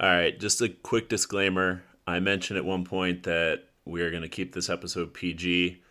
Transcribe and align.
All 0.00 0.08
right, 0.08 0.38
just 0.38 0.62
a 0.62 0.68
quick 0.68 1.08
disclaimer. 1.08 1.82
I 2.06 2.20
mentioned 2.20 2.56
at 2.56 2.64
one 2.64 2.84
point 2.84 3.24
that 3.24 3.64
we 3.84 4.00
are 4.02 4.12
going 4.12 4.22
to 4.22 4.28
keep 4.28 4.52
this 4.52 4.70
episode 4.70 5.12
PG. 5.12 5.82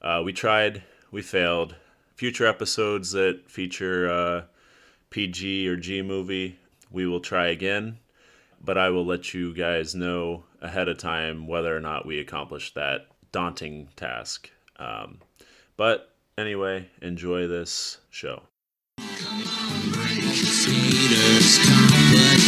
Uh, 0.00 0.22
we 0.24 0.32
tried, 0.32 0.82
we 1.10 1.20
failed. 1.20 1.74
Future 2.14 2.46
episodes 2.46 3.12
that 3.12 3.42
feature 3.46 4.10
uh, 4.10 4.42
PG 5.10 5.68
or 5.68 5.76
G 5.76 6.00
movie, 6.00 6.58
we 6.90 7.06
will 7.06 7.20
try 7.20 7.48
again. 7.48 7.98
But 8.64 8.78
I 8.78 8.88
will 8.88 9.04
let 9.04 9.34
you 9.34 9.52
guys 9.52 9.94
know 9.94 10.44
ahead 10.62 10.88
of 10.88 10.96
time 10.96 11.46
whether 11.46 11.76
or 11.76 11.80
not 11.80 12.06
we 12.06 12.18
accomplish 12.18 12.72
that 12.72 13.08
daunting 13.32 13.90
task. 13.96 14.50
Um, 14.78 15.18
but 15.76 16.14
anyway, 16.38 16.88
enjoy 17.02 17.48
this 17.48 17.98
show. 18.08 18.44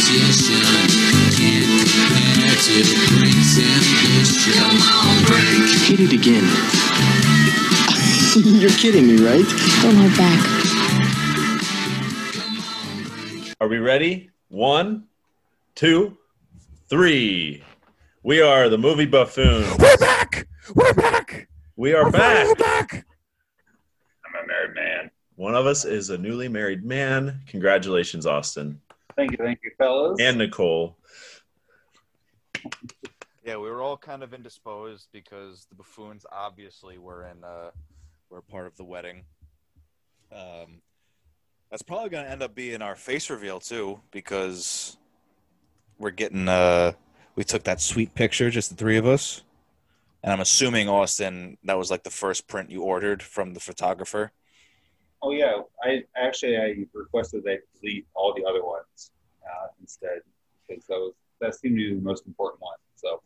Competition 0.09 0.65
can't 1.37 1.69
compare 1.93 2.55
to 2.57 2.73
Brink's 3.19 3.53
ambition. 3.59 4.53
Come 4.53 4.81
on, 4.81 5.15
Brink. 5.25 5.69
Hit 5.85 5.99
it 5.99 6.13
again. 6.13 6.45
You're 8.59 8.71
kidding 8.71 9.05
me, 9.07 9.17
right? 9.23 9.45
Don't 9.83 9.95
hold 9.95 10.17
back. 10.17 10.39
Are 13.61 13.67
we 13.67 13.77
ready? 13.77 14.31
One, 14.47 15.05
two, 15.75 16.17
three. 16.89 17.63
We 18.23 18.41
are 18.41 18.67
the 18.69 18.77
movie 18.79 19.05
buffoon. 19.05 19.63
We're 19.77 19.97
back. 19.97 20.47
We're 20.73 20.93
back. 20.93 21.47
We 21.75 21.93
are 21.93 22.05
We're 22.05 22.11
back. 22.11 22.57
back. 22.57 23.05
I'm 24.25 24.43
a 24.43 24.47
married 24.47 24.75
man. 24.75 25.11
One 25.35 25.53
of 25.55 25.67
us 25.67 25.85
is 25.85 26.09
a 26.09 26.17
newly 26.17 26.47
married 26.47 26.83
man. 26.83 27.41
Congratulations, 27.47 28.25
Austin 28.25 28.81
Thank 29.19 29.31
you, 29.31 29.37
thank 29.37 29.59
you, 29.65 29.71
fellas. 29.77 30.17
and 30.21 30.37
Nicole. 30.37 30.95
Yeah, 33.43 33.57
we 33.57 33.69
were 33.69 33.81
all 33.81 33.97
kind 33.97 34.23
of 34.23 34.33
indisposed 34.33 35.09
because 35.11 35.65
the 35.69 35.75
buffoons 35.75 36.25
obviously 36.31 36.97
were 36.97 37.27
in 37.27 37.43
uh 37.43 37.71
were 38.29 38.41
part 38.41 38.65
of 38.65 38.77
the 38.77 38.85
wedding. 38.85 39.25
Um 40.31 40.81
that's 41.69 41.81
probably 41.81 42.09
going 42.09 42.23
to 42.23 42.31
end 42.31 42.41
up 42.41 42.55
being 42.55 42.81
our 42.81 42.95
face 42.95 43.29
reveal 43.29 43.59
too 43.59 43.99
because 44.11 44.95
we're 45.97 46.11
getting 46.11 46.47
uh 46.47 46.93
we 47.35 47.43
took 47.43 47.63
that 47.63 47.81
sweet 47.81 48.15
picture 48.15 48.49
just 48.49 48.69
the 48.69 48.77
three 48.77 48.97
of 48.97 49.05
us. 49.05 49.43
And 50.23 50.31
I'm 50.31 50.39
assuming 50.39 50.87
Austin 50.87 51.57
that 51.65 51.77
was 51.77 51.91
like 51.91 52.03
the 52.03 52.09
first 52.09 52.47
print 52.47 52.71
you 52.71 52.83
ordered 52.83 53.21
from 53.21 53.53
the 53.53 53.59
photographer. 53.59 54.31
Oh 55.21 55.31
yeah, 55.31 55.61
I 55.83 56.03
actually 56.15 56.57
I 56.57 56.85
requested 56.93 57.43
they 57.43 57.59
delete 57.79 58.07
all 58.13 58.33
the 58.33 58.45
other 58.45 58.63
ones 58.63 59.11
uh, 59.43 59.67
instead 59.81 60.19
because 60.67 60.85
those 60.85 61.13
that 61.41 61.55
seemed 61.55 61.77
to 61.77 61.89
be 61.89 61.95
the 61.95 62.01
most 62.01 62.25
important 62.27 62.61
one. 62.61 62.77
So 62.95 63.21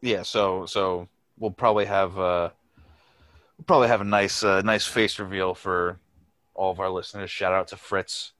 Yeah, 0.00 0.22
so 0.22 0.66
so 0.66 1.08
we'll 1.38 1.50
probably 1.50 1.86
have 1.86 2.18
uh 2.18 2.50
we'll 3.58 3.64
probably 3.66 3.88
have 3.88 4.00
a 4.00 4.04
nice 4.04 4.42
uh, 4.42 4.62
nice 4.62 4.86
face 4.86 5.18
reveal 5.18 5.54
for 5.54 5.98
all 6.54 6.70
of 6.70 6.80
our 6.80 6.90
listeners. 6.90 7.30
Shout 7.30 7.52
out 7.52 7.68
to 7.68 7.76
Fritz. 7.76 8.32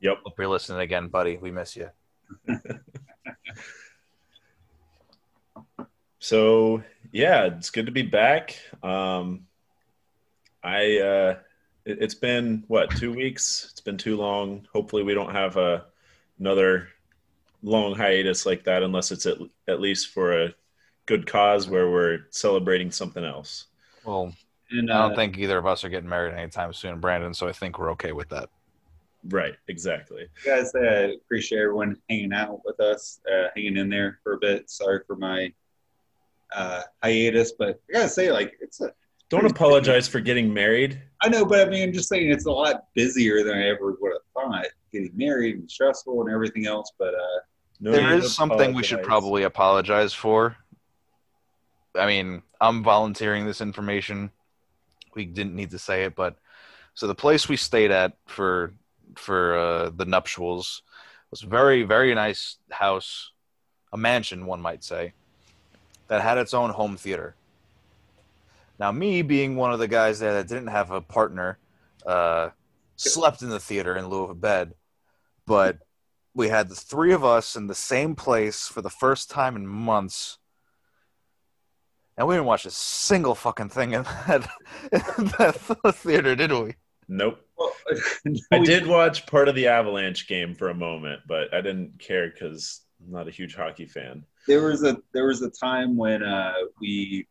Yep. 0.00 0.18
Hope 0.24 0.38
you're 0.38 0.48
listening 0.48 0.80
again, 0.80 1.08
buddy. 1.08 1.36
We 1.36 1.50
miss 1.50 1.76
you. 1.76 1.90
So 6.26 6.82
yeah, 7.12 7.44
it's 7.44 7.70
good 7.70 7.86
to 7.86 7.92
be 7.92 8.02
back. 8.02 8.58
Um, 8.82 9.46
I 10.66 10.98
uh, 10.98 11.36
it, 11.84 11.98
it's 12.02 12.14
been 12.14 12.64
what 12.66 12.90
two 12.96 13.12
weeks? 13.12 13.68
It's 13.70 13.80
been 13.80 13.96
too 13.96 14.16
long. 14.16 14.66
Hopefully, 14.72 15.02
we 15.02 15.14
don't 15.14 15.32
have 15.32 15.56
a 15.56 15.86
another 16.38 16.88
long 17.62 17.94
hiatus 17.94 18.44
like 18.44 18.64
that, 18.64 18.82
unless 18.82 19.10
it's 19.10 19.26
at, 19.26 19.38
at 19.68 19.80
least 19.80 20.08
for 20.08 20.44
a 20.44 20.54
good 21.06 21.26
cause 21.26 21.68
where 21.68 21.90
we're 21.90 22.20
celebrating 22.30 22.90
something 22.90 23.24
else. 23.24 23.66
Well, 24.04 24.32
and 24.70 24.90
I 24.90 24.96
uh, 24.96 25.08
don't 25.08 25.16
think 25.16 25.38
either 25.38 25.58
of 25.58 25.66
us 25.66 25.84
are 25.84 25.88
getting 25.88 26.08
married 26.08 26.34
anytime 26.34 26.72
soon, 26.72 27.00
Brandon. 27.00 27.32
So 27.32 27.48
I 27.48 27.52
think 27.52 27.78
we're 27.78 27.92
okay 27.92 28.12
with 28.12 28.28
that. 28.30 28.48
Right. 29.28 29.54
Exactly. 29.68 30.28
you 30.44 30.50
guys 30.50 30.72
uh, 30.74 31.12
appreciate 31.14 31.60
everyone 31.60 31.96
hanging 32.08 32.32
out 32.32 32.60
with 32.64 32.78
us, 32.80 33.20
uh, 33.32 33.48
hanging 33.54 33.76
in 33.76 33.88
there 33.88 34.18
for 34.22 34.34
a 34.34 34.38
bit. 34.38 34.70
Sorry 34.70 35.00
for 35.06 35.16
my 35.16 35.52
uh, 36.54 36.82
hiatus, 37.02 37.52
but 37.52 37.80
I 37.88 37.92
gotta 37.92 38.08
say, 38.08 38.30
like 38.30 38.56
it's 38.60 38.80
a 38.80 38.92
Don't 39.28 39.46
apologize 39.46 40.06
for 40.06 40.20
getting 40.20 40.52
married. 40.52 41.02
I 41.20 41.28
know, 41.28 41.44
but 41.44 41.66
I 41.66 41.70
mean, 41.70 41.82
I'm 41.82 41.92
just 41.92 42.08
saying 42.08 42.30
it's 42.30 42.46
a 42.46 42.50
lot 42.50 42.84
busier 42.94 43.42
than 43.42 43.56
I 43.56 43.68
ever 43.68 43.96
would 44.00 44.12
have 44.12 44.22
thought. 44.32 44.66
Getting 44.92 45.10
married 45.16 45.56
and 45.56 45.70
stressful 45.70 46.22
and 46.22 46.32
everything 46.32 46.66
else, 46.66 46.92
but 46.98 47.14
uh, 47.14 47.38
No 47.80 47.92
there 47.92 48.02
need 48.02 48.20
to 48.20 48.26
is 48.26 48.34
something 48.34 48.72
we 48.72 48.84
should 48.84 49.02
probably 49.02 49.42
apologize 49.42 50.12
for. 50.12 50.56
I 51.96 52.06
mean, 52.06 52.42
I'm 52.60 52.84
volunteering 52.84 53.46
this 53.46 53.60
information. 53.60 54.30
We 55.14 55.24
didn't 55.24 55.56
need 55.56 55.70
to 55.70 55.78
say 55.78 56.04
it, 56.04 56.14
but 56.14 56.36
so 56.94 57.06
the 57.06 57.14
place 57.14 57.48
we 57.48 57.56
stayed 57.56 57.90
at 57.90 58.16
for 58.26 58.72
for 59.16 59.56
uh, 59.56 59.90
the 59.90 60.04
nuptials 60.04 60.82
was 61.30 61.42
a 61.42 61.46
very 61.46 61.82
very 61.82 62.14
nice 62.14 62.58
house, 62.70 63.32
a 63.92 63.96
mansion 63.96 64.46
one 64.46 64.60
might 64.60 64.84
say, 64.84 65.14
that 66.08 66.22
had 66.22 66.38
its 66.38 66.54
own 66.54 66.70
home 66.70 66.96
theater. 66.96 67.34
Now, 68.78 68.92
me 68.92 69.22
being 69.22 69.56
one 69.56 69.72
of 69.72 69.78
the 69.78 69.88
guys 69.88 70.18
there 70.18 70.34
that 70.34 70.48
didn't 70.48 70.68
have 70.68 70.90
a 70.90 71.00
partner, 71.00 71.58
uh, 72.06 72.50
slept 72.96 73.42
in 73.42 73.48
the 73.48 73.60
theater 73.60 73.96
in 73.96 74.08
lieu 74.08 74.24
of 74.24 74.30
a 74.30 74.34
bed, 74.34 74.74
but 75.46 75.78
we 76.34 76.48
had 76.48 76.68
the 76.68 76.74
three 76.74 77.12
of 77.12 77.24
us 77.24 77.56
in 77.56 77.66
the 77.66 77.74
same 77.74 78.14
place 78.14 78.68
for 78.68 78.82
the 78.82 78.90
first 78.90 79.30
time 79.30 79.56
in 79.56 79.66
months. 79.66 80.38
And 82.18 82.26
we 82.26 82.34
didn't 82.34 82.46
watch 82.46 82.66
a 82.66 82.70
single 82.70 83.34
fucking 83.34 83.70
thing 83.70 83.92
in 83.92 84.02
that, 84.02 84.48
in 84.92 85.26
that 85.38 85.94
theater, 85.94 86.34
did 86.34 86.52
we? 86.52 86.74
Nope. 87.08 87.40
well, 87.56 87.72
I 88.52 88.58
did 88.58 88.86
watch 88.86 89.26
part 89.26 89.48
of 89.48 89.54
the 89.54 89.68
Avalanche 89.68 90.26
game 90.28 90.54
for 90.54 90.68
a 90.68 90.74
moment, 90.74 91.20
but 91.26 91.52
I 91.54 91.60
didn't 91.60 91.98
care 91.98 92.30
because 92.30 92.82
I'm 93.02 93.12
not 93.12 93.28
a 93.28 93.30
huge 93.30 93.54
hockey 93.54 93.86
fan. 93.86 94.24
there 94.46 94.62
was 94.62 94.82
a 94.82 94.96
there 95.12 95.26
was 95.26 95.42
a 95.42 95.50
time 95.50 95.96
when 95.96 96.22
uh, 96.22 96.54
we 96.80 97.26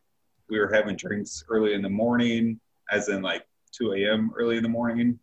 we 0.48 0.58
were 0.58 0.72
having 0.72 0.96
drinks 0.96 1.44
early 1.48 1.74
in 1.74 1.82
the 1.82 1.88
morning, 1.88 2.60
as 2.90 3.08
in 3.08 3.22
like 3.22 3.46
2 3.72 3.92
a.m. 3.94 4.30
early 4.36 4.56
in 4.56 4.62
the 4.62 4.68
morning, 4.68 5.18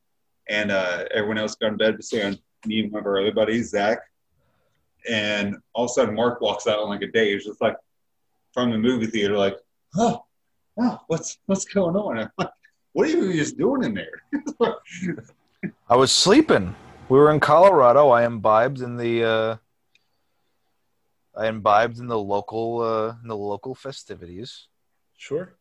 and 0.49 0.71
uh, 0.71 1.05
everyone 1.13 1.37
else 1.37 1.55
got 1.55 1.71
in 1.71 1.77
bed 1.77 1.97
besides 1.97 2.37
me 2.65 2.81
and 2.81 2.91
one 2.91 3.01
of 3.01 3.05
our 3.05 3.19
other 3.19 3.31
buddies, 3.31 3.69
Zach. 3.69 3.99
And 5.09 5.57
all 5.73 5.85
of 5.85 5.91
a 5.91 5.93
sudden, 5.93 6.15
Mark 6.15 6.41
walks 6.41 6.67
out 6.67 6.79
on 6.79 6.89
like 6.89 7.01
a 7.01 7.07
day. 7.07 7.33
He's 7.33 7.45
just 7.45 7.61
like 7.61 7.75
from 8.53 8.71
the 8.71 8.77
movie 8.77 9.07
theater, 9.07 9.37
like, 9.37 9.57
"Oh, 9.97 10.23
oh 10.79 10.99
what's 11.07 11.39
what's 11.45 11.65
going 11.65 11.95
on?" 11.95 12.19
I'm 12.19 12.29
like, 12.37 12.49
"What 12.93 13.07
are 13.07 13.11
you 13.11 13.33
just 13.33 13.57
doing 13.57 13.83
in 13.83 13.93
there?" 13.93 14.23
I 15.89 15.95
was 15.95 16.11
sleeping. 16.11 16.75
We 17.09 17.17
were 17.17 17.31
in 17.31 17.41
Colorado. 17.41 18.09
I 18.09 18.25
imbibed 18.25 18.79
in 18.79 18.95
the 18.95 19.23
uh, 19.23 19.55
I 21.35 21.47
imbibed 21.47 21.99
in 21.99 22.07
the 22.07 22.17
local 22.17 22.79
uh, 22.79 23.15
in 23.21 23.27
the 23.27 23.35
local 23.35 23.75
festivities. 23.75 24.67
Sure. 25.23 25.55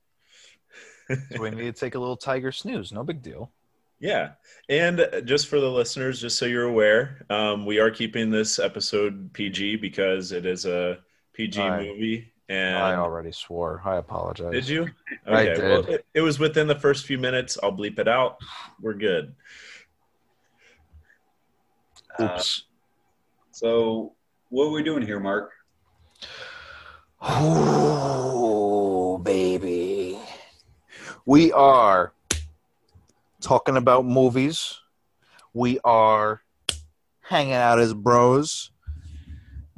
So 1.09 1.41
we 1.41 1.51
need 1.51 1.73
to 1.75 1.81
take 1.81 1.95
a 1.95 1.99
little 2.01 2.17
tiger 2.17 2.51
snooze. 2.51 2.91
No 2.91 3.05
big 3.05 3.23
deal. 3.23 3.53
Yeah. 4.01 4.31
And 4.69 5.07
just 5.25 5.47
for 5.47 5.61
the 5.61 5.71
listeners, 5.71 6.21
just 6.21 6.37
so 6.37 6.47
you're 6.47 6.65
aware, 6.65 7.25
um, 7.31 7.65
we 7.65 7.79
are 7.79 7.89
keeping 7.91 8.29
this 8.29 8.59
episode 8.59 9.33
PG 9.33 9.77
because 9.77 10.33
it 10.33 10.47
is 10.47 10.67
a 10.67 10.99
PG 11.35 11.61
I- 11.61 11.81
movie. 11.85 12.33
And 12.49 12.77
I 12.77 12.97
already 12.97 13.31
swore. 13.31 13.81
I 13.85 13.97
apologize. 13.99 14.53
did 14.53 14.69
you? 14.69 14.89
I 15.27 15.49
Okay. 15.51 15.63
Well, 15.63 15.83
did. 15.83 15.95
it, 15.95 16.07
it 16.15 16.21
was 16.23 16.41
within 16.41 16.67
the 16.67 16.75
first 16.75 17.07
few 17.07 17.17
minutes. 17.19 17.57
I'll 17.63 17.73
bleep 17.73 18.01
it 18.01 18.09
out. 18.09 18.39
We're 18.81 18.95
good. 18.95 19.35
Oops. 22.21 22.65
so, 23.53 24.13
what 24.51 24.65
are 24.67 24.71
we 24.71 24.83
doing 24.83 25.07
here, 25.07 25.21
Mark? 25.21 25.53
Baby. 29.33 30.19
We 31.25 31.53
are 31.53 32.13
talking 33.41 33.79
about 33.79 34.05
movies. 34.05 34.79
We 35.55 35.79
are 35.85 36.43
hanging 37.23 37.55
out 37.55 37.79
as 37.79 37.95
bros. 37.95 38.73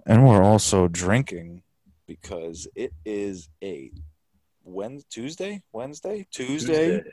And 0.07 0.27
we're 0.27 0.43
also 0.43 0.89
drinking 0.89 1.63
because 2.09 2.67
it 2.75 2.95
is 3.05 3.49
a 3.63 3.93
Wednesday, 4.65 5.07
Tuesday, 5.09 5.63
Wednesday, 5.73 6.27
Tuesday, 6.33 7.05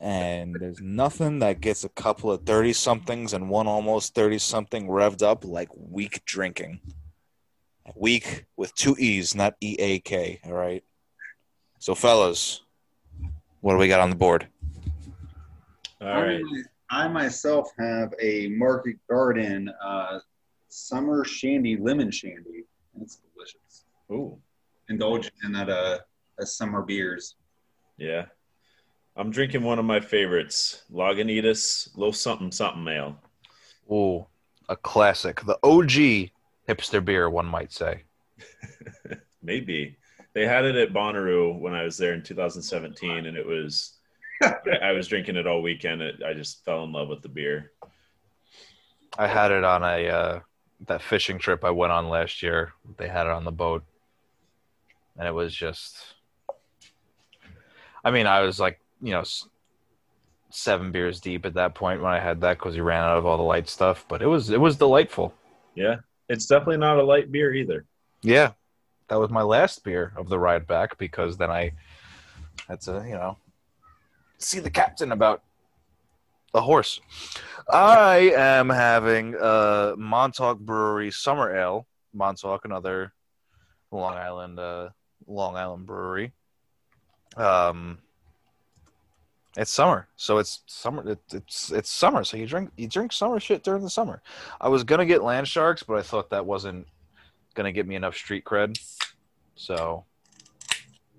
and 0.00 0.54
there's 0.60 0.80
nothing 0.80 1.40
that 1.40 1.60
gets 1.60 1.82
a 1.82 1.88
couple 1.88 2.30
of 2.30 2.46
30 2.46 2.72
somethings 2.72 3.32
and 3.32 3.50
one 3.50 3.66
almost 3.66 4.14
30 4.14 4.38
something 4.38 4.86
revved 4.86 5.24
up 5.24 5.44
like 5.44 5.70
weak 5.74 6.24
drinking. 6.24 6.78
Weak 7.96 8.44
with 8.56 8.72
two 8.76 8.94
E's, 8.96 9.34
not 9.34 9.54
E 9.60 9.74
A 9.80 9.98
K. 9.98 10.40
All 10.44 10.52
right. 10.52 10.84
So, 11.82 11.96
fellas, 11.96 12.60
what 13.60 13.72
do 13.72 13.78
we 13.78 13.88
got 13.88 13.98
on 13.98 14.08
the 14.08 14.14
board? 14.14 14.46
All 16.00 16.22
right. 16.22 16.40
I'm, 16.90 17.12
myself 17.12 17.70
have 17.76 18.14
a 18.20 18.50
Market 18.50 18.98
Garden 19.10 19.68
uh, 19.84 20.20
summer 20.68 21.24
shandy, 21.24 21.76
lemon 21.76 22.12
shandy. 22.12 22.66
It's 23.00 23.18
delicious. 23.34 23.86
Ooh, 24.12 24.38
Indulge 24.90 25.32
in 25.42 25.50
that 25.54 25.68
uh, 25.68 25.98
as 26.38 26.54
summer 26.54 26.82
beers. 26.82 27.34
yeah. 27.96 28.26
I'm 29.16 29.32
drinking 29.32 29.64
one 29.64 29.80
of 29.80 29.84
my 29.84 29.98
favorites, 29.98 30.84
Lagunitas 30.88 31.88
Low 31.96 32.12
Something 32.12 32.52
Something 32.52 32.86
Ale. 32.86 33.18
Ooh, 33.90 34.24
a 34.68 34.76
classic. 34.76 35.44
The 35.44 35.58
OG 35.64 36.30
hipster 36.68 37.04
beer, 37.04 37.28
one 37.28 37.46
might 37.46 37.72
say. 37.72 38.04
Maybe 39.42 39.96
they 40.34 40.46
had 40.46 40.64
it 40.64 40.76
at 40.76 40.92
Bonnaroo 40.92 41.58
when 41.58 41.74
I 41.74 41.82
was 41.82 41.96
there 41.96 42.14
in 42.14 42.22
2017, 42.22 43.26
and 43.26 43.36
it 43.36 43.46
was. 43.46 43.98
I, 44.42 44.54
I 44.82 44.92
was 44.92 45.06
drinking 45.06 45.36
it 45.36 45.46
all 45.46 45.62
weekend. 45.62 46.02
It, 46.02 46.22
I 46.26 46.34
just 46.34 46.64
fell 46.64 46.84
in 46.84 46.92
love 46.92 47.08
with 47.08 47.22
the 47.22 47.28
beer. 47.28 47.72
I 49.18 49.26
had 49.26 49.52
it 49.52 49.62
on 49.62 49.82
a 49.82 50.08
uh, 50.08 50.40
that 50.86 51.02
fishing 51.02 51.38
trip 51.38 51.64
I 51.64 51.70
went 51.70 51.92
on 51.92 52.08
last 52.08 52.42
year. 52.42 52.72
They 52.96 53.08
had 53.08 53.26
it 53.26 53.32
on 53.32 53.44
the 53.44 53.52
boat, 53.52 53.84
and 55.18 55.28
it 55.28 55.32
was 55.34 55.54
just. 55.54 55.96
I 58.04 58.10
mean, 58.10 58.26
I 58.26 58.40
was 58.40 58.58
like, 58.58 58.80
you 59.00 59.12
know, 59.12 59.22
seven 60.50 60.90
beers 60.92 61.20
deep 61.20 61.46
at 61.46 61.54
that 61.54 61.74
point 61.74 62.02
when 62.02 62.12
I 62.12 62.18
had 62.18 62.40
that 62.40 62.58
because 62.58 62.74
we 62.74 62.80
ran 62.80 63.04
out 63.04 63.18
of 63.18 63.26
all 63.26 63.36
the 63.36 63.42
light 63.42 63.68
stuff. 63.68 64.04
But 64.08 64.22
it 64.22 64.26
was 64.26 64.50
it 64.50 64.60
was 64.60 64.76
delightful. 64.76 65.34
Yeah, 65.74 65.96
it's 66.28 66.46
definitely 66.46 66.78
not 66.78 66.98
a 66.98 67.04
light 67.04 67.30
beer 67.30 67.54
either. 67.54 67.84
Yeah, 68.22 68.52
that 69.08 69.18
was 69.18 69.30
my 69.30 69.42
last 69.42 69.84
beer 69.84 70.12
of 70.16 70.28
the 70.28 70.38
ride 70.38 70.66
back 70.66 70.98
because 70.98 71.36
then 71.36 71.50
I 71.50 71.72
had 72.68 72.80
to, 72.82 73.04
you 73.06 73.14
know, 73.14 73.36
see 74.38 74.60
the 74.60 74.70
captain 74.70 75.12
about 75.12 75.42
the 76.52 76.62
horse. 76.62 77.00
I 77.70 78.32
am 78.36 78.68
having 78.68 79.34
a 79.40 79.94
Montauk 79.96 80.58
Brewery 80.58 81.10
Summer 81.10 81.54
Ale. 81.54 81.86
Montauk, 82.14 82.64
another 82.64 83.12
Long 83.90 84.14
Island, 84.14 84.58
uh, 84.58 84.90
Long 85.26 85.56
Island 85.56 85.86
brewery. 85.86 86.32
Um, 87.36 87.98
it's 89.56 89.70
summer, 89.70 90.08
so 90.16 90.38
it's 90.38 90.62
summer. 90.66 91.08
It, 91.10 91.20
it's 91.32 91.70
it's 91.70 91.90
summer, 91.90 92.24
so 92.24 92.36
you 92.36 92.46
drink 92.46 92.70
you 92.76 92.88
drink 92.88 93.12
summer 93.12 93.38
shit 93.38 93.62
during 93.62 93.82
the 93.82 93.90
summer. 93.90 94.22
I 94.60 94.68
was 94.68 94.84
gonna 94.84 95.06
get 95.06 95.22
Land 95.22 95.46
Sharks, 95.48 95.82
but 95.82 95.98
I 95.98 96.02
thought 96.02 96.30
that 96.30 96.46
wasn't 96.46 96.86
gonna 97.52 97.72
get 97.72 97.86
me 97.86 97.94
enough 97.94 98.16
street 98.16 98.44
cred. 98.44 98.78
So 99.54 100.04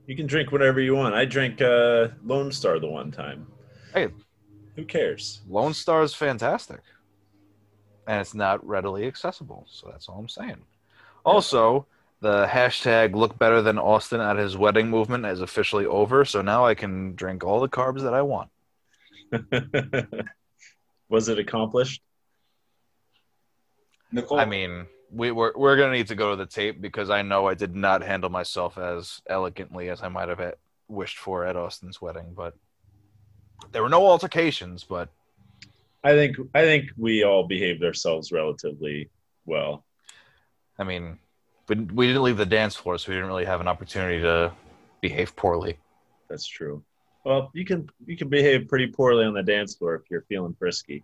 You 0.07 0.15
can 0.15 0.27
drink 0.27 0.51
whatever 0.51 0.79
you 0.81 0.95
want. 0.95 1.15
I 1.15 1.25
drank 1.25 1.61
uh, 1.61 2.09
Lone 2.23 2.51
Star 2.51 2.79
the 2.79 2.87
one 2.87 3.11
time. 3.11 3.47
Hey. 3.93 4.09
who 4.75 4.85
cares? 4.85 5.41
Lone 5.47 5.73
Star 5.73 6.01
is 6.03 6.13
fantastic, 6.13 6.81
and 8.07 8.19
it's 8.19 8.33
not 8.33 8.65
readily 8.65 9.05
accessible. 9.07 9.65
So 9.69 9.87
that's 9.91 10.09
all 10.09 10.19
I'm 10.19 10.27
saying. 10.29 10.57
Also, 11.25 11.85
the 12.21 12.45
hashtag 12.47 13.15
"Look 13.15 13.37
Better 13.37 13.61
Than 13.61 13.77
Austin 13.77 14.19
at 14.19 14.37
His 14.37 14.57
Wedding" 14.57 14.89
movement 14.89 15.25
is 15.25 15.41
officially 15.41 15.85
over. 15.85 16.25
So 16.25 16.41
now 16.41 16.65
I 16.65 16.73
can 16.73 17.15
drink 17.15 17.43
all 17.43 17.59
the 17.59 17.69
carbs 17.69 18.01
that 18.01 18.13
I 18.13 18.23
want. 18.23 18.49
Was 21.09 21.29
it 21.29 21.37
accomplished? 21.39 22.01
Nicole, 24.11 24.39
I 24.39 24.45
mean, 24.45 24.85
we, 25.13 25.31
we're 25.31 25.53
we're 25.55 25.77
gonna 25.77 25.93
need 25.93 26.07
to 26.07 26.15
go 26.15 26.31
to 26.31 26.35
the 26.35 26.45
tape 26.45 26.81
because 26.81 27.09
I 27.09 27.21
know 27.21 27.47
I 27.47 27.53
did 27.53 27.75
not 27.75 28.01
handle 28.01 28.29
myself 28.29 28.77
as 28.77 29.21
elegantly 29.27 29.89
as 29.89 30.01
I 30.01 30.09
might 30.09 30.29
have 30.29 30.55
wished 30.87 31.17
for 31.17 31.45
at 31.45 31.55
Austin's 31.55 32.01
wedding, 32.01 32.33
but 32.35 32.55
there 33.71 33.83
were 33.83 33.89
no 33.89 34.05
altercations. 34.07 34.83
But 34.83 35.09
I 36.03 36.11
think 36.13 36.37
I 36.53 36.61
think 36.61 36.89
we 36.97 37.23
all 37.23 37.47
behaved 37.47 37.83
ourselves 37.83 38.31
relatively 38.31 39.09
well. 39.45 39.85
I 40.79 40.83
mean, 40.83 41.19
we, 41.67 41.75
we 41.75 42.07
didn't 42.07 42.23
leave 42.23 42.37
the 42.37 42.45
dance 42.45 42.75
floor, 42.75 42.97
so 42.97 43.11
we 43.11 43.15
didn't 43.15 43.29
really 43.29 43.45
have 43.45 43.61
an 43.61 43.67
opportunity 43.67 44.21
to 44.21 44.51
behave 45.01 45.35
poorly. 45.35 45.77
That's 46.27 46.47
true. 46.47 46.83
Well, 47.23 47.51
you 47.53 47.65
can 47.65 47.87
you 48.05 48.17
can 48.17 48.29
behave 48.29 48.67
pretty 48.67 48.87
poorly 48.87 49.25
on 49.25 49.33
the 49.33 49.43
dance 49.43 49.75
floor 49.75 49.95
if 49.95 50.01
you're 50.09 50.23
feeling 50.23 50.55
frisky. 50.57 51.03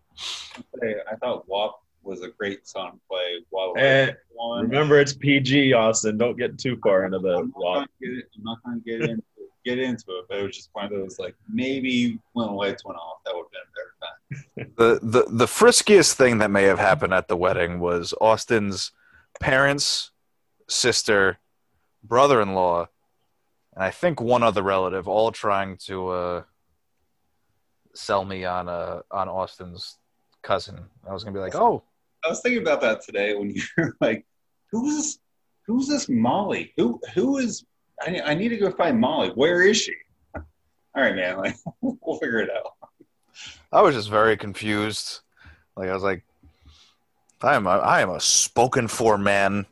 I, 0.82 0.96
I 1.12 1.16
thought 1.16 1.48
WAP 1.48 1.80
was 2.04 2.22
a 2.22 2.30
great 2.30 2.68
song 2.68 2.94
to 2.94 3.00
play 3.10 3.44
while 3.50 3.74
Eh, 3.78 4.12
one. 4.32 4.64
Remember, 4.64 5.00
it's 5.00 5.14
PG, 5.14 5.74
Austin. 5.74 6.18
Don't 6.18 6.38
get 6.38 6.58
too 6.58 6.78
far 6.82 7.06
into 7.06 7.20
the 7.20 7.38
I'm 7.38 7.54
not 7.58 7.90
gonna 8.02 8.16
get 8.16 8.26
I'm 8.38 8.44
not 8.44 8.64
going 8.64 8.82
to 8.82 8.86
get 8.86 9.10
into 9.10 9.24
get 9.66 9.80
into 9.80 10.06
it, 10.18 10.26
but 10.30 10.38
it 10.38 10.44
was 10.44 10.56
just 10.56 10.70
one 10.74 10.86
of 10.86 10.92
those 10.92 11.20
like 11.20 11.36
maybe 11.52 12.20
when 12.34 12.48
the 12.48 12.54
lights 12.54 12.86
went 12.86 12.98
off, 12.98 13.18
that 13.26 13.36
would 13.36 13.46
have 13.46 13.52
been 13.52 13.62
a 13.68 13.74
better 13.76 13.94
time. 14.02 15.00
The, 15.02 15.22
the 15.28 15.32
the 15.32 15.46
friskiest 15.46 16.14
thing 16.14 16.38
that 16.40 16.52
may 16.52 16.64
have 16.64 16.80
happened 16.80 17.14
at 17.14 17.28
the 17.28 17.38
wedding 17.38 17.80
was 17.80 18.14
Austin's 18.22 18.92
parents, 19.40 20.12
sister, 20.68 21.40
brother-in-law, 22.04 22.88
and 23.76 23.84
I 23.84 23.92
think 23.92 24.22
one 24.22 24.44
other 24.44 24.64
relative, 24.64 25.08
all 25.08 25.32
trying 25.32 25.78
to 25.86 26.08
uh, 26.10 26.44
sell 27.94 28.24
me 28.26 28.46
on 28.46 28.70
uh, 28.70 29.02
on 29.12 29.28
Austin's 29.28 29.98
cousin. 30.50 30.80
I 31.08 31.14
was 31.14 31.24
gonna 31.24 31.36
be 31.36 31.40
like, 31.40 31.54
oh, 31.54 31.84
I 32.26 32.30
was 32.30 32.42
thinking 32.42 32.64
about 32.64 32.82
that 32.82 33.02
today 33.02 33.36
when 33.36 33.54
you're 33.56 33.96
like, 34.02 34.26
"Who's 34.72 34.96
this? 34.98 35.20
Who's 35.68 35.88
this 35.88 36.10
Molly? 36.10 36.74
Who 36.78 37.00
who 37.14 37.38
is? 37.38 37.64
I, 38.02 38.20
I 38.26 38.34
need 38.34 38.50
to 38.50 38.58
go 38.58 38.72
find 38.72 39.00
Molly. 39.00 39.30
Where 39.30 39.62
is 39.62 39.78
she? 39.78 39.94
All 40.36 40.44
right, 40.96 41.16
man. 41.16 41.38
Like 41.38 41.56
we'll 41.82 42.18
figure 42.18 42.40
it 42.40 42.50
out. 42.50 42.72
I 43.72 43.82
was 43.82 43.94
just 43.94 44.10
very 44.10 44.36
confused. 44.38 45.20
Like 45.78 45.90
I 45.90 45.94
was 45.94 46.02
like, 46.02 46.24
I 47.44 47.54
am 47.54 47.68
a, 47.68 47.78
I 47.96 48.02
am 48.02 48.10
a 48.10 48.20
spoken 48.20 48.88
for 48.88 49.20
man. 49.20 49.68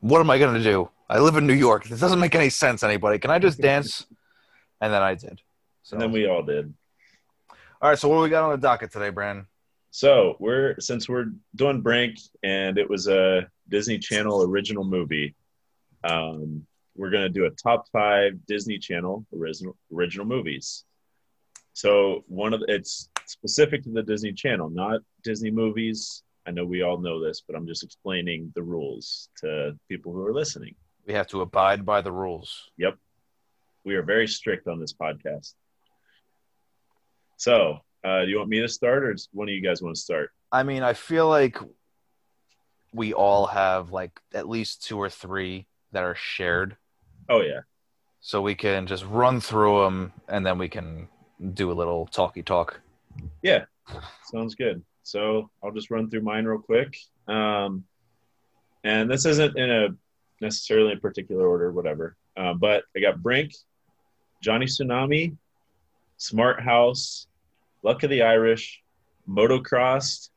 What 0.00 0.20
am 0.20 0.28
I 0.28 0.38
gonna 0.38 0.62
do? 0.62 0.90
I 1.08 1.20
live 1.20 1.36
in 1.36 1.46
New 1.46 1.54
York. 1.54 1.84
This 1.86 2.00
doesn't 2.00 2.20
make 2.20 2.34
any 2.34 2.50
sense. 2.50 2.82
Anybody? 2.82 3.18
Can 3.18 3.30
I 3.30 3.38
just 3.38 3.58
dance? 3.62 4.06
And 4.82 4.92
then 4.92 5.00
I 5.02 5.14
did. 5.14 5.40
So 5.84 5.94
And 5.94 6.02
then 6.02 6.12
we 6.12 6.26
all 6.28 6.42
did. 6.42 6.74
all 7.80 7.88
right. 7.88 7.98
So 7.98 8.08
what 8.08 8.16
do 8.16 8.20
we 8.22 8.28
got 8.28 8.44
on 8.44 8.50
the 8.50 8.58
docket 8.58 8.92
today, 8.92 9.08
Brandon? 9.08 9.46
So 9.94 10.34
we're 10.40 10.74
since 10.80 11.08
we're 11.08 11.26
doing 11.54 11.80
Brink 11.80 12.18
and 12.42 12.78
it 12.78 12.90
was 12.90 13.06
a 13.06 13.46
Disney 13.68 13.96
Channel 13.96 14.42
original 14.42 14.82
movie, 14.82 15.36
um, 16.02 16.66
we're 16.96 17.10
gonna 17.10 17.28
do 17.28 17.44
a 17.44 17.50
top 17.50 17.86
five 17.92 18.44
Disney 18.48 18.76
Channel 18.76 19.24
original 19.32 19.76
original 19.94 20.26
movies. 20.26 20.82
So 21.74 22.24
one 22.26 22.52
of 22.52 22.58
the, 22.58 22.74
it's 22.74 23.08
specific 23.26 23.84
to 23.84 23.90
the 23.90 24.02
Disney 24.02 24.32
Channel, 24.32 24.68
not 24.68 25.00
Disney 25.22 25.52
movies. 25.52 26.24
I 26.44 26.50
know 26.50 26.64
we 26.64 26.82
all 26.82 26.98
know 26.98 27.24
this, 27.24 27.44
but 27.46 27.54
I'm 27.54 27.68
just 27.68 27.84
explaining 27.84 28.50
the 28.56 28.64
rules 28.64 29.28
to 29.42 29.78
people 29.88 30.12
who 30.12 30.26
are 30.26 30.34
listening. 30.34 30.74
We 31.06 31.14
have 31.14 31.28
to 31.28 31.42
abide 31.42 31.86
by 31.86 32.00
the 32.00 32.10
rules. 32.10 32.68
Yep, 32.78 32.98
we 33.84 33.94
are 33.94 34.02
very 34.02 34.26
strict 34.26 34.66
on 34.66 34.80
this 34.80 34.92
podcast. 34.92 35.54
So, 37.36 37.78
uh, 38.04 38.24
do 38.24 38.30
you 38.30 38.38
want 38.38 38.50
me 38.50 38.60
to 38.60 38.68
start, 38.68 39.04
or 39.04 39.16
one 39.32 39.48
of 39.48 39.54
you 39.54 39.60
guys 39.60 39.82
want 39.82 39.96
to 39.96 40.00
start? 40.00 40.30
I 40.52 40.62
mean, 40.62 40.82
I 40.82 40.92
feel 40.92 41.28
like 41.28 41.58
we 42.92 43.12
all 43.12 43.46
have 43.46 43.90
like 43.90 44.20
at 44.32 44.48
least 44.48 44.84
two 44.84 44.98
or 44.98 45.08
three 45.08 45.66
that 45.92 46.04
are 46.04 46.14
shared, 46.14 46.76
Oh 47.28 47.40
yeah, 47.40 47.60
so 48.20 48.42
we 48.42 48.54
can 48.54 48.86
just 48.86 49.04
run 49.06 49.40
through 49.40 49.82
them 49.84 50.12
and 50.28 50.44
then 50.44 50.58
we 50.58 50.68
can 50.68 51.08
do 51.54 51.72
a 51.72 51.74
little 51.74 52.06
talky 52.06 52.42
talk. 52.42 52.80
Yeah, 53.42 53.64
sounds 54.24 54.54
good. 54.54 54.82
So 55.02 55.50
I'll 55.62 55.72
just 55.72 55.90
run 55.90 56.10
through 56.10 56.22
mine 56.22 56.44
real 56.44 56.58
quick. 56.58 56.96
Um, 57.28 57.84
and 58.82 59.10
this 59.10 59.24
isn't 59.26 59.58
in 59.58 59.70
a 59.70 59.88
necessarily 60.40 60.92
in 60.92 61.00
particular 61.00 61.46
order, 61.46 61.72
whatever. 61.72 62.16
Uh, 62.36 62.54
but 62.54 62.84
I 62.96 63.00
got 63.00 63.22
Brink, 63.22 63.52
Johnny 64.42 64.66
Tsunami, 64.66 65.36
Smart 66.16 66.62
House, 66.62 67.26
Luck 67.84 68.02
of 68.02 68.10
the 68.10 68.22
Irish, 68.22 68.82
Motocrossed, 69.28 70.30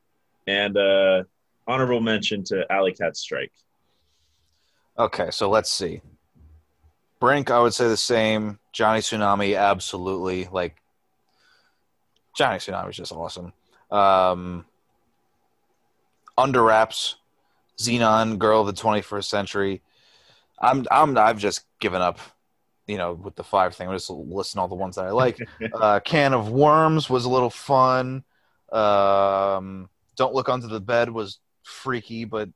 and 0.48 0.78
uh, 0.78 1.24
honorable 1.66 2.02
mention 2.02 2.44
to 2.46 2.70
Alley 2.72 2.94
Cat 2.94 3.16
Strike. 3.16 3.54
Okay, 5.00 5.30
so 5.32 5.50
let's 5.50 5.72
see. 5.72 6.02
Brink, 7.20 7.50
I 7.50 7.60
would 7.60 7.74
say 7.74 7.88
the 7.88 7.98
same. 7.98 8.60
Johnny 8.74 9.00
Tsunami, 9.00 9.58
absolutely. 9.58 10.50
Like 10.52 10.76
Johnny 12.36 12.58
Tsunami 12.58 12.90
is 12.90 12.98
just 12.98 13.12
awesome. 13.12 13.54
Um, 13.90 14.66
Under 16.38 16.62
Wraps, 16.62 17.16
Zenon, 17.80 18.38
Girl 18.38 18.62
of 18.62 18.68
the 18.68 18.82
21st 18.82 19.24
Century. 19.24 19.82
I'm 20.60 20.86
I'm 20.92 21.18
I've 21.18 21.38
just 21.38 21.62
given 21.80 22.02
up, 22.02 22.20
you 22.88 22.98
know, 22.98 23.14
with 23.14 23.36
the 23.36 23.44
five 23.44 23.76
thing. 23.76 23.88
I'm 23.88 23.96
just 23.96 24.10
listing 24.10 24.60
all 24.60 24.68
the 24.68 24.76
ones 24.76 24.96
that 24.96 25.06
I 25.06 25.12
like. 25.12 25.46
uh, 25.74 26.00
Can 26.00 26.34
of 26.34 26.50
Worms 26.50 27.10
was 27.10 27.26
a 27.26 27.30
little 27.30 27.50
fun. 27.50 28.24
Um, 28.72 29.90
Don't 30.16 30.34
Look 30.34 30.50
Under 30.50 30.68
the 30.68 30.80
Bed 30.80 31.10
was 31.10 31.40
freaky, 31.64 32.26
but 32.26 32.50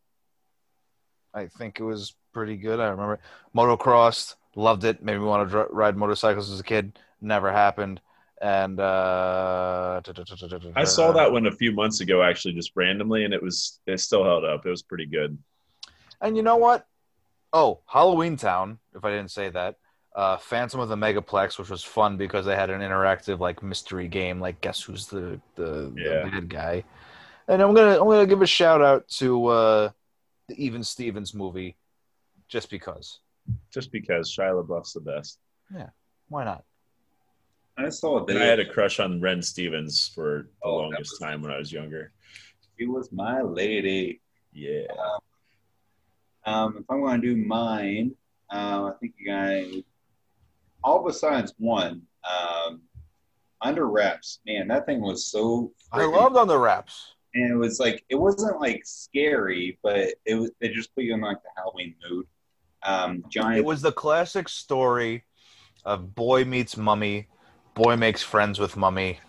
I 1.33 1.47
think 1.47 1.79
it 1.79 1.83
was 1.83 2.15
pretty 2.33 2.57
good. 2.57 2.79
I 2.79 2.87
remember 2.87 3.15
it. 3.15 3.19
Motocrossed, 3.55 4.35
loved 4.55 4.83
it. 4.85 5.03
Made 5.03 5.17
me 5.17 5.23
want 5.25 5.47
to 5.47 5.51
dr- 5.51 5.69
ride 5.71 5.97
motorcycles 5.97 6.49
as 6.49 6.59
a 6.59 6.63
kid. 6.63 6.97
Never 7.21 7.51
happened. 7.51 8.01
And 8.41 8.79
uh, 8.79 10.01
I 10.75 10.83
saw 10.83 11.11
that 11.11 11.31
one 11.31 11.45
a 11.45 11.51
few 11.51 11.71
months 11.73 12.01
ago, 12.01 12.23
actually, 12.23 12.55
just 12.55 12.71
randomly, 12.73 13.23
and 13.23 13.35
it 13.35 13.43
was 13.43 13.79
it 13.85 13.99
still 13.99 14.23
held 14.23 14.43
up. 14.43 14.65
It 14.65 14.69
was 14.69 14.81
pretty 14.81 15.05
good. 15.05 15.37
And 16.21 16.35
you 16.35 16.41
know 16.41 16.55
what? 16.55 16.87
Oh, 17.53 17.81
Halloween 17.85 18.37
Town. 18.37 18.79
If 18.95 19.05
I 19.05 19.11
didn't 19.11 19.29
say 19.29 19.49
that, 19.49 19.75
uh, 20.15 20.37
Phantom 20.37 20.79
of 20.79 20.89
the 20.89 20.95
Megaplex, 20.95 21.57
which 21.57 21.69
was 21.69 21.83
fun 21.83 22.17
because 22.17 22.45
they 22.45 22.55
had 22.55 22.69
an 22.69 22.81
interactive 22.81 23.39
like 23.39 23.63
mystery 23.63 24.07
game, 24.07 24.39
like 24.39 24.59
guess 24.61 24.81
who's 24.81 25.07
the 25.07 25.39
the, 25.55 25.93
Yeah. 25.95 26.25
the 26.25 26.31
bad 26.31 26.49
guy. 26.49 26.83
And 27.47 27.61
I'm 27.61 27.73
gonna 27.73 27.99
I'm 27.99 28.07
gonna 28.07 28.25
give 28.25 28.41
a 28.41 28.47
shout 28.47 28.81
out 28.81 29.07
to 29.19 29.45
uh, 29.47 29.89
the 30.47 30.63
Even 30.63 30.83
Stevens 30.83 31.33
movie, 31.33 31.75
just 32.47 32.69
because. 32.69 33.19
Just 33.71 33.91
because 33.91 34.29
Shia 34.33 34.63
LaBeouf's 34.63 34.93
the 34.93 34.99
best. 35.01 35.39
Yeah, 35.73 35.89
why 36.29 36.43
not? 36.45 36.63
I 37.77 37.89
saw 37.89 38.23
a 38.23 38.35
I 38.39 38.43
had 38.43 38.59
a 38.59 38.65
crush 38.65 38.99
on 38.99 39.19
Ren 39.21 39.41
Stevens 39.41 40.11
for 40.13 40.43
the 40.43 40.67
Oh, 40.67 40.75
longest 40.77 41.13
was- 41.13 41.19
time 41.19 41.41
when 41.41 41.51
I 41.51 41.57
was 41.57 41.71
younger. 41.71 42.11
She 42.77 42.85
was 42.85 43.11
my 43.11 43.41
lady. 43.41 44.21
Yeah. 44.53 44.87
Um, 46.45 46.77
if 46.79 46.85
I'm 46.89 47.01
going 47.01 47.21
to 47.21 47.27
do 47.27 47.35
mine, 47.35 48.15
um, 48.49 48.85
I 48.85 48.91
think 48.99 49.13
you 49.17 49.27
guys, 49.27 49.83
all 50.83 51.03
besides 51.05 51.53
one, 51.57 52.01
um, 52.29 52.81
under 53.61 53.87
wraps. 53.87 54.39
Man, 54.45 54.67
that 54.69 54.85
thing 54.85 55.01
was 55.01 55.25
so. 55.27 55.71
I 55.91 56.05
loved 56.05 56.35
on 56.35 56.47
the 56.47 56.57
wraps. 56.57 57.13
and 57.33 57.51
it 57.51 57.55
was 57.55 57.79
like 57.79 58.03
it 58.09 58.15
wasn't 58.15 58.59
like 58.59 58.81
scary, 58.85 59.77
but 59.83 60.13
it 60.25 60.35
was. 60.35 60.51
They 60.59 60.69
just 60.69 60.93
put 60.95 61.03
you 61.03 61.13
in 61.13 61.21
like 61.21 61.41
the 61.43 61.49
Halloween 61.55 61.95
mood. 62.09 62.25
Um, 62.83 63.23
giant. 63.29 63.57
It 63.59 63.65
was 63.65 63.81
the 63.81 63.91
classic 63.91 64.49
story 64.49 65.23
of 65.85 66.15
boy 66.15 66.45
meets 66.45 66.75
mummy, 66.77 67.27
boy 67.75 67.95
makes 67.95 68.23
friends 68.23 68.59
with 68.59 68.75
mummy, 68.75 69.19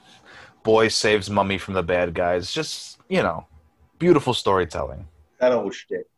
boy 0.63 0.89
saves 0.89 1.29
mummy 1.29 1.59
from 1.59 1.75
the 1.75 1.83
bad 1.83 2.15
guys. 2.15 2.53
Just 2.53 2.99
you 3.09 3.23
know, 3.23 3.47
beautiful 3.99 4.33
storytelling. 4.35 5.07
that 5.41 5.53
old 5.53 5.75
shit. 5.75 6.09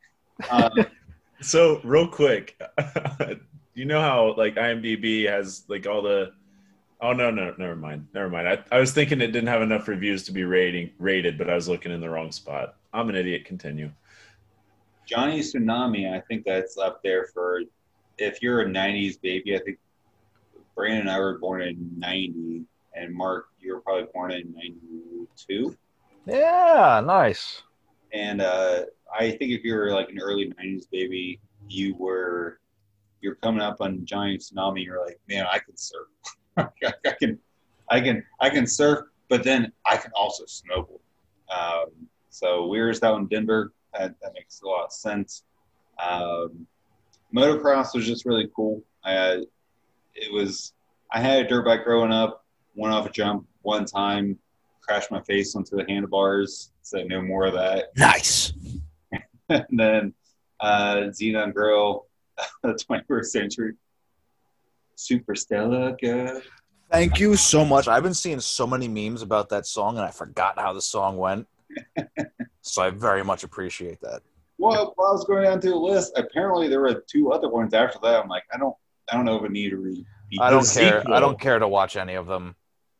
Um, 0.51 0.71
So 1.41 1.81
real 1.85 2.09
quick, 2.09 2.59
you 3.75 3.85
know 3.85 4.01
how 4.01 4.35
like 4.37 4.55
IMDb 4.57 5.29
has 5.29 5.65
like 5.69 5.87
all 5.87 6.03
the 6.03 6.33
Oh 7.01 7.13
no 7.13 7.31
no 7.31 7.55
never 7.59 7.77
mind 7.77 8.09
never 8.15 8.31
mind. 8.31 8.49
I, 8.49 8.65
I 8.73 8.79
was 8.79 8.93
thinking 8.93 9.21
it 9.21 9.29
didn't 9.29 9.49
have 9.49 9.63
enough 9.63 9.89
reviews 9.89 10.23
to 10.25 10.33
be 10.33 10.45
rating 10.45 10.91
rated, 10.99 11.37
but 11.37 11.51
I 11.51 11.55
was 11.55 11.69
looking 11.69 11.93
in 11.93 12.01
the 12.01 12.09
wrong 12.09 12.33
spot. 12.33 12.77
I'm 12.93 13.09
an 13.09 13.17
idiot. 13.17 13.45
Continue. 13.45 13.91
Johnny 15.07 15.41
Tsunami, 15.41 16.11
I 16.11 16.21
think 16.21 16.47
that's 16.47 16.79
up 16.79 17.03
there 17.03 17.27
for 17.35 17.61
if 18.17 18.41
you're 18.41 18.63
a 18.63 18.67
'90s 18.67 19.21
baby. 19.21 19.55
I 19.55 19.59
think 19.59 19.79
Brandon 20.75 21.03
and 21.03 21.11
I 21.11 21.19
were 21.19 21.39
born 21.39 21.63
in 21.63 21.91
'90, 21.99 22.63
and 22.95 23.15
Mark, 23.15 23.49
you 23.61 23.75
were 23.75 23.81
probably 23.81 24.09
born 24.15 24.31
in 24.33 24.55
'92. 24.55 25.77
Yeah, 26.27 27.03
nice. 27.05 27.63
And 28.15 28.41
uh, 28.41 28.85
I 29.15 29.31
think 29.33 29.53
if 29.53 29.63
you 29.63 29.75
were 29.75 29.91
like 29.91 30.09
an 30.09 30.21
early 30.23 30.55
'90s 30.59 30.85
baby, 30.91 31.39
you 31.69 31.97
were 31.97 32.61
you're 33.25 33.37
coming 33.37 33.63
up 33.63 33.79
on 33.81 34.05
Johnny 34.05 34.37
Tsunami. 34.37 34.85
You're 34.85 35.03
like, 35.03 35.19
man, 35.29 35.47
I 35.51 35.59
can 35.59 35.77
surf. 35.77 36.09
I 36.59 36.67
can, 37.19 37.39
I 37.89 38.01
can, 38.01 38.23
I 38.39 38.51
can 38.51 38.67
surf, 38.67 39.07
but 39.31 39.43
then 39.43 39.73
I 39.87 39.97
can 39.97 40.13
also 40.15 40.45
snowboard. 40.45 41.01
Um, 41.49 41.87
so 42.29 42.67
we 42.67 42.79
were 42.81 42.91
just 42.91 43.03
out 43.03 43.19
in 43.19 43.27
Denver. 43.27 43.73
That, 43.99 44.15
that 44.21 44.35
makes 44.35 44.61
a 44.61 44.67
lot 44.67 44.85
of 44.85 44.93
sense. 44.93 45.45
Um, 45.99 46.67
motocross 47.35 47.95
was 47.95 48.07
just 48.07 48.27
really 48.27 48.51
cool. 48.55 48.83
I, 49.05 49.45
it 50.15 50.33
was. 50.33 50.75
I 51.11 51.21
had 51.21 51.47
a 51.47 51.49
dirt 51.49 51.65
bike 51.65 51.85
growing 51.85 52.13
up. 52.13 52.45
Went 52.75 52.93
off 52.93 53.07
a 53.07 53.11
jump 53.11 53.47
one 53.63 53.85
time, 53.87 54.39
crashed 54.81 55.11
my 55.11 55.21
face 55.23 55.57
onto 55.57 55.77
the 55.77 55.85
handlebars. 55.89 56.73
Said 56.83 57.09
no 57.09 57.23
more 57.23 57.47
of 57.47 57.55
that. 57.55 57.97
Nice. 57.97 58.53
and 59.49 59.67
then 59.71 60.13
uh, 60.61 60.97
Xenon 61.11 61.55
Grill, 61.55 62.07
the 62.63 62.73
21st 62.75 63.25
century. 63.25 63.75
Super 64.97 65.35
Stella, 65.35 65.97
good. 66.01 66.43
Thank 66.91 67.19
you 67.19 67.35
so 67.37 67.65
much. 67.65 67.89
I've 67.89 68.03
been 68.03 68.15
seeing 68.15 68.41
so 68.41 68.67
many 68.67 68.87
memes 68.87 69.23
about 69.23 69.49
that 69.49 69.67
song, 69.67 69.97
and 69.97 70.07
I 70.07 70.11
forgot 70.11 70.59
how 70.59 70.73
the 70.73 70.83
song 70.83 71.17
went. 71.17 71.47
so 72.61 72.83
I 72.83 72.91
very 72.91 73.25
much 73.25 73.43
appreciate 73.43 74.01
that. 74.03 74.23
Well, 74.59 74.93
while 74.95 75.09
I 75.09 75.13
was 75.13 75.25
going 75.25 75.43
down 75.43 75.61
to 75.63 75.69
the 75.71 75.77
list, 75.77 76.13
apparently 76.17 76.69
there 76.69 76.81
were 76.81 77.03
two 77.11 77.33
other 77.33 77.49
ones 77.49 77.75
after 77.75 77.99
that. 78.03 78.23
I'm 78.23 78.29
like, 78.29 78.45
I 78.53 78.59
don't, 78.59 78.75
I 79.11 79.17
don't 79.17 79.25
know 79.25 79.37
if 79.37 79.43
I 79.43 79.49
need 79.53 79.71
to 79.71 79.77
repeat. 79.79 80.07
I 80.41 80.51
don't 80.51 80.61
care. 80.69 81.01
sequel. 81.01 81.15
I 81.15 81.21
don't 81.21 81.41
care 81.41 81.59
to 81.59 81.67
watch 81.67 81.97
any 81.97 82.15
of 82.15 82.27
them. 82.29 82.55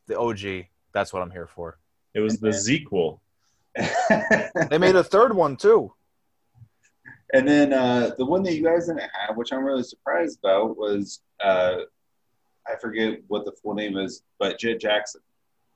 The 0.09 0.19
OG. 0.19 0.67
That's 0.93 1.13
what 1.13 1.23
I'm 1.23 1.31
here 1.31 1.47
for. 1.47 1.79
It 2.15 2.21
was 2.21 2.39
the 2.39 2.47
And 2.47 2.55
then- 2.55 2.61
sequel. 2.61 3.21
They 4.71 4.79
made 4.79 4.97
a 4.97 5.05
third 5.05 5.35
one 5.35 5.57
too. 5.57 5.93
And 7.35 7.47
then 7.47 7.73
uh, 7.75 8.13
the 8.17 8.25
one 8.25 8.43
that 8.45 8.55
you 8.55 8.65
guys 8.65 8.87
didn't 8.87 9.03
have, 9.27 9.37
which 9.37 9.53
I'm 9.53 9.65
really 9.65 9.83
surprised 9.83 10.39
about, 10.43 10.77
was 10.79 11.21
uh, 11.43 11.81
I 12.67 12.77
forget 12.81 13.19
what 13.29 13.45
the 13.45 13.53
full 13.63 13.75
name 13.75 13.99
is, 13.99 14.23
but 14.39 14.59
Jet 14.59 14.81
Jackson. 14.81 15.21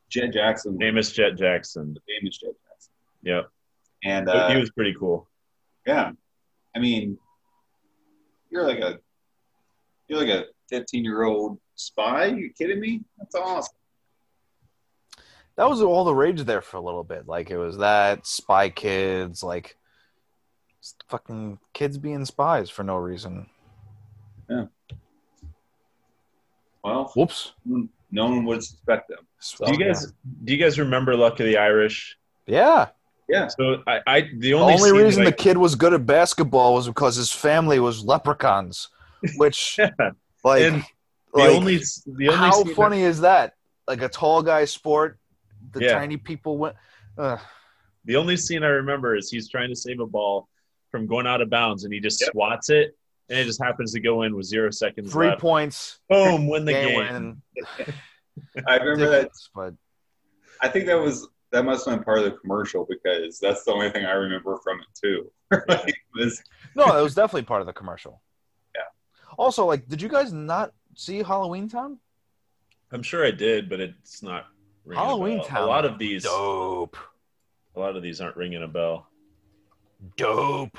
Jet 0.08 0.28
Jackson, 0.32 0.78
Famous 0.78 1.12
Jet 1.12 1.36
Jackson. 1.36 1.92
the 1.92 2.00
famous 2.08 2.38
Jet 2.38 2.52
Jackson, 2.66 2.92
Yep. 3.24 3.50
and 4.04 4.28
uh, 4.30 4.48
he 4.48 4.58
was 4.58 4.70
pretty 4.70 4.94
cool. 4.98 5.28
Yeah, 5.86 6.12
I 6.74 6.78
mean, 6.78 7.18
you're 8.50 8.66
like 8.66 8.78
a 8.78 8.98
you're 10.08 10.18
like 10.18 10.30
a 10.30 10.46
15 10.70 11.04
year 11.04 11.24
old 11.24 11.58
spy. 11.74 12.26
You 12.26 12.50
kidding 12.56 12.80
me? 12.80 13.02
That's 13.18 13.34
awesome. 13.34 13.74
That 15.56 15.68
was 15.68 15.82
all 15.82 16.04
the 16.04 16.14
rage 16.14 16.42
there 16.44 16.62
for 16.62 16.76
a 16.76 16.80
little 16.80 17.04
bit. 17.04 17.26
Like 17.26 17.50
it 17.50 17.58
was 17.58 17.78
that 17.78 18.26
Spy 18.26 18.70
Kids, 18.70 19.42
like 19.42 19.76
s- 20.82 20.94
fucking 21.08 21.58
kids 21.72 21.98
being 21.98 22.24
spies 22.24 22.70
for 22.70 22.82
no 22.82 22.96
reason. 22.96 23.46
Yeah. 24.48 24.66
Well, 26.82 27.10
Whoops. 27.14 27.52
no 27.64 28.24
one 28.26 28.44
would 28.44 28.62
suspect 28.62 29.08
them. 29.08 29.18
Do 29.66 29.72
you 29.72 29.78
guys 29.84 30.12
do 30.44 30.52
you 30.52 30.58
guys 30.62 30.78
remember 30.78 31.16
Luck 31.16 31.38
of 31.40 31.46
the 31.46 31.58
Irish? 31.58 32.16
Yeah. 32.46 32.88
Yeah. 33.28 33.48
So 33.48 33.82
I, 33.86 34.00
I 34.06 34.20
the 34.22 34.38
The 34.38 34.54
only, 34.54 34.74
only, 34.74 34.92
reason 35.04 35.24
that 35.24 35.36
the 35.36 35.42
kid 35.42 35.58
was 35.58 35.74
good 35.74 35.92
at 35.92 36.06
basketball 36.06 36.74
was 36.74 36.86
because 36.86 37.16
his 37.16 37.30
family 37.32 37.78
was 37.80 38.02
leprechauns, 38.04 38.88
which 39.36 39.78
I, 39.78 39.90
like, 40.44 40.62
and 40.62 40.82
the 41.34 41.40
like 41.40 41.50
only 41.50 41.76
the 42.06 42.28
only 42.28 42.34
how 42.34 42.64
funny 42.64 43.02
is 43.02 43.20
that? 43.20 43.54
Like 43.86 44.02
a 44.02 44.08
tall 44.08 44.42
guy 44.42 44.64
sport, 44.64 45.18
the 45.72 45.80
Yeah. 45.84 45.94
tiny 45.98 46.16
people 46.16 46.56
went. 46.58 46.76
Ugh. 47.18 47.40
the 48.04 48.14
only 48.16 48.36
scene 48.36 48.62
I 48.62 48.68
remember 48.68 49.16
is 49.16 49.28
he's 49.28 49.48
trying 49.48 49.68
to 49.70 49.76
save 49.76 49.98
a 50.00 50.06
ball 50.06 50.48
from 50.90 51.06
going 51.06 51.26
out 51.26 51.40
of 51.40 51.50
bounds 51.50 51.84
and 51.84 51.92
he 51.92 52.00
just 52.00 52.20
Yep. 52.20 52.30
swats 52.32 52.70
it 52.70 52.96
and 53.28 53.38
it 53.38 53.44
just 53.44 53.62
happens 53.62 53.92
to 53.92 54.00
go 54.00 54.22
in 54.22 54.34
with 54.34 54.46
zero 54.46 54.70
seconds 54.70 55.12
three 55.12 55.28
left. 55.28 55.40
points. 55.40 56.00
Boom, 56.08 56.48
win 56.48 56.64
the 56.64 56.72
game 56.72 56.98
game. 56.98 57.42
I 58.66 58.76
remember 58.76 59.10
that. 59.10 59.30
But 59.54 59.74
I 60.60 60.68
think 60.68 60.86
that 60.86 60.94
was 61.00 61.28
that 61.50 61.64
must 61.64 61.86
have 61.86 61.96
been 61.96 62.04
part 62.04 62.18
of 62.18 62.24
the 62.24 62.32
commercial 62.32 62.86
because 62.88 63.38
that's 63.38 63.64
the 63.64 63.72
only 63.72 63.90
thing 63.90 64.04
I 64.04 64.12
remember 64.12 64.58
from 64.62 64.80
it 64.80 64.86
too. 65.00 65.30
Like, 65.68 65.94
it 66.16 66.32
no, 66.74 66.98
it 66.98 67.02
was 67.02 67.14
definitely 67.14 67.42
part 67.42 67.60
of 67.62 67.66
the 67.66 67.72
commercial. 67.72 68.20
Yeah. 68.74 68.82
Also, 69.38 69.64
like, 69.64 69.88
did 69.88 70.02
you 70.02 70.08
guys 70.10 70.30
not 70.32 70.72
see 70.94 71.22
Halloween 71.22 71.68
Town? 71.70 71.98
I'm 72.92 73.02
sure 73.02 73.24
I 73.24 73.30
did, 73.30 73.68
but 73.70 73.80
it's 73.80 74.22
not 74.22 74.46
ringing 74.84 75.02
a 75.02 75.06
Halloween 75.06 75.38
bell. 75.38 75.46
Town. 75.46 75.62
A 75.62 75.66
lot 75.66 75.84
of 75.86 75.98
these 75.98 76.24
Dope. 76.24 76.96
a 77.76 77.80
lot 77.80 77.96
of 77.96 78.02
these 78.02 78.20
aren't 78.20 78.36
ringing 78.36 78.62
a 78.62 78.68
bell. 78.68 79.07
Dope. 80.16 80.78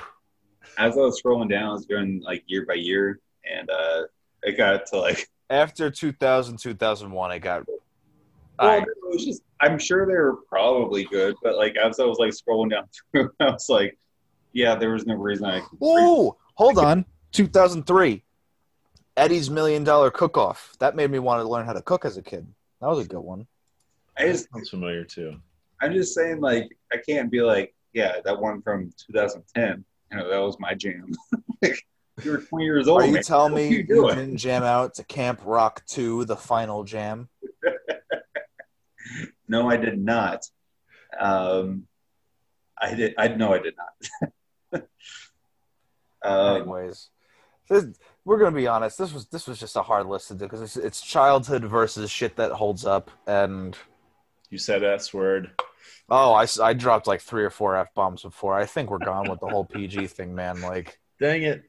as 0.78 0.96
I 0.96 1.00
was 1.00 1.20
scrolling 1.20 1.50
down, 1.50 1.70
I 1.70 1.72
was 1.72 1.86
going 1.86 2.22
like 2.24 2.44
year 2.46 2.64
by 2.66 2.74
year, 2.74 3.20
and 3.50 3.68
uh, 3.70 4.02
it 4.42 4.56
got 4.56 4.86
to 4.86 4.98
like 4.98 5.28
After 5.50 5.90
2000, 5.90 6.58
2001, 6.58 7.32
it 7.32 7.38
got. 7.40 7.66
Well, 7.66 8.70
I, 8.70 8.76
it 8.78 8.86
was 9.02 9.24
just, 9.24 9.42
I'm 9.60 9.78
sure 9.78 10.06
they 10.06 10.12
were 10.12 10.36
probably 10.48 11.04
good, 11.04 11.34
but 11.42 11.56
like 11.56 11.76
as 11.76 11.98
I 11.98 12.04
was 12.04 12.18
like 12.18 12.30
scrolling 12.30 12.70
down 12.70 12.84
through, 13.12 13.30
I 13.40 13.50
was 13.50 13.68
like, 13.68 13.98
yeah, 14.52 14.76
there 14.76 14.92
was 14.92 15.06
no 15.06 15.14
reason 15.14 15.46
I. 15.46 15.60
could 15.60 15.78
Ooh, 15.82 16.36
hold 16.54 16.78
on. 16.78 17.04
2003. 17.32 18.22
Eddie's 19.16 19.50
Million 19.50 19.82
Dollar 19.82 20.10
Cook 20.10 20.38
Off. 20.38 20.74
That 20.78 20.94
made 20.94 21.10
me 21.10 21.18
want 21.18 21.42
to 21.42 21.48
learn 21.48 21.66
how 21.66 21.72
to 21.72 21.82
cook 21.82 22.04
as 22.04 22.16
a 22.16 22.22
kid. 22.22 22.46
That 22.80 22.88
was 22.88 23.04
a 23.04 23.08
good 23.08 23.20
one. 23.20 23.46
I 24.16 24.28
just, 24.28 24.48
Sounds 24.52 24.70
familiar 24.70 25.04
too. 25.04 25.36
I'm 25.82 25.92
just 25.92 26.14
saying, 26.14 26.40
like, 26.40 26.76
I 26.92 26.96
can't 26.96 27.30
be 27.30 27.42
like, 27.42 27.74
yeah, 27.92 28.20
that 28.24 28.40
one 28.40 28.62
from 28.62 28.92
2010. 29.06 29.84
You 30.10 30.18
know, 30.18 30.28
that 30.28 30.38
was 30.38 30.56
my 30.58 30.74
jam. 30.74 31.12
you 31.62 32.30
were 32.30 32.38
20 32.38 32.64
years 32.64 32.88
old. 32.88 33.02
Are 33.02 33.06
you 33.06 33.14
man. 33.14 33.22
telling 33.22 33.54
me 33.54 33.68
you 33.68 33.84
you 33.88 34.08
didn't 34.08 34.36
jam 34.36 34.62
out 34.62 34.94
to 34.94 35.04
Camp 35.04 35.40
Rock 35.44 35.84
2, 35.86 36.24
the 36.24 36.36
final 36.36 36.84
jam? 36.84 37.28
No, 39.48 39.68
I 39.68 39.76
did 39.76 39.98
not. 39.98 40.44
Um, 41.18 41.88
I 42.80 42.94
did. 42.94 43.14
I 43.18 43.28
no, 43.28 43.52
I 43.52 43.58
did 43.58 43.74
not. 44.72 44.82
um, 46.22 46.56
Anyways, 46.62 47.10
this- 47.68 47.98
we're 48.24 48.38
gonna 48.38 48.54
be 48.54 48.68
honest. 48.68 48.96
This 48.96 49.12
was 49.12 49.26
this 49.26 49.48
was 49.48 49.58
just 49.58 49.74
a 49.74 49.82
hard 49.82 50.06
list 50.06 50.28
to 50.28 50.34
do 50.34 50.44
because 50.44 50.60
it's, 50.62 50.76
it's 50.76 51.00
childhood 51.00 51.64
versus 51.64 52.10
shit 52.10 52.36
that 52.36 52.52
holds 52.52 52.84
up. 52.86 53.10
And 53.26 53.76
You 54.50 54.58
said 54.58 54.84
S 54.84 55.12
word. 55.12 55.50
Oh, 56.08 56.32
I, 56.32 56.46
I 56.62 56.72
dropped 56.74 57.06
like 57.06 57.20
three 57.20 57.44
or 57.44 57.50
four 57.50 57.76
f 57.76 57.92
bombs 57.94 58.22
before. 58.22 58.54
I 58.54 58.66
think 58.66 58.90
we're 58.90 58.98
gone 58.98 59.28
with 59.30 59.40
the 59.40 59.48
whole 59.48 59.64
PG 59.64 60.06
thing, 60.16 60.34
man. 60.34 60.60
Like, 60.60 60.98
Dang 61.20 61.42
it. 61.42 61.64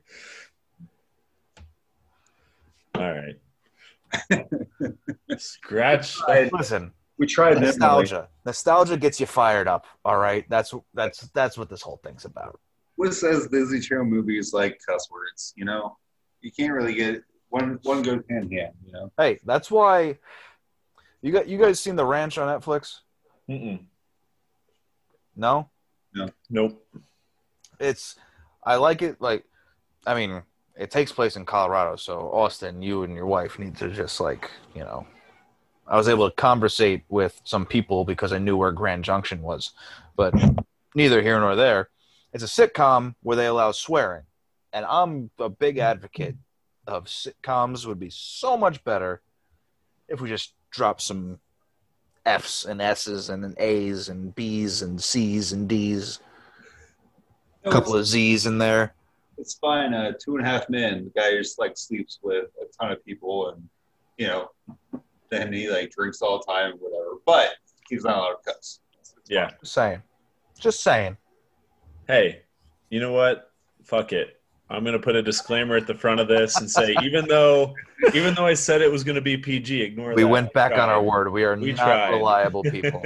All 2.95 3.13
right. 3.13 3.35
Scratch. 5.37 6.17
listen, 6.51 6.91
We 7.17 7.25
tried 7.27 7.55
that. 7.55 7.61
nostalgia. 7.61 8.27
Nostalgia 8.45 8.97
gets 8.97 9.19
you 9.19 9.25
fired 9.25 9.67
up. 9.67 9.85
All 10.03 10.17
right, 10.17 10.45
that's 10.49 10.73
that's 10.93 11.19
that's 11.33 11.57
what 11.57 11.69
this 11.69 11.81
whole 11.81 11.99
thing's 12.03 12.25
about. 12.25 12.59
What 12.97 13.13
says 13.13 13.47
Disney 13.47 13.79
Channel 13.79 14.05
movies 14.05 14.53
like 14.53 14.79
cuss 14.87 15.09
words? 15.09 15.53
You 15.55 15.65
know, 15.65 15.97
you 16.41 16.51
can't 16.51 16.73
really 16.73 16.93
get 16.93 17.23
one. 17.49 17.79
One 17.83 18.01
goes 18.03 18.21
hand 18.29 18.51
in 18.51 18.57
hand. 18.57 18.73
You 18.85 18.91
know. 18.91 19.11
Hey, 19.17 19.39
that's 19.45 19.71
why 19.71 20.17
you 21.21 21.31
got 21.31 21.47
you 21.47 21.57
guys 21.57 21.79
seen 21.79 21.95
the 21.95 22.05
Ranch 22.05 22.37
on 22.37 22.47
Netflix? 22.59 22.99
Mm-mm. 23.49 23.85
No, 25.35 25.69
Nope. 26.49 26.85
it's 27.79 28.15
I 28.63 28.75
like 28.75 29.01
it. 29.01 29.19
Like, 29.21 29.45
I 30.05 30.13
mean, 30.13 30.43
it 30.77 30.91
takes 30.91 31.11
place 31.11 31.35
in 31.35 31.45
Colorado, 31.45 31.95
so 31.95 32.31
Austin, 32.33 32.81
you 32.81 33.03
and 33.03 33.15
your 33.15 33.25
wife 33.25 33.57
need 33.59 33.75
to 33.77 33.89
just 33.89 34.19
like 34.19 34.49
you 34.75 34.81
know. 34.81 35.07
I 35.87 35.97
was 35.97 36.07
able 36.07 36.29
to 36.29 36.35
conversate 36.35 37.03
with 37.09 37.41
some 37.43 37.65
people 37.65 38.05
because 38.05 38.31
I 38.31 38.37
knew 38.37 38.55
where 38.55 38.71
Grand 38.71 39.03
Junction 39.03 39.41
was, 39.41 39.71
but 40.15 40.33
neither 40.95 41.21
here 41.21 41.39
nor 41.39 41.55
there. 41.55 41.89
It's 42.33 42.43
a 42.43 42.47
sitcom 42.47 43.15
where 43.23 43.35
they 43.35 43.47
allow 43.47 43.71
swearing, 43.71 44.23
and 44.71 44.85
I'm 44.85 45.31
a 45.39 45.49
big 45.49 45.79
advocate 45.79 46.35
of 46.87 47.05
sitcoms. 47.05 47.85
Would 47.85 47.99
be 47.99 48.09
so 48.11 48.55
much 48.57 48.83
better 48.83 49.21
if 50.07 50.21
we 50.21 50.29
just 50.29 50.53
drop 50.69 51.01
some 51.01 51.39
F's 52.25 52.65
and 52.65 52.81
S's 52.81 53.29
and 53.29 53.43
then 53.43 53.55
A's 53.57 54.09
and 54.09 54.33
B's 54.35 54.81
and 54.81 55.01
C's 55.01 55.51
and 55.53 55.67
D's, 55.67 56.19
a 57.63 57.67
No, 57.69 57.71
couple 57.71 57.95
of 57.95 58.05
Z's 58.05 58.45
in 58.45 58.57
there. 58.57 58.93
it's 59.37 59.55
fine. 59.55 59.93
Uh, 59.93 60.11
two 60.23 60.37
and 60.37 60.45
a 60.45 60.49
half 60.49 60.69
men. 60.69 61.05
The 61.13 61.19
guy 61.19 61.31
just 61.37 61.57
like 61.59 61.77
sleeps 61.77 62.19
with 62.21 62.45
a 62.61 62.65
ton 62.79 62.91
of 62.91 63.03
people, 63.05 63.49
and 63.49 63.67
you 64.17 64.27
know, 64.27 64.49
then 65.29 65.51
he 65.51 65.69
like 65.69 65.91
drinks 65.91 66.21
all 66.21 66.39
the 66.39 66.51
time, 66.51 66.73
whatever. 66.79 67.15
But 67.25 67.49
he's 67.89 68.03
not 68.03 68.17
allowed 68.17 68.35
to 68.45 68.53
cuss. 68.53 68.79
Yeah. 69.27 69.51
Just 69.61 69.73
saying, 69.73 70.01
just 70.59 70.83
saying. 70.83 71.17
Hey, 72.07 72.41
you 72.89 72.99
know 72.99 73.13
what? 73.13 73.51
Fuck 73.83 74.11
it. 74.13 74.40
I'm 74.71 74.83
gonna 74.85 74.99
put 74.99 75.15
a 75.15 75.21
disclaimer 75.21 75.75
at 75.75 75.85
the 75.87 75.93
front 75.93 76.19
of 76.19 76.27
this 76.27 76.57
and 76.59 76.69
say, 76.69 76.95
even 77.03 77.27
though, 77.27 77.73
even 78.13 78.33
though 78.33 78.45
I 78.45 78.53
said 78.53 78.81
it 78.81 78.89
was 78.91 79.03
gonna 79.03 79.21
be 79.21 79.37
PG, 79.37 79.81
ignore 79.81 80.13
We 80.15 80.23
that. 80.23 80.27
went 80.29 80.53
back 80.53 80.71
on 80.71 80.89
our 80.89 81.01
word. 81.03 81.31
We 81.31 81.43
are 81.43 81.55
We 81.57 81.73
not 81.73 81.83
tried. 81.83 82.09
reliable 82.11 82.63
people. 82.75 83.03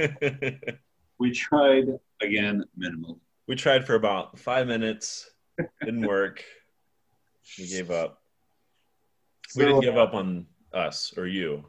We 1.18 1.32
tried 1.32 1.84
again, 2.22 2.64
minimally. 2.78 3.18
we 3.48 3.56
tried 3.56 3.86
for 3.86 3.94
about 3.94 4.38
five 4.38 4.66
minutes. 4.66 5.28
Didn't 5.84 6.06
work. 6.06 6.44
We 7.58 7.66
gave 7.68 7.90
up. 7.90 8.20
We 9.56 9.64
didn't 9.64 9.80
give 9.80 9.96
up 9.96 10.14
on 10.14 10.46
us 10.72 11.14
or 11.16 11.26
you. 11.26 11.64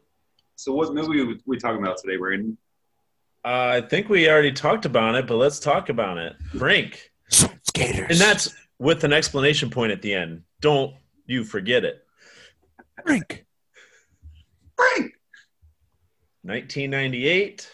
So, 0.58 0.74
what 0.74 0.94
movie 0.94 1.22
are 1.22 1.36
we 1.46 1.58
talking 1.58 1.82
about 1.82 1.98
today, 1.98 2.18
Brandon? 2.18 2.58
Uh, 3.46 3.80
I 3.82 3.82
think 3.82 4.10
we 4.10 4.30
already 4.30 4.51
talked 4.51 4.86
about 4.86 5.16
it, 5.16 5.25
but 5.27 5.36
let's 5.36 5.60
talk 5.60 5.89
about 5.89 6.18
it. 6.18 6.34
Brink. 6.56 7.12
Skaters. 7.30 8.10
And 8.10 8.20
that's 8.20 8.54
with 8.79 9.03
an 9.03 9.13
explanation 9.13 9.69
point 9.69 9.91
at 9.91 10.01
the 10.01 10.13
end. 10.13 10.43
Don't 10.62 10.96
you 11.25 11.43
forget 11.43 11.84
it. 11.84 12.03
Brink. 13.03 13.46
Frank. 14.75 15.13
1998. 16.43 17.69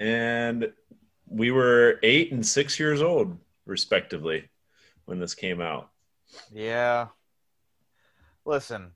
And 0.00 0.72
we 1.28 1.50
were 1.50 1.98
eight 2.02 2.32
and 2.32 2.44
six 2.44 2.78
years 2.78 3.02
old, 3.02 3.36
respectively, 3.66 4.48
when 5.04 5.18
this 5.20 5.34
came 5.34 5.60
out. 5.60 5.90
Yeah. 6.52 7.08
Listen, 8.44 8.92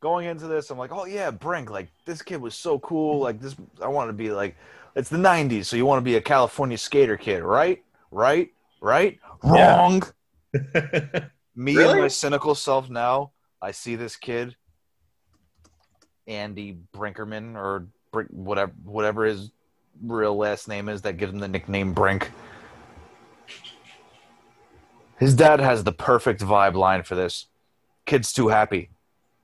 going 0.00 0.26
into 0.26 0.46
this, 0.46 0.70
I'm 0.70 0.78
like, 0.78 0.92
oh 0.92 1.04
yeah, 1.04 1.30
Brink. 1.30 1.70
Like 1.70 1.88
this 2.06 2.22
kid 2.22 2.40
was 2.40 2.54
so 2.54 2.78
cool. 2.78 3.20
Like 3.20 3.40
this, 3.40 3.54
I 3.82 3.88
want 3.88 4.08
to 4.08 4.14
be 4.14 4.30
like. 4.30 4.56
It's 4.96 5.10
the 5.10 5.18
'90s, 5.18 5.66
so 5.66 5.76
you 5.76 5.86
want 5.86 6.00
to 6.00 6.04
be 6.04 6.16
a 6.16 6.20
California 6.20 6.76
skater 6.76 7.16
kid, 7.16 7.42
right? 7.42 7.84
Right? 8.10 8.50
Right? 8.80 9.20
Yeah. 9.44 9.76
Wrong. 9.78 10.02
Me 11.54 11.76
Really? 11.76 11.92
and 11.92 12.00
my 12.02 12.08
cynical 12.08 12.54
self 12.54 12.88
now, 12.88 13.32
I 13.60 13.72
see 13.72 13.96
this 13.96 14.16
kid, 14.16 14.54
Andy 16.26 16.78
Brinkerman 16.94 17.56
or 17.56 17.88
Brink, 18.12 18.30
whatever, 18.30 18.72
whatever 18.84 19.24
his 19.24 19.50
real 20.02 20.36
last 20.36 20.68
name 20.68 20.88
is 20.88 21.02
that 21.02 21.16
gives 21.16 21.32
him 21.32 21.40
the 21.40 21.48
nickname 21.48 21.92
Brink. 21.92 22.30
His 25.18 25.34
dad 25.34 25.58
has 25.60 25.82
the 25.82 25.92
perfect 25.92 26.40
vibe 26.40 26.74
line 26.74 27.02
for 27.02 27.16
this. 27.16 27.46
Kid's 28.06 28.32
too 28.32 28.48
happy. 28.48 28.90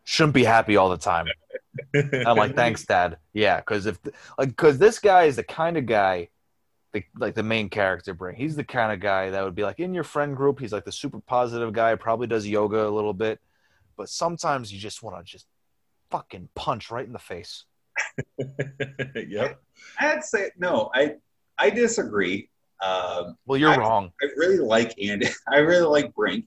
Shouldn't 0.05 0.35
be 0.35 0.45
happy 0.45 0.77
all 0.77 0.89
the 0.89 0.97
time. 0.99 1.27
I'm 1.95 2.37
like, 2.37 2.55
thanks, 2.55 2.85
Dad. 2.85 3.17
Yeah, 3.33 3.57
because 3.57 3.87
if 3.87 3.99
like 4.39 4.51
because 4.51 4.79
this 4.79 4.99
guy 5.01 5.25
is 5.25 5.37
the 5.37 5.43
kind 5.43 5.77
of 5.77 5.87
guy, 5.87 6.29
the, 6.95 7.05
like 7.19 7.35
the 7.35 7.43
main 7.43 7.69
character, 7.69 8.15
Brink. 8.15 8.39
He's 8.39 8.57
the 8.57 8.65
kind 8.65 8.93
of 8.93 9.01
guy 9.01 9.29
that 9.31 9.45
would 9.45 9.55
be 9.55 9.65
like 9.65 9.81
in 9.81 9.93
your 9.93 10.05
friend 10.05 10.35
group. 10.35 10.59
He's 10.61 10.73
like 10.73 10.85
the 10.87 10.93
super 10.93 11.21
positive 11.21 11.73
guy. 11.75 11.95
Probably 11.97 12.27
does 12.27 12.47
yoga 12.47 12.87
a 12.87 12.89
little 12.89 13.13
bit, 13.13 13.41
but 13.99 14.09
sometimes 14.09 14.73
you 14.73 14.79
just 14.79 15.03
want 15.03 15.19
to 15.19 15.31
just 15.31 15.47
fucking 16.11 16.49
punch 16.55 16.91
right 16.91 17.05
in 17.07 17.13
the 17.13 17.19
face. 17.19 17.65
yep. 19.29 19.61
I'd 19.99 20.25
say 20.25 20.51
no. 20.57 20.91
I 20.95 21.17
I 21.59 21.71
disagree. 21.71 22.49
Um, 22.83 23.37
Well, 23.47 23.59
you're 23.59 23.71
I- 23.71 23.77
wrong. 23.77 24.13
I 24.23 24.27
really 24.37 24.59
like 24.59 24.95
Andy. 25.03 25.29
I 25.53 25.59
really 25.59 25.87
like 25.87 26.15
Brink 26.15 26.47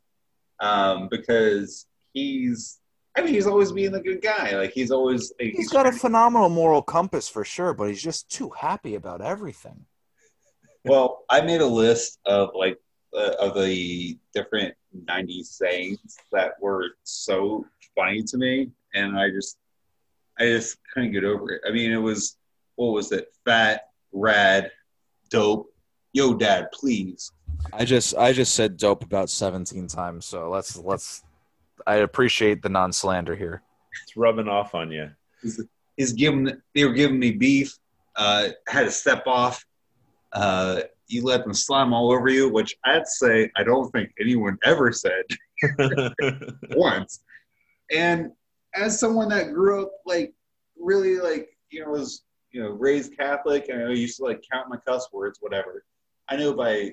um, 0.59 1.07
because 1.09 1.85
he's. 2.13 2.79
I 3.17 3.21
mean, 3.21 3.33
he's 3.33 3.47
always 3.47 3.71
being 3.71 3.91
the 3.91 3.99
good 3.99 4.21
guy. 4.21 4.55
Like 4.55 4.71
he's 4.71 4.91
always. 4.91 5.33
Like, 5.39 5.53
He's 5.55 5.69
got 5.71 5.87
a 5.87 5.91
phenomenal 5.91 6.49
moral 6.49 6.81
compass 6.83 7.27
for 7.27 7.43
sure, 7.43 7.73
but 7.73 7.89
he's 7.89 8.01
just 8.01 8.29
too 8.29 8.49
happy 8.51 8.95
about 8.95 9.21
everything. 9.21 9.85
Well, 10.91 11.25
I 11.29 11.41
made 11.41 11.61
a 11.61 11.65
list 11.65 12.19
of 12.25 12.49
like 12.55 12.79
uh, 13.15 13.33
of 13.39 13.55
the 13.55 14.17
different 14.33 14.73
'90s 15.05 15.45
sayings 15.45 16.17
that 16.31 16.53
were 16.61 16.85
so 17.03 17.65
funny 17.95 18.23
to 18.23 18.37
me, 18.37 18.69
and 18.93 19.17
I 19.17 19.29
just, 19.29 19.57
I 20.39 20.45
just 20.45 20.77
couldn't 20.93 21.11
get 21.11 21.23
over 21.23 21.51
it. 21.51 21.61
I 21.67 21.71
mean, 21.71 21.91
it 21.91 21.97
was 21.97 22.37
what 22.75 22.93
was 22.93 23.11
it? 23.11 23.33
Fat, 23.43 23.89
rad, 24.13 24.71
dope. 25.29 25.73
Yo, 26.13 26.33
dad, 26.33 26.71
please. 26.71 27.31
I 27.73 27.85
just 27.85 28.15
I 28.15 28.33
just 28.33 28.55
said 28.55 28.77
dope 28.77 29.03
about 29.03 29.29
17 29.29 29.87
times. 29.87 30.25
So 30.25 30.49
let's 30.49 30.77
let's. 30.77 31.23
I 31.85 31.95
appreciate 31.95 32.61
the 32.61 32.69
non 32.69 32.91
slander 32.93 33.35
here. 33.35 33.61
It's 34.03 34.15
rubbing 34.15 34.47
off 34.47 34.73
on 34.73 34.91
you. 34.91 35.11
He's 35.95 36.13
giving. 36.13 36.61
They 36.73 36.85
were 36.85 36.93
giving 36.93 37.19
me 37.19 37.31
beef. 37.31 37.77
Uh, 38.15 38.49
had 38.67 38.85
to 38.85 38.91
step 38.91 39.23
off. 39.27 39.65
Uh, 40.33 40.81
you 41.07 41.23
let 41.23 41.43
them 41.43 41.53
slime 41.53 41.93
all 41.93 42.11
over 42.11 42.29
you, 42.29 42.49
which 42.49 42.75
I'd 42.85 43.07
say 43.07 43.49
I 43.55 43.63
don't 43.63 43.89
think 43.91 44.11
anyone 44.19 44.57
ever 44.63 44.91
said. 44.91 45.23
once. 46.71 47.21
And 47.91 48.31
as 48.75 48.99
someone 48.99 49.29
that 49.29 49.53
grew 49.53 49.83
up 49.83 49.91
like 50.05 50.33
really 50.77 51.19
like 51.19 51.49
you 51.69 51.83
know 51.83 51.91
was 51.91 52.23
you 52.51 52.61
know 52.61 52.69
raised 52.69 53.17
Catholic 53.17 53.69
and 53.69 53.83
I 53.83 53.91
used 53.91 54.17
to 54.17 54.23
like 54.23 54.41
count 54.51 54.69
my 54.69 54.77
cuss 54.85 55.07
words, 55.11 55.39
whatever. 55.41 55.83
I 56.29 56.35
know 56.35 56.53
by 56.53 56.91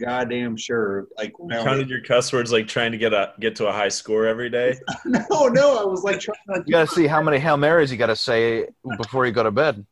goddamn 0.00 0.56
sure 0.56 1.08
like 1.18 1.38
when 1.38 1.52
I 1.52 1.58
was, 1.58 1.64
Counted 1.66 1.90
your 1.90 2.00
cuss 2.00 2.32
words 2.32 2.52
like 2.52 2.66
trying 2.66 2.92
to 2.92 2.98
get 2.98 3.12
a 3.12 3.34
get 3.40 3.56
to 3.56 3.66
a 3.66 3.72
high 3.72 3.88
score 3.88 4.26
every 4.26 4.50
day. 4.50 4.76
no 5.04 5.48
no 5.48 5.78
I 5.78 5.84
was 5.84 6.02
like 6.04 6.20
trying 6.20 6.36
to 6.54 6.62
You 6.66 6.72
got 6.72 6.88
to 6.88 6.94
see 6.94 7.06
how 7.06 7.20
many 7.20 7.38
hail 7.38 7.56
marys 7.56 7.90
you 7.90 7.98
got 7.98 8.06
to 8.06 8.16
say 8.16 8.68
before 8.96 9.26
you 9.26 9.32
go 9.32 9.42
to 9.42 9.50
bed. 9.50 9.84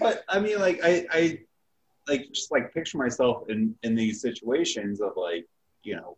but 0.00 0.24
I 0.28 0.38
mean 0.38 0.60
like 0.60 0.80
I 0.82 1.06
I 1.10 1.38
like 2.08 2.30
just 2.32 2.52
like 2.52 2.72
picture 2.72 2.98
myself 2.98 3.48
in 3.48 3.74
in 3.82 3.94
these 3.94 4.20
situations 4.20 5.00
of 5.00 5.12
like 5.16 5.46
you 5.82 5.96
know 5.96 6.16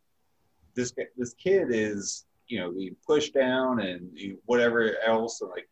this 0.75 0.93
this 1.17 1.35
kid 1.35 1.69
is 1.71 2.25
you 2.47 2.59
know 2.59 2.71
being 2.73 2.97
pushed 3.07 3.35
down 3.35 3.81
and 3.81 4.09
you 4.15 4.31
know, 4.31 4.39
whatever 4.47 4.97
else 5.05 5.41
and 5.41 5.51
like 5.51 5.69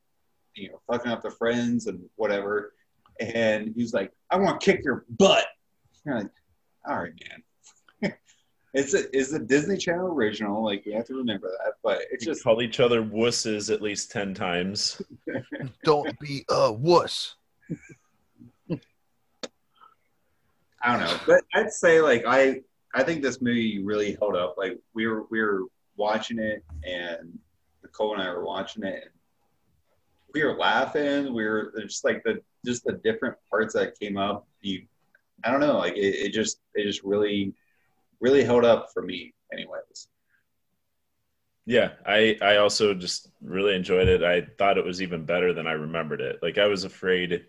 you 0.55 0.69
know 0.69 0.81
fucking 0.87 1.11
up 1.11 1.23
the 1.23 1.31
friends 1.31 1.87
and 1.87 2.01
whatever 2.17 2.75
and 3.21 3.73
he's 3.77 3.95
like 3.95 4.13
I 4.31 4.37
want 4.37 4.61
to 4.61 4.65
kick 4.65 4.85
your 4.85 5.05
butt 5.19 5.47
You're 6.05 6.19
like 6.19 6.31
all 6.89 6.99
right 6.99 7.13
man 8.03 8.13
it's 8.75 8.95
a 8.95 9.05
it's 9.17 9.33
a 9.33 9.39
Disney 9.39 9.77
Channel 9.77 10.09
original 10.09 10.65
like 10.65 10.85
you 10.87 10.93
have 10.95 11.07
to 11.07 11.15
remember 11.15 11.51
that 11.65 11.75
but 11.83 12.03
it's 12.11 12.27
We 12.27 12.33
just 12.33 12.45
call 12.45 12.63
each 12.63 12.81
other 12.81 13.03
wusses 13.03 13.73
at 13.73 13.81
least 13.81 14.11
ten 14.11 14.35
times. 14.35 15.01
Don't 15.85 16.19
be 16.19 16.45
a 16.51 16.73
wuss. 16.73 17.37
I 20.87 20.97
don't 20.97 21.01
know, 21.01 21.19
but 21.27 21.43
I'd 21.53 21.73
say 21.73 22.01
like 22.01 22.23
I 22.29 22.61
I 22.95 23.03
think 23.03 23.21
this 23.21 23.43
movie 23.43 23.83
really 23.83 24.17
held 24.21 24.37
up. 24.37 24.55
Like 24.57 24.79
we 24.95 25.09
were 25.09 25.25
we 25.31 25.43
were 25.43 25.65
watching 25.97 26.39
it, 26.39 26.65
and 26.85 27.37
Nicole 27.83 28.15
and 28.15 28.23
I 28.23 28.29
were 28.31 28.45
watching 28.45 28.85
it. 28.85 29.03
And 29.03 29.11
we 30.33 30.45
were 30.45 30.57
laughing. 30.57 31.35
We 31.35 31.45
were 31.45 31.73
just 31.83 32.05
like 32.05 32.23
the 32.23 32.41
just 32.65 32.85
the 32.85 33.01
different 33.03 33.35
parts 33.51 33.75
that 33.75 33.99
came 33.99 34.17
up. 34.17 34.47
You, 34.61 34.87
I 35.43 35.51
don't 35.51 35.59
know, 35.59 35.77
like 35.77 35.97
it, 35.97 36.27
it 36.27 36.33
just 36.33 36.61
it 36.77 36.85
just 36.85 37.03
really 37.03 37.53
really 38.21 38.45
held 38.45 38.65
up 38.65 38.91
for 38.95 39.03
me, 39.03 39.35
anyways. 39.53 40.07
Yeah, 41.65 41.95
I 42.07 42.39
I 42.41 42.59
also 42.59 42.95
just 42.95 43.33
really 43.43 43.75
enjoyed 43.75 44.07
it. 44.07 44.23
I 44.23 44.43
thought 44.57 44.79
it 44.79 44.85
was 44.85 45.03
even 45.03 45.25
better 45.25 45.53
than 45.53 45.67
I 45.67 45.73
remembered 45.73 46.21
it. 46.21 46.39
Like 46.43 46.59
I 46.59 46.69
was 46.69 46.85
afraid 46.85 47.45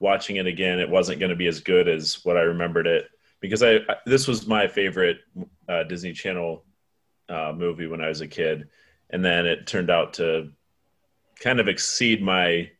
watching 0.00 0.36
it 0.36 0.46
again, 0.46 0.80
it 0.80 0.88
wasn't 0.88 1.20
going 1.20 1.30
to 1.30 1.36
be 1.36 1.46
as 1.46 1.60
good 1.60 1.86
as 1.86 2.24
what 2.24 2.36
I 2.36 2.40
remembered 2.40 2.86
it. 2.86 3.08
Because 3.40 3.62
I, 3.62 3.76
I 3.76 3.96
this 4.04 4.26
was 4.26 4.46
my 4.46 4.66
favorite 4.66 5.18
uh, 5.68 5.84
Disney 5.84 6.12
Channel 6.12 6.64
uh, 7.28 7.52
movie 7.56 7.86
when 7.86 8.00
I 8.00 8.08
was 8.08 8.20
a 8.20 8.28
kid, 8.28 8.68
and 9.10 9.24
then 9.24 9.46
it 9.46 9.66
turned 9.66 9.90
out 9.90 10.14
to 10.14 10.50
kind 11.38 11.60
of 11.60 11.68
exceed 11.68 12.22
my 12.22 12.70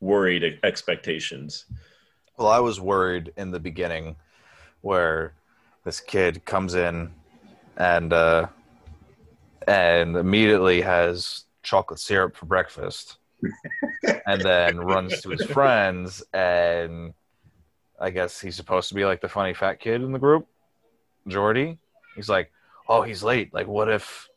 worried 0.00 0.60
expectations. 0.62 1.66
Well, 2.38 2.48
I 2.48 2.60
was 2.60 2.80
worried 2.80 3.32
in 3.36 3.50
the 3.50 3.58
beginning 3.58 4.16
where 4.80 5.34
this 5.84 6.00
kid 6.00 6.44
comes 6.44 6.74
in 6.74 7.12
and 7.76 8.12
uh, 8.12 8.46
and 9.66 10.16
immediately 10.16 10.80
has 10.80 11.44
chocolate 11.62 12.00
syrup 12.00 12.36
for 12.36 12.46
breakfast 12.46 13.17
and 14.26 14.40
then 14.40 14.78
runs 14.78 15.20
to 15.22 15.30
his 15.30 15.44
friends 15.44 16.22
and 16.32 17.14
I 18.00 18.10
guess 18.10 18.40
he's 18.40 18.56
supposed 18.56 18.88
to 18.90 18.94
be 18.94 19.04
like 19.04 19.20
the 19.20 19.28
funny 19.28 19.54
fat 19.54 19.80
kid 19.80 20.02
in 20.02 20.12
the 20.12 20.18
group, 20.18 20.46
Jordy. 21.26 21.78
He's 22.14 22.28
like, 22.28 22.52
"Oh, 22.88 23.02
he's 23.02 23.22
late. 23.22 23.52
Like 23.52 23.66
what 23.66 23.88
if 23.88 24.28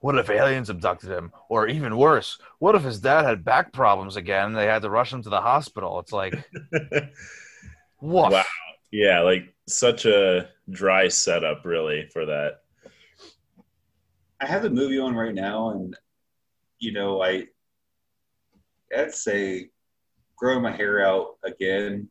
what 0.00 0.18
if 0.18 0.28
aliens 0.28 0.68
abducted 0.68 1.10
him? 1.10 1.32
Or 1.48 1.66
even 1.68 1.96
worse, 1.96 2.38
what 2.58 2.74
if 2.74 2.82
his 2.82 3.00
dad 3.00 3.24
had 3.24 3.44
back 3.44 3.72
problems 3.72 4.16
again 4.16 4.46
and 4.46 4.56
they 4.56 4.66
had 4.66 4.82
to 4.82 4.90
rush 4.90 5.12
him 5.12 5.22
to 5.22 5.30
the 5.30 5.40
hospital?" 5.40 5.98
It's 6.00 6.12
like, 6.12 6.34
what? 7.98 8.32
Wow. 8.32 8.44
Yeah, 8.90 9.20
like 9.20 9.54
such 9.66 10.04
a 10.04 10.50
dry 10.68 11.08
setup, 11.08 11.64
really, 11.64 12.06
for 12.12 12.26
that. 12.26 12.60
I 14.40 14.46
have 14.46 14.62
the 14.62 14.70
movie 14.70 14.98
on 14.98 15.14
right 15.14 15.34
now, 15.34 15.70
and 15.70 15.96
you 16.78 16.92
know, 16.92 17.22
I 17.22 17.46
I'd 18.96 19.14
say 19.14 19.70
growing 20.36 20.62
my 20.62 20.72
hair 20.72 21.04
out 21.04 21.36
again. 21.44 22.08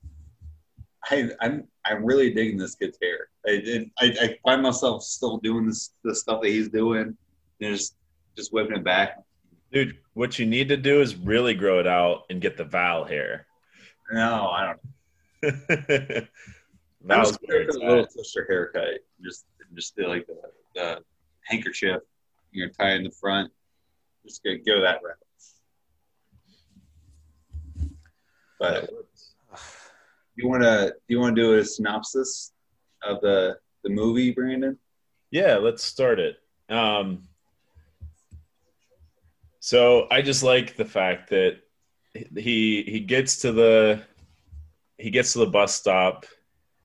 I, 1.09 1.29
I'm 1.41 1.67
I'm 1.85 2.05
really 2.05 2.33
digging 2.33 2.57
this 2.57 2.75
kid's 2.75 2.97
hair. 3.01 3.27
I. 3.45 3.87
I, 3.99 4.05
I 4.21 4.37
find 4.43 4.61
myself 4.61 5.03
still 5.03 5.37
doing 5.37 5.67
this 5.67 5.93
the 6.03 6.15
stuff 6.15 6.41
that 6.41 6.49
he's 6.49 6.69
doing, 6.69 7.17
and 7.61 7.75
just 7.75 7.95
just 8.35 8.53
whipping 8.53 8.77
it 8.77 8.83
back. 8.83 9.17
Dude, 9.71 9.97
what 10.13 10.37
you 10.37 10.45
need 10.45 10.69
to 10.69 10.77
do 10.77 11.01
is 11.01 11.15
really 11.15 11.53
grow 11.53 11.79
it 11.79 11.87
out 11.87 12.23
and 12.29 12.41
get 12.41 12.57
the 12.57 12.65
Val 12.65 13.05
hair. 13.05 13.47
No, 14.11 14.49
I 14.49 14.73
don't. 14.73 14.79
Val's 17.03 17.29
just 17.29 17.39
where 17.45 17.65
going 17.65 17.67
it's 17.67 17.75
for 17.75 17.79
the 17.79 17.85
little 17.87 18.05
twister 18.05 18.45
haircut. 18.47 18.99
Just 19.23 19.45
just 19.73 19.95
do 19.95 20.07
like 20.07 20.27
the, 20.27 20.35
the 20.75 21.03
handkerchief. 21.43 22.01
You're 22.51 22.67
gonna 22.67 22.73
tie 22.73 22.95
in 22.95 23.03
the 23.03 23.11
front. 23.11 23.51
Just 24.25 24.43
go 24.43 24.51
go 24.65 24.81
that 24.81 25.01
route. 25.03 25.15
But 28.61 28.91
you 30.35 30.47
wanna 30.47 30.91
you 31.07 31.19
wanna 31.19 31.35
do 31.35 31.57
a 31.57 31.65
synopsis 31.65 32.53
of 33.01 33.19
the 33.21 33.57
the 33.83 33.89
movie, 33.89 34.31
Brandon? 34.31 34.77
Yeah, 35.31 35.55
let's 35.55 35.83
start 35.83 36.19
it. 36.19 36.37
Um, 36.69 37.23
so 39.59 40.07
I 40.11 40.21
just 40.21 40.43
like 40.43 40.75
the 40.77 40.85
fact 40.85 41.31
that 41.31 41.57
he 42.13 42.83
he 42.83 42.99
gets 42.99 43.37
to 43.37 43.51
the 43.51 44.03
he 44.99 45.09
gets 45.09 45.33
to 45.33 45.39
the 45.39 45.47
bus 45.47 45.73
stop 45.73 46.27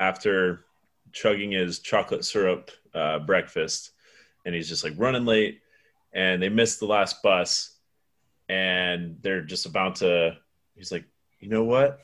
after 0.00 0.64
chugging 1.12 1.50
his 1.50 1.80
chocolate 1.80 2.24
syrup 2.24 2.70
uh, 2.94 3.18
breakfast, 3.18 3.90
and 4.46 4.54
he's 4.54 4.70
just 4.70 4.82
like 4.82 4.94
running 4.96 5.26
late, 5.26 5.60
and 6.14 6.42
they 6.42 6.48
miss 6.48 6.78
the 6.78 6.86
last 6.86 7.22
bus, 7.22 7.76
and 8.48 9.18
they're 9.20 9.42
just 9.42 9.66
about 9.66 9.96
to. 9.96 10.38
He's 10.74 10.90
like, 10.90 11.04
you 11.40 11.49
know 11.49 11.64
what? 11.64 12.01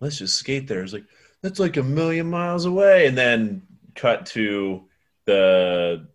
Let's 0.00 0.18
just 0.18 0.36
skate 0.36 0.68
there. 0.68 0.82
It's 0.82 0.92
like, 0.92 1.04
that's 1.42 1.58
like 1.58 1.76
a 1.76 1.82
million 1.82 2.28
miles 2.30 2.64
away, 2.64 3.06
and 3.06 3.16
then 3.16 3.62
cut 3.94 4.26
to 4.26 4.84
the 5.24 6.06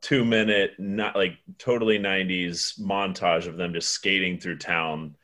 two 0.00 0.24
minute 0.24 0.72
not 0.78 1.14
like 1.14 1.36
totally 1.58 1.98
90s 1.98 2.80
montage 2.80 3.46
of 3.46 3.56
them 3.56 3.72
just 3.74 3.90
skating 3.90 4.38
through 4.38 4.56
town 4.56 5.14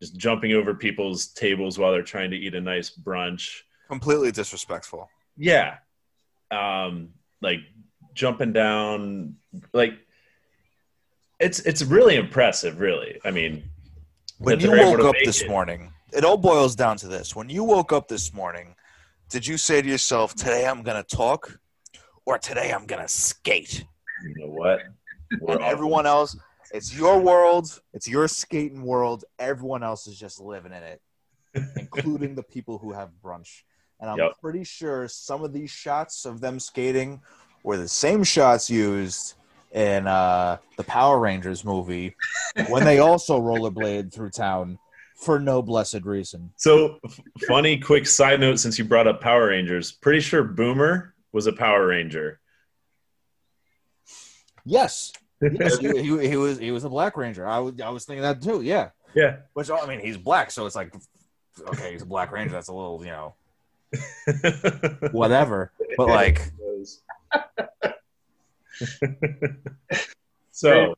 just 0.00 0.14
jumping 0.16 0.52
over 0.52 0.74
people's 0.74 1.28
tables 1.28 1.78
while 1.78 1.90
they're 1.90 2.02
trying 2.02 2.30
to 2.30 2.36
eat 2.36 2.54
a 2.54 2.60
nice 2.60 2.90
brunch 2.90 3.60
Completely 3.88 4.30
disrespectful. 4.30 5.08
yeah 5.38 5.78
um 6.50 7.08
like 7.40 7.60
jumping 8.14 8.52
down 8.52 9.36
like 9.72 9.94
it's 11.40 11.60
it's 11.60 11.82
really 11.82 12.16
impressive 12.16 12.78
really 12.78 13.18
i 13.24 13.30
mean 13.30 13.64
When 14.38 14.60
you 14.60 14.70
woke 14.70 15.00
up 15.00 15.16
this 15.24 15.42
it. 15.42 15.48
morning, 15.48 15.92
it 16.12 16.24
all 16.24 16.36
boils 16.36 16.76
down 16.76 16.96
to 16.98 17.08
this. 17.08 17.34
When 17.34 17.48
you 17.48 17.64
woke 17.64 17.92
up 17.92 18.08
this 18.08 18.32
morning, 18.34 18.74
did 19.30 19.46
you 19.46 19.56
say 19.56 19.82
to 19.82 19.88
yourself, 19.88 20.34
"Today 20.34 20.66
I'm 20.66 20.82
going 20.82 21.02
to 21.02 21.16
talk," 21.16 21.58
or 22.26 22.38
"Today 22.38 22.72
I'm 22.72 22.86
going 22.86 23.02
to 23.02 23.08
skate"? 23.08 23.84
you 24.22 24.34
know 24.36 24.48
what 24.48 24.80
We're 25.40 25.54
and 25.54 25.64
everyone 25.64 26.06
else, 26.06 26.36
it's 26.72 26.96
your 26.96 27.20
world, 27.20 27.80
it's 27.92 28.08
your 28.08 28.28
skating 28.28 28.82
world. 28.82 29.24
Everyone 29.38 29.82
else 29.82 30.06
is 30.06 30.18
just 30.18 30.40
living 30.40 30.72
in 30.72 30.82
it, 30.82 31.00
including 31.76 32.34
the 32.34 32.42
people 32.42 32.78
who 32.78 32.92
have 32.92 33.10
brunch. 33.22 33.62
And 34.00 34.10
I'm 34.10 34.18
Yep. 34.18 34.32
pretty 34.40 34.64
sure 34.64 35.08
some 35.08 35.42
of 35.42 35.52
these 35.52 35.70
shots 35.70 36.26
of 36.26 36.40
them 36.40 36.60
skating 36.60 37.22
were 37.62 37.76
the 37.76 37.88
same 37.88 38.22
shots 38.24 38.68
used 38.68 39.34
in 39.76 40.06
uh, 40.06 40.56
the 40.78 40.82
Power 40.84 41.18
Rangers 41.20 41.64
movie 41.64 42.16
when 42.70 42.84
they 42.84 42.98
also 42.98 43.38
rollerblade 43.40 44.12
through 44.12 44.30
town 44.30 44.78
for 45.16 45.38
no 45.38 45.60
blessed 45.62 46.02
reason. 46.04 46.50
So, 46.56 46.98
f- 47.04 47.20
funny 47.46 47.78
quick 47.78 48.06
side 48.06 48.40
note 48.40 48.58
since 48.58 48.78
you 48.78 48.84
brought 48.86 49.06
up 49.06 49.20
Power 49.20 49.48
Rangers, 49.48 49.92
pretty 49.92 50.20
sure 50.20 50.42
Boomer 50.42 51.14
was 51.32 51.46
a 51.46 51.52
Power 51.52 51.86
Ranger. 51.88 52.40
Yes. 54.64 55.12
Yes, 55.42 55.76
he, 55.78 55.88
he, 56.02 56.28
he 56.30 56.36
was 56.36 56.58
he 56.58 56.70
was 56.70 56.84
a 56.84 56.88
Black 56.88 57.16
Ranger. 57.18 57.46
I 57.46 57.58
was 57.58 57.78
I 57.80 57.90
was 57.90 58.06
thinking 58.06 58.22
that 58.22 58.40
too. 58.40 58.62
Yeah, 58.62 58.88
Yeah. 59.14 59.36
which 59.52 59.70
I 59.70 59.84
mean 59.86 60.00
he's 60.00 60.16
black, 60.16 60.50
so 60.50 60.64
it's 60.64 60.74
like 60.74 60.94
okay, 61.68 61.92
he's 61.92 62.00
a 62.02 62.06
Black 62.06 62.32
Ranger. 62.32 62.52
That's 62.52 62.68
a 62.68 62.72
little 62.72 63.04
you 63.04 63.10
know 63.10 63.34
whatever. 65.12 65.72
But 65.98 66.08
like 66.08 66.40
so, 70.52 70.94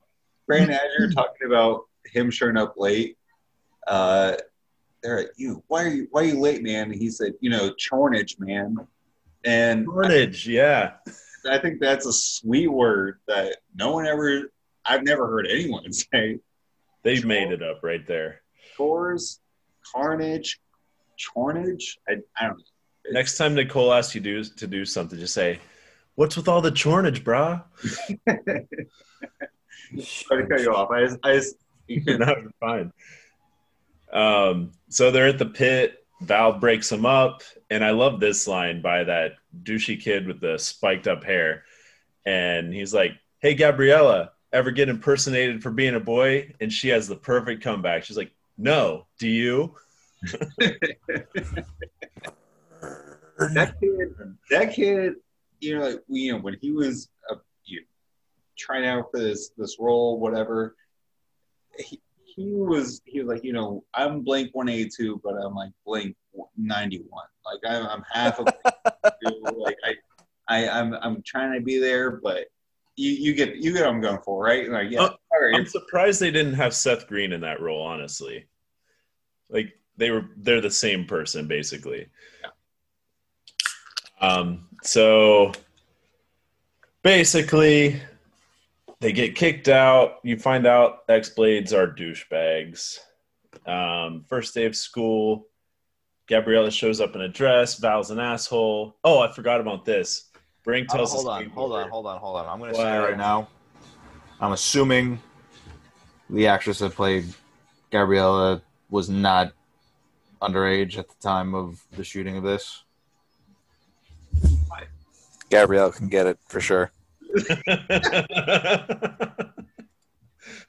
Brandon, 0.46 0.70
as 0.70 0.80
you're 0.98 1.10
talking 1.10 1.46
about 1.46 1.82
him 2.06 2.30
showing 2.30 2.56
up 2.56 2.74
late, 2.76 3.16
uh, 3.86 4.34
they're 5.02 5.18
like, 5.18 5.30
"You, 5.36 5.62
why 5.68 5.84
are 5.84 5.88
you, 5.88 6.08
why 6.10 6.22
are 6.22 6.26
you 6.26 6.40
late, 6.40 6.62
man?" 6.62 6.90
And 6.90 7.00
he 7.00 7.10
said, 7.10 7.34
"You 7.40 7.50
know, 7.50 7.72
chornage, 7.88 8.36
man." 8.38 8.76
And 9.44 9.86
Carnage, 9.86 10.46
yeah. 10.48 10.94
I 11.48 11.58
think 11.58 11.80
that's 11.80 12.06
a 12.06 12.12
sweet 12.12 12.68
word 12.68 13.20
that 13.28 13.56
no 13.74 13.92
one 13.92 14.06
ever, 14.06 14.50
I've 14.84 15.04
never 15.04 15.26
heard 15.26 15.46
anyone 15.46 15.92
say. 15.92 16.40
they've 17.02 17.24
made 17.24 17.52
it 17.52 17.62
up 17.62 17.80
right 17.82 18.06
there. 18.06 18.42
Chores, 18.76 19.40
carnage, 19.94 20.60
chornage. 21.32 21.98
I, 22.08 22.16
I 22.36 22.46
don't 22.48 22.58
know. 22.58 22.64
Next 23.10 23.38
time 23.38 23.54
Nicole 23.54 23.92
asks 23.92 24.14
you 24.14 24.20
do, 24.20 24.44
to 24.44 24.66
do 24.66 24.84
something, 24.84 25.18
just 25.18 25.32
say, 25.32 25.60
What's 26.18 26.36
with 26.36 26.48
all 26.48 26.60
the 26.60 26.72
chornage, 26.72 27.22
brah? 27.22 27.62
Sorry 30.00 30.42
to 30.42 30.48
cut 30.48 30.60
you 30.62 30.74
off. 30.74 30.90
I 30.90 31.04
just, 31.04 31.18
I 31.22 31.34
just 31.34 31.54
you 31.86 32.02
no, 32.18 32.26
can, 32.26 32.42
you're 32.42 32.52
fine. 32.58 32.92
Um, 34.12 34.72
so 34.88 35.12
they're 35.12 35.28
at 35.28 35.38
the 35.38 35.46
pit. 35.46 36.04
Val 36.22 36.54
breaks 36.58 36.88
them 36.88 37.06
up, 37.06 37.44
and 37.70 37.84
I 37.84 37.90
love 37.90 38.18
this 38.18 38.48
line 38.48 38.82
by 38.82 39.04
that 39.04 39.34
douchey 39.62 40.02
kid 40.02 40.26
with 40.26 40.40
the 40.40 40.58
spiked 40.58 41.06
up 41.06 41.22
hair, 41.22 41.62
and 42.26 42.74
he's 42.74 42.92
like, 42.92 43.12
"Hey, 43.38 43.54
Gabriella, 43.54 44.32
ever 44.52 44.72
get 44.72 44.88
impersonated 44.88 45.62
for 45.62 45.70
being 45.70 45.94
a 45.94 46.00
boy?" 46.00 46.52
And 46.60 46.72
she 46.72 46.88
has 46.88 47.06
the 47.06 47.14
perfect 47.14 47.62
comeback. 47.62 48.02
She's 48.02 48.16
like, 48.16 48.32
"No, 48.56 49.06
do 49.20 49.28
you?" 49.28 49.72
that 50.58 50.96
kid, 53.80 54.36
that 54.50 54.72
kid, 54.74 55.14
you 55.60 55.78
know, 55.78 55.88
like, 55.88 56.00
you 56.08 56.32
know, 56.32 56.38
when 56.38 56.56
he 56.60 56.72
was 56.72 57.08
uh, 57.30 57.36
you 57.64 57.80
know, 57.80 57.86
trying 58.56 58.86
out 58.86 59.06
for 59.10 59.20
this 59.20 59.50
this 59.56 59.76
role, 59.78 60.18
whatever, 60.18 60.76
he, 61.78 62.00
he 62.24 62.52
was 62.52 63.00
he 63.04 63.20
was 63.20 63.28
like, 63.28 63.44
you 63.44 63.52
know, 63.52 63.84
I'm 63.94 64.22
blink 64.22 64.50
182, 64.54 65.20
but 65.24 65.34
I'm 65.34 65.54
like 65.54 65.72
blank 65.84 66.16
91. 66.56 67.08
Like 67.44 67.60
I'm, 67.66 67.86
I'm 67.86 68.04
half 68.10 68.38
of 68.38 68.46
like 69.56 69.76
I, 69.84 69.94
I 70.48 70.68
I'm 70.68 70.94
I'm 70.94 71.22
trying 71.22 71.58
to 71.58 71.64
be 71.64 71.78
there, 71.78 72.12
but 72.12 72.46
you, 72.96 73.10
you 73.10 73.34
get 73.34 73.56
you 73.56 73.72
get 73.72 73.84
what 73.84 73.94
I'm 73.94 74.00
going 74.00 74.20
for, 74.24 74.42
right? 74.42 74.68
Like, 74.68 74.90
yeah, 74.90 75.08
right, 75.32 75.54
I'm 75.54 75.66
surprised 75.66 76.20
they 76.20 76.30
didn't 76.30 76.54
have 76.54 76.74
Seth 76.74 77.06
Green 77.06 77.32
in 77.32 77.40
that 77.42 77.60
role. 77.60 77.82
Honestly, 77.82 78.46
like 79.48 79.72
they 79.96 80.10
were 80.10 80.26
they're 80.36 80.60
the 80.60 80.70
same 80.70 81.06
person 81.06 81.46
basically. 81.46 82.08
Um. 84.20 84.67
So 84.82 85.52
basically, 87.02 88.00
they 89.00 89.12
get 89.12 89.34
kicked 89.34 89.68
out. 89.68 90.18
You 90.22 90.38
find 90.38 90.66
out 90.66 91.00
X 91.08 91.30
Blades 91.30 91.72
are 91.72 91.86
douchebags. 91.86 92.98
Um, 93.66 94.24
first 94.28 94.54
day 94.54 94.64
of 94.64 94.74
school, 94.76 95.46
Gabriella 96.28 96.70
shows 96.70 97.00
up 97.00 97.14
in 97.14 97.20
a 97.22 97.28
dress. 97.28 97.78
Val's 97.78 98.10
an 98.10 98.18
asshole. 98.18 98.96
Oh, 99.04 99.20
I 99.20 99.32
forgot 99.32 99.60
about 99.60 99.84
this. 99.84 100.30
Brink 100.64 100.88
Uh, 100.90 100.96
tells 100.96 101.12
hold 101.12 101.26
the 101.26 101.30
on, 101.30 101.50
hold 101.50 101.72
on, 101.72 101.88
hold 101.88 102.06
on, 102.06 102.18
hold 102.18 102.36
on. 102.38 102.46
I'm 102.46 102.58
going 102.58 102.72
to 102.72 102.78
Wow. 102.78 102.84
say 102.84 102.96
right 102.98 103.16
now. 103.16 103.48
I'm 104.40 104.52
assuming 104.52 105.20
the 106.30 106.46
actress 106.46 106.78
that 106.78 106.94
played 106.94 107.24
Gabriella 107.90 108.62
was 108.90 109.08
not 109.08 109.52
underage 110.40 110.96
at 110.98 111.08
the 111.08 111.14
time 111.20 111.54
of 111.54 111.82
the 111.96 112.04
shooting 112.04 112.36
of 112.36 112.44
this. 112.44 112.84
Gabrielle 115.50 115.92
can 115.92 116.08
get 116.08 116.26
it 116.26 116.38
for 116.46 116.60
sure. 116.60 116.92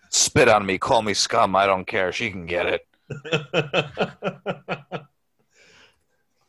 Spit 0.09 0.49
on 0.49 0.65
me, 0.65 0.77
call 0.77 1.01
me 1.01 1.13
scum. 1.13 1.55
I 1.55 1.65
don't 1.65 1.85
care. 1.85 2.11
She 2.11 2.31
can 2.31 2.45
get 2.45 2.65
it. 2.65 2.85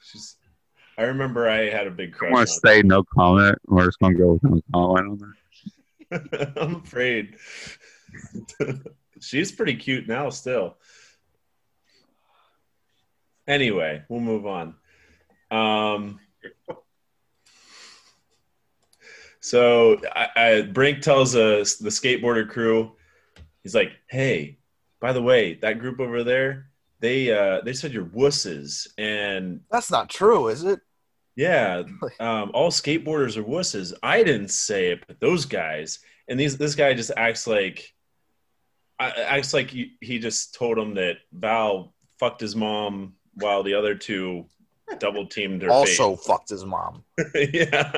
She's, 0.03 0.37
I 0.99 1.03
remember 1.05 1.49
I 1.49 1.71
had 1.71 1.87
a 1.87 1.91
big 1.91 2.15
I 2.15 2.19
crush 2.19 2.33
want 2.33 2.49
to 2.49 2.55
say 2.55 2.83
no 2.83 3.05
comment. 3.05 3.59
We're 3.67 3.87
just 3.87 3.99
gonna 3.99 4.15
go 4.15 4.33
with 4.33 4.43
no 4.45 4.61
comment 4.73 5.09
on 5.09 5.19
that. 5.19 5.35
I'm 6.57 6.77
afraid. 6.77 7.37
She's 9.21 9.53
pretty 9.53 9.77
cute 9.77 10.09
now, 10.09 10.31
still. 10.31 10.77
Anyway, 13.47 14.03
we'll 14.09 14.21
move 14.21 14.47
on. 14.47 14.75
Um, 15.51 16.21
so 19.41 20.01
I, 20.15 20.29
I, 20.37 20.63
Brink 20.63 21.01
tells 21.01 21.35
us 21.35 21.77
the 21.77 21.89
skateboarder 21.89 22.49
crew, 22.49 22.93
he's 23.63 23.75
like, 23.75 23.93
"Hey, 24.09 24.59
by 25.01 25.13
the 25.13 25.23
way, 25.23 25.55
that 25.55 25.79
group 25.79 25.99
over 25.99 26.23
there, 26.23 26.71
they 27.01 27.33
uh, 27.33 27.63
they 27.63 27.73
said 27.73 27.93
you're 27.93 28.05
wusses, 28.05 28.87
and 28.99 29.61
That's 29.71 29.91
not 29.91 30.11
true, 30.11 30.49
is 30.49 30.65
it? 30.65 30.81
Yeah, 31.37 31.83
um, 32.21 32.51
all 32.53 32.71
skateboarders 32.71 33.37
are 33.37 33.45
wusses. 33.45 33.95
I 34.03 34.23
didn't 34.23 34.51
say 34.51 34.91
it, 34.91 35.07
but 35.07 35.21
those 35.21 35.47
guys. 35.47 36.01
And 36.29 36.39
these 36.39 36.57
this 36.57 36.75
guy 36.75 36.95
just 36.95 37.11
acts 37.17 37.47
like, 37.47 37.93
acts 39.01 39.53
like 39.53 39.71
he, 39.71 39.97
he 40.01 40.19
just 40.19 40.55
told 40.55 40.79
him 40.79 40.95
that 40.95 41.17
Val 41.33 41.95
fucked 42.19 42.41
his 42.41 42.55
mom 42.55 43.15
while 43.35 43.63
the 43.63 43.75
other 43.75 43.95
two 43.95 44.47
double 44.99 45.27
teamed 45.27 45.63
her. 45.63 45.71
Also 45.71 46.17
fucked 46.17 46.51
his 46.51 46.65
mom. 46.65 47.05
yeah. 47.35 47.93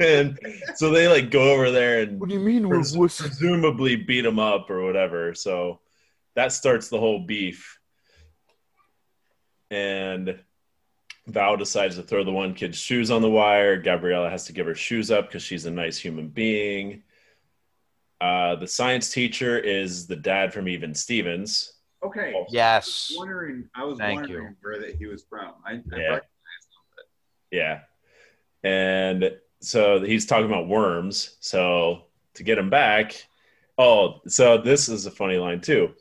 and 0.00 0.38
so 0.74 0.90
they 0.90 1.08
like 1.08 1.30
go 1.30 1.52
over 1.52 1.70
there 1.70 2.02
and 2.02 2.20
what 2.20 2.28
do 2.28 2.34
you 2.34 2.40
mean 2.40 2.68
Pres- 2.68 2.96
presumably 2.96 3.96
beat 3.96 4.24
him 4.24 4.38
up 4.38 4.70
or 4.70 4.82
whatever. 4.84 5.34
So 5.34 5.80
that 6.34 6.52
starts 6.52 6.88
the 6.88 6.98
whole 6.98 7.20
beef. 7.20 7.78
And 9.70 10.38
Val 11.26 11.56
decides 11.56 11.96
to 11.96 12.02
throw 12.02 12.24
the 12.24 12.32
one 12.32 12.54
kid's 12.54 12.78
shoes 12.78 13.10
on 13.10 13.22
the 13.22 13.30
wire. 13.30 13.80
Gabriella 13.80 14.28
has 14.28 14.44
to 14.46 14.52
give 14.52 14.66
her 14.66 14.74
shoes 14.74 15.10
up 15.10 15.28
because 15.28 15.42
she's 15.42 15.66
a 15.66 15.70
nice 15.70 15.98
human 15.98 16.28
being. 16.28 17.02
Uh, 18.20 18.56
the 18.56 18.66
science 18.66 19.10
teacher 19.10 19.58
is 19.58 20.06
the 20.06 20.16
dad 20.16 20.52
from 20.52 20.68
Even 20.68 20.94
Stevens. 20.94 21.72
Okay. 22.02 22.34
Yes. 22.50 23.10
I 23.10 23.12
was 23.12 23.18
Wondering, 23.18 23.68
I 23.74 23.84
was 23.84 23.98
Thank 23.98 24.20
wondering 24.20 24.46
you. 24.48 24.56
where 24.60 24.80
that 24.80 24.96
he 24.96 25.06
was 25.06 25.22
from. 25.22 25.52
I, 25.64 25.72
I 25.72 25.74
Yeah. 25.92 25.98
recognized 26.08 26.28
Yeah. 27.50 27.80
And 28.64 29.36
so 29.60 30.00
he's 30.00 30.26
talking 30.26 30.46
about 30.46 30.68
worms. 30.68 31.36
So 31.40 32.04
to 32.34 32.42
get 32.42 32.58
him 32.58 32.70
back, 32.70 33.26
oh, 33.78 34.20
so 34.26 34.58
this 34.58 34.88
is 34.88 35.06
a 35.06 35.10
funny 35.10 35.36
line 35.36 35.60
too. 35.60 35.94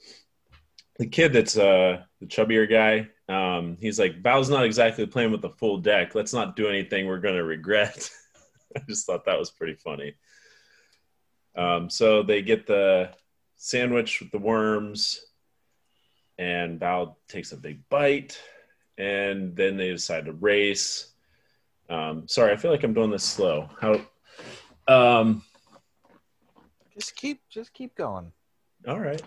The 0.99 1.07
kid 1.07 1.33
that's 1.33 1.57
uh 1.57 2.03
the 2.19 2.25
chubbier 2.27 2.69
guy, 2.69 3.09
um, 3.33 3.77
he's 3.79 3.97
like, 3.97 4.21
Val's 4.21 4.49
not 4.49 4.65
exactly 4.65 5.05
playing 5.07 5.31
with 5.31 5.41
the 5.41 5.49
full 5.49 5.77
deck. 5.79 6.13
Let's 6.13 6.33
not 6.33 6.55
do 6.55 6.67
anything 6.67 7.07
we're 7.07 7.19
gonna 7.19 7.43
regret. 7.43 8.09
I 8.75 8.81
just 8.87 9.05
thought 9.05 9.25
that 9.25 9.39
was 9.39 9.49
pretty 9.51 9.73
funny. 9.73 10.13
Um, 11.55 11.89
so 11.89 12.23
they 12.23 12.41
get 12.41 12.67
the 12.67 13.09
sandwich 13.57 14.21
with 14.21 14.31
the 14.31 14.37
worms, 14.39 15.19
and 16.41 16.79
Val 16.79 17.19
takes 17.27 17.51
a 17.51 17.57
big 17.57 17.87
bite, 17.89 18.41
and 18.97 19.55
then 19.55 19.77
they 19.77 19.89
decide 19.91 20.25
to 20.25 20.33
race. 20.33 21.11
Um, 21.87 22.27
sorry, 22.27 22.51
I 22.51 22.55
feel 22.55 22.71
like 22.71 22.83
I'm 22.83 22.93
doing 22.95 23.11
this 23.11 23.23
slow. 23.23 23.69
How? 23.79 24.01
Um, 24.87 25.43
Just 26.95 27.15
keep 27.15 27.41
just 27.49 27.73
keep 27.73 27.95
going. 27.95 28.31
all 28.87 28.99
right. 28.99 29.21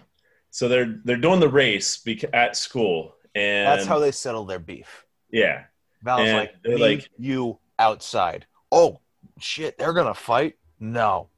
So 0.51 0.67
they're 0.69 1.01
they're 1.05 1.17
doing 1.17 1.41
the 1.41 1.49
race 1.49 1.97
bec- 1.99 2.33
at 2.35 2.57
school, 2.57 3.15
and 3.35 3.67
That's 3.67 3.87
how 3.87 3.99
they 4.01 4.11
settle 4.13 4.45
their 4.45 4.59
beef. 4.59 5.05
yeah, 5.31 5.65
Val's 6.03 6.21
And 6.23 6.37
like, 6.39 6.55
they're 6.65 6.79
like- 6.79 7.09
you 7.19 7.59
outside. 7.79 8.47
Oh 8.73 9.01
shit, 9.39 9.79
they're 9.79 9.93
gonna 9.93 10.15
fight? 10.15 10.57
No. 10.81 11.29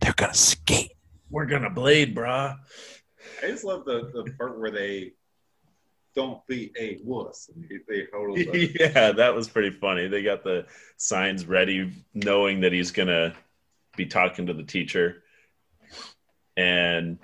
They're 0.00 0.14
gonna 0.16 0.34
skate. 0.34 0.92
we're 1.30 1.46
gonna 1.46 1.70
blade, 1.70 2.14
brah. 2.16 2.56
I 3.42 3.48
just 3.48 3.64
love 3.64 3.84
the, 3.84 4.10
the 4.12 4.32
part 4.38 4.58
where 4.58 4.70
they 4.70 5.12
don't 6.14 6.44
be 6.46 6.72
a 6.78 6.98
wuss. 7.04 7.50
They, 7.56 7.78
they 7.88 8.06
yeah, 8.80 9.12
that 9.12 9.34
was 9.34 9.48
pretty 9.48 9.70
funny. 9.70 10.08
They 10.08 10.22
got 10.22 10.42
the 10.42 10.66
signs 10.96 11.46
ready, 11.46 11.92
knowing 12.14 12.60
that 12.60 12.72
he's 12.72 12.90
gonna 12.90 13.34
be 13.96 14.06
talking 14.06 14.46
to 14.46 14.52
the 14.52 14.64
teacher, 14.64 15.22
and 16.56 17.18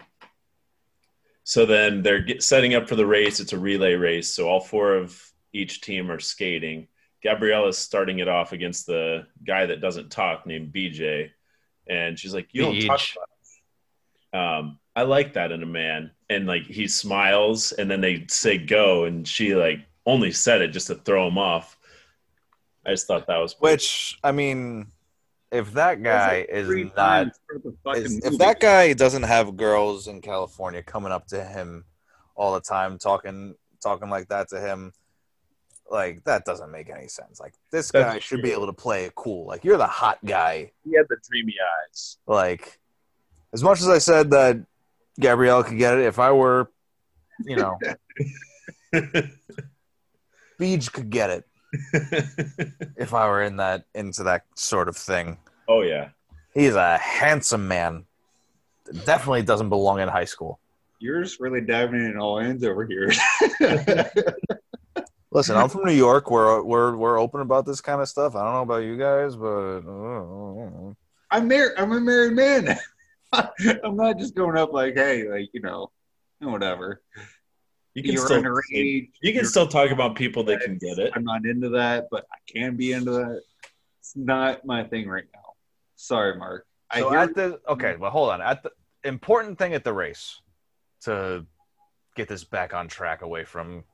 so 1.42 1.66
then 1.66 2.02
they're 2.02 2.20
get, 2.20 2.42
setting 2.42 2.74
up 2.74 2.88
for 2.88 2.96
the 2.96 3.06
race. 3.06 3.40
It's 3.40 3.52
a 3.52 3.58
relay 3.58 3.94
race, 3.94 4.30
so 4.30 4.48
all 4.48 4.60
four 4.60 4.94
of 4.94 5.20
each 5.52 5.80
team 5.80 6.10
are 6.10 6.20
skating. 6.20 6.88
Gabriella's 7.24 7.78
starting 7.78 8.18
it 8.18 8.28
off 8.28 8.52
against 8.52 8.86
the 8.86 9.26
guy 9.44 9.66
that 9.66 9.80
doesn't 9.80 10.10
talk, 10.10 10.46
named 10.46 10.72
BJ, 10.72 11.30
and 11.88 12.18
she's 12.18 12.34
like, 12.34 12.48
"You 12.52 12.62
don't 12.62 12.80
talk." 12.82 13.00
About 14.32 14.58
um, 14.58 14.78
I 14.96 15.02
like 15.02 15.32
that 15.34 15.50
in 15.50 15.62
a 15.62 15.66
man, 15.66 16.10
and 16.30 16.46
like 16.46 16.64
he 16.64 16.86
smiles, 16.86 17.72
and 17.72 17.90
then 17.90 18.00
they 18.00 18.26
say 18.28 18.58
go, 18.58 19.04
and 19.04 19.26
she 19.26 19.54
like 19.54 19.80
only 20.06 20.30
said 20.30 20.62
it 20.62 20.68
just 20.68 20.86
to 20.86 20.94
throw 20.94 21.26
him 21.28 21.38
off. 21.38 21.76
I 22.86 22.90
just 22.90 23.06
thought 23.06 23.26
that 23.26 23.38
was 23.38 23.56
Which 23.58 24.18
I 24.22 24.32
mean, 24.32 24.86
if 25.50 25.72
that 25.72 26.02
guy 26.02 26.46
is 26.48 26.68
not 26.68 26.96
times 26.96 27.40
for 27.48 27.58
the 27.58 27.76
fucking 27.82 28.02
is, 28.02 28.24
if 28.24 28.38
that 28.38 28.60
guy 28.60 28.92
doesn't 28.92 29.22
have 29.22 29.56
girls 29.56 30.06
in 30.06 30.20
California 30.20 30.82
coming 30.82 31.12
up 31.12 31.26
to 31.28 31.42
him 31.42 31.84
all 32.36 32.54
the 32.54 32.60
time 32.60 32.98
talking 32.98 33.54
talking 33.82 34.10
like 34.10 34.28
that 34.28 34.48
to 34.50 34.60
him, 34.60 34.92
like 35.90 36.22
that 36.24 36.44
doesn't 36.44 36.70
make 36.70 36.90
any 36.90 37.08
sense. 37.08 37.40
Like 37.40 37.54
this 37.72 37.90
That's 37.90 38.14
guy 38.14 38.18
should 38.20 38.42
be 38.42 38.52
able 38.52 38.66
to 38.66 38.72
play 38.72 39.04
it 39.04 39.14
cool. 39.14 39.46
Like 39.46 39.64
you're 39.64 39.78
the 39.78 39.86
hot 39.86 40.18
guy. 40.24 40.72
he 40.84 40.96
had 40.96 41.06
the 41.08 41.16
dreamy 41.28 41.54
eyes. 41.88 42.18
Like 42.26 42.78
as 43.52 43.62
much 43.62 43.80
as 43.80 43.88
I 43.88 43.98
said 43.98 44.30
that 44.30 44.64
Gabrielle 45.18 45.62
could 45.64 45.78
get 45.78 45.98
it, 45.98 46.06
if 46.06 46.18
I 46.18 46.32
were, 46.32 46.70
you 47.44 47.56
know, 47.56 47.78
Beej 50.60 50.92
could 50.92 51.10
get 51.10 51.30
it 51.30 51.44
if 52.96 53.12
I 53.14 53.26
were 53.28 53.42
in 53.42 53.56
that 53.56 53.84
into 53.94 54.22
that 54.24 54.44
sort 54.54 54.88
of 54.88 54.96
thing. 54.96 55.38
oh 55.68 55.82
yeah, 55.82 56.10
He's 56.54 56.74
a 56.76 56.98
handsome 56.98 57.66
man. 57.66 58.04
Definitely 59.04 59.42
doesn't 59.42 59.70
belong 59.70 60.00
in 60.00 60.08
high 60.08 60.24
school. 60.26 60.60
You're 61.00 61.22
just 61.22 61.40
really 61.40 61.60
diving 61.60 62.04
in 62.04 62.16
all 62.16 62.38
ends 62.38 62.64
over 62.64 62.86
here. 62.86 63.10
Listen, 65.32 65.56
I'm 65.56 65.68
from 65.68 65.84
New 65.84 65.92
York. 65.92 66.30
We're 66.30 66.62
we're 66.62 66.96
we're 66.96 67.18
open 67.18 67.40
about 67.40 67.66
this 67.66 67.80
kind 67.80 68.00
of 68.00 68.08
stuff. 68.08 68.36
I 68.36 68.44
don't 68.44 68.52
know 68.52 68.62
about 68.62 68.84
you 68.84 68.96
guys, 68.96 69.34
but 69.34 69.80
uh, 69.80 70.92
I'm 71.30 71.48
married. 71.48 71.72
I'm 71.76 71.90
a 71.90 72.00
married 72.00 72.34
man. 72.34 72.78
I'm 73.84 73.96
not 73.96 74.18
just 74.18 74.34
going 74.34 74.56
up 74.56 74.72
like, 74.72 74.94
hey, 74.94 75.28
like 75.28 75.50
you 75.52 75.60
know, 75.60 75.90
whatever. 76.40 77.02
you 77.94 78.02
can 78.02 78.12
You're 78.12 78.24
still 78.24 78.42
underage. 78.42 78.62
you 78.72 79.08
can 79.22 79.34
you're- 79.34 79.44
still 79.46 79.66
talk 79.66 79.90
about 79.90 80.14
people 80.16 80.42
that 80.44 80.60
can 80.60 80.78
get 80.78 80.98
it. 80.98 81.12
I'm 81.14 81.24
not 81.24 81.44
into 81.46 81.68
that, 81.70 82.08
but 82.10 82.26
I 82.32 82.36
can 82.50 82.76
be 82.76 82.92
into 82.92 83.10
that. 83.12 83.42
It's 84.00 84.14
not 84.16 84.64
my 84.66 84.84
thing 84.84 85.08
right 85.08 85.24
now. 85.34 85.40
Sorry, 85.96 86.36
Mark. 86.36 86.66
I 86.90 87.00
so 87.00 87.10
hear 87.10 87.18
at 87.20 87.34
the 87.34 87.60
okay, 87.68 87.96
well, 87.96 88.10
hold 88.10 88.30
on. 88.30 88.40
At 88.42 88.62
the 88.62 88.70
important 89.04 89.58
thing 89.58 89.74
at 89.74 89.84
the 89.84 89.92
race 89.92 90.40
to 91.02 91.46
get 92.14 92.28
this 92.28 92.44
back 92.44 92.74
on 92.74 92.88
track 92.88 93.22
away 93.22 93.44
from 93.44 93.84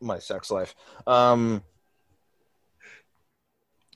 my 0.00 0.18
sex 0.18 0.50
life. 0.50 0.74
Um, 1.06 1.62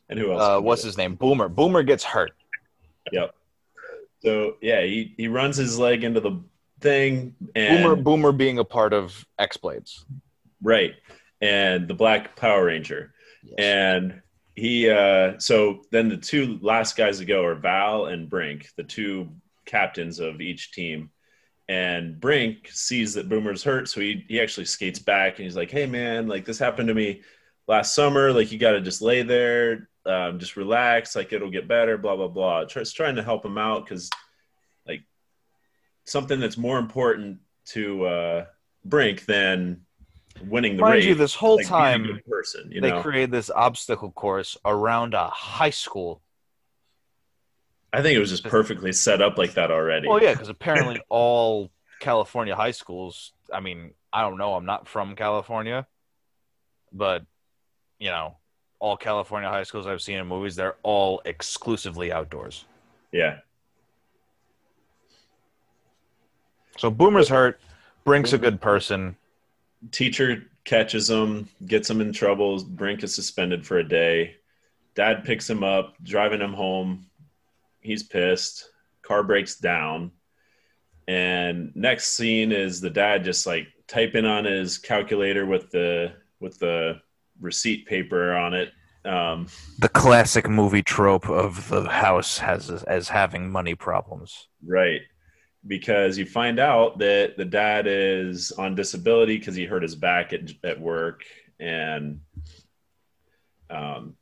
And 0.09 0.18
who 0.18 0.33
else? 0.33 0.40
Uh, 0.42 0.61
what's 0.61 0.83
get 0.83 0.88
his 0.88 0.96
name? 0.96 1.16
Boomer. 1.16 1.49
Boomer 1.49 1.83
gets 1.83 2.05
hurt. 2.05 2.33
Yep. 3.12 3.35
So 4.21 4.57
yeah, 4.61 4.83
he, 4.83 5.14
he 5.16 5.29
runs 5.29 5.57
his 5.57 5.79
leg 5.79 6.05
into 6.05 6.21
the 6.21 6.42
thing 6.81 7.35
and 7.55 7.83
Boomer. 7.83 7.97
Boomer 7.97 8.33
being 8.33 8.59
a 8.59 8.64
part 8.64 8.92
of 8.92 9.25
X 9.38 9.57
Blades. 9.57 10.05
right, 10.62 10.95
and 11.40 11.88
the 11.88 11.95
Black 11.95 12.37
Power 12.37 12.66
Ranger, 12.66 13.14
and 13.59 14.21
he 14.55 14.88
uh 14.90 15.38
so 15.38 15.83
then 15.90 16.09
the 16.09 16.16
two 16.16 16.59
last 16.62 16.97
guys 16.97 17.19
to 17.19 17.25
go 17.25 17.45
are 17.45 17.55
Val 17.55 18.07
and 18.07 18.29
Brink, 18.29 18.69
the 18.77 18.85
two 18.85 19.29
captains 19.64 20.19
of 20.19 20.40
each 20.40 20.73
team. 20.73 21.11
And 21.69 22.21
Brink 22.21 22.69
sees 22.71 23.14
that 23.14 23.29
Boomer's 23.29 23.64
hurt, 23.64 23.88
so 23.88 24.01
he 24.01 24.25
he 24.29 24.40
actually 24.40 24.66
skates 24.66 24.99
back 24.99 25.38
and 25.38 25.45
he's 25.45 25.57
like, 25.57 25.71
"Hey 25.71 25.87
man, 25.87 26.29
like 26.29 26.45
this 26.45 26.59
happened 26.59 26.88
to 26.88 26.95
me 26.95 27.23
last 27.66 27.94
summer. 27.94 28.33
Like 28.33 28.52
you 28.52 28.59
got 28.59 28.72
to 28.72 28.81
just 28.81 29.02
lay 29.02 29.22
there, 29.22 29.88
um, 30.05 30.38
just 30.38 30.57
relax. 30.57 31.16
Like 31.16 31.33
it'll 31.33 31.50
get 31.50 31.68
better. 31.68 31.98
Blah 31.98 32.16
blah 32.16 32.29
blah." 32.29 32.64
Tries 32.64 32.92
trying 32.92 33.16
to 33.16 33.22
help 33.22 33.44
him 33.44 33.59
out 33.59 33.85
because 33.85 34.11
like 34.87 35.02
something 36.05 36.40
that's 36.40 36.57
more 36.57 36.79
important 36.79 37.38
to 37.66 38.07
uh, 38.07 38.44
Brink 38.85 39.26
than 39.26 39.83
winning 40.44 40.76
the 40.76 40.83
Mind 40.83 40.94
race. 40.94 41.05
you, 41.05 41.14
this 41.14 41.35
whole 41.35 41.57
like, 41.57 41.66
time 41.66 42.20
person, 42.29 42.70
you 42.70 42.81
they 42.81 42.90
know. 42.90 43.02
created 43.02 43.31
this 43.31 43.50
obstacle 43.50 44.11
course 44.11 44.57
around 44.64 45.14
a 45.14 45.29
high 45.29 45.70
school. 45.70 46.22
I 47.92 48.02
think 48.02 48.16
it 48.16 48.20
was 48.20 48.31
just 48.31 48.44
perfectly 48.44 48.92
set 48.92 49.22
up 49.22 49.38
like 49.38 49.55
that 49.55 49.70
already. 49.70 50.09
Well, 50.09 50.22
yeah, 50.22 50.33
because 50.33 50.48
apparently 50.50 51.00
all 51.09 51.70
California 52.00 52.55
high 52.55 52.72
schools. 52.72 53.33
I 53.52 53.61
mean, 53.61 53.92
I 54.12 54.22
don't 54.22 54.38
know. 54.38 54.55
I'm 54.55 54.66
not 54.66 54.88
from 54.88 55.16
California, 55.16 55.87
but 56.92 57.24
you 57.98 58.11
know, 58.11 58.37
all 58.78 58.96
California 58.96 59.48
high 59.48 59.62
schools 59.62 59.87
I've 59.87 60.02
seen 60.02 60.18
in 60.18 60.26
movies, 60.26 60.56
they're 60.56 60.76
all 60.82 61.22
exclusively 61.24 62.12
outdoors. 62.12 62.64
yeah. 63.12 63.38
So 66.78 66.90
Boomer's 66.90 67.28
hurt. 67.28 67.59
Brink's 68.04 68.35
a 68.35 68.38
good 68.38 68.61
person. 68.61 69.16
teacher 69.92 70.44
catches 70.64 71.09
him, 71.09 71.48
gets 71.66 71.88
him 71.88 72.00
in 72.02 72.12
trouble. 72.12 72.62
Brink 72.64 73.02
is 73.02 73.14
suspended 73.14 73.66
for 73.66 73.78
a 73.78 73.88
day. 73.88 74.37
Dad 74.94 75.24
picks 75.24 75.48
him 75.48 75.64
up, 75.64 75.94
driving 76.02 76.40
him 76.40 76.52
home. 76.52 77.06
He's 77.80 78.02
pissed. 78.02 78.70
Car 79.02 79.22
breaks 79.22 79.56
down. 79.56 80.11
And 81.09 81.72
next 81.74 82.14
scene 82.16 82.52
is 82.52 82.80
the 82.80 82.90
dad 82.90 83.24
just 83.24 83.46
like 83.46 83.68
typing 83.87 84.26
on 84.26 84.44
his 84.44 84.76
calculator 84.76 85.46
with 85.46 85.70
the 85.70 86.12
with 86.40 86.59
the 86.59 87.00
receipt 87.40 87.87
paper 87.87 88.35
on 88.35 88.55
it. 88.55 88.72
Um, 89.05 89.46
The 89.79 89.88
classic 89.88 90.49
movie 90.49 90.83
trope 90.83 91.29
of 91.29 91.68
the 91.68 91.88
house 91.88 92.38
has 92.38 92.70
as 92.70 93.09
having 93.09 93.51
money 93.51 93.75
problems. 93.75 94.49
Right. 94.64 95.03
Because 95.66 96.18
you 96.18 96.27
find 96.27 96.59
out 96.59 96.99
that 96.99 97.37
the 97.37 97.44
dad 97.44 97.87
is 97.87 98.53
on 98.53 98.75
disability 98.75 99.38
because 99.38 99.55
he 99.55 99.64
hurt 99.64 99.83
his 99.83 99.94
back 99.94 100.33
at, 100.33 100.51
at 100.64 100.81
work. 100.81 101.25
And 101.59 102.20
um, 103.70 104.16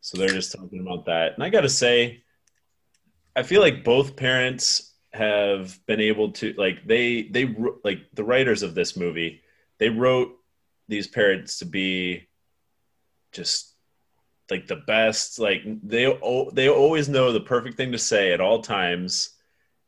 so 0.00 0.18
they're 0.18 0.28
just 0.28 0.52
talking 0.52 0.80
about 0.80 1.06
that. 1.06 1.34
And 1.34 1.42
I 1.42 1.50
got 1.50 1.62
to 1.62 1.68
say, 1.68 2.22
I 3.36 3.42
feel 3.42 3.60
like 3.60 3.84
both 3.84 4.16
parents 4.16 4.94
have 5.12 5.78
been 5.86 6.00
able 6.00 6.32
to, 6.32 6.54
like, 6.58 6.86
they, 6.86 7.22
they, 7.22 7.54
like, 7.84 8.00
the 8.14 8.24
writers 8.24 8.62
of 8.62 8.74
this 8.74 8.96
movie, 8.96 9.42
they 9.78 9.88
wrote 9.90 10.34
these 10.88 11.06
parents 11.06 11.58
to 11.58 11.64
be 11.66 12.26
just 13.32 13.74
like 14.50 14.66
the 14.66 14.76
best 14.76 15.38
like 15.38 15.62
they 15.82 16.04
they 16.52 16.68
always 16.68 17.08
know 17.08 17.32
the 17.32 17.40
perfect 17.40 17.76
thing 17.76 17.92
to 17.92 17.98
say 17.98 18.32
at 18.32 18.40
all 18.40 18.62
times. 18.62 19.30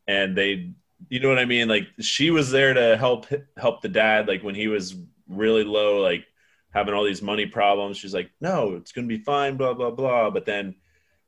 And 0.07 0.37
they 0.37 0.73
you 1.09 1.21
know 1.21 1.29
what 1.31 1.39
i 1.39 1.45
mean? 1.47 1.69
Like 1.69 1.89
she 2.01 2.31
was 2.31 2.51
there 2.51 2.75
to 2.75 2.97
help 2.97 3.27
help 3.57 3.81
the 3.81 3.89
dad 3.89 4.29
like 4.29 4.43
when 4.43 4.55
he 4.55 4.69
was 4.69 4.95
really 5.29 5.65
low 5.65 6.01
like 6.03 6.27
having 6.73 6.95
all 6.95 7.05
these 7.05 7.23
money 7.23 7.47
problems. 7.47 7.97
She's 7.97 8.15
like 8.15 8.31
no 8.41 8.75
it's 8.75 8.93
gonna 8.93 9.07
be 9.07 9.19
fine 9.19 9.57
blah 9.57 9.73
blah 9.75 9.91
blah. 9.91 10.31
But 10.31 10.45
then 10.45 10.75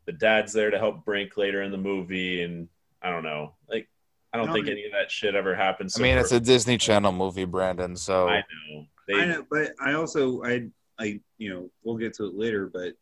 the 0.04 0.12
dad's 0.12 0.52
there 0.52 0.70
to 0.70 0.78
help 0.78 1.04
brink 1.04 1.36
later 1.36 1.62
in 1.62 1.70
the 1.70 1.78
movie 1.78 2.42
and 2.42 2.68
i 3.00 3.10
don't 3.10 3.22
know. 3.22 3.54
Like 3.70 3.88
i 4.32 4.36
don't 4.36 4.48
No, 4.48 4.52
think 4.52 4.68
any 4.68 4.84
of 4.84 4.92
that 4.92 5.10
shit 5.10 5.34
ever 5.34 5.54
happens 5.54 5.98
I 5.98 6.02
mean, 6.02 6.18
it's 6.18 6.32
a 6.32 6.40
Disney 6.40 6.76
Channel 6.76 7.12
movie, 7.12 7.46
Brandon. 7.46 7.96
So 7.96 8.28
i 8.28 8.44
know 8.68 8.86
they 9.08 9.14
I 9.14 9.24
know, 9.26 9.44
but 9.50 9.72
I 9.80 9.94
also 9.94 10.42
I 10.44 10.68
I 10.98 11.20
you 11.38 11.52
know 11.52 11.70
we'll 11.82 11.96
get 11.96 12.14
to 12.14 12.26
it 12.26 12.34
later, 12.34 12.70
but 12.72 12.94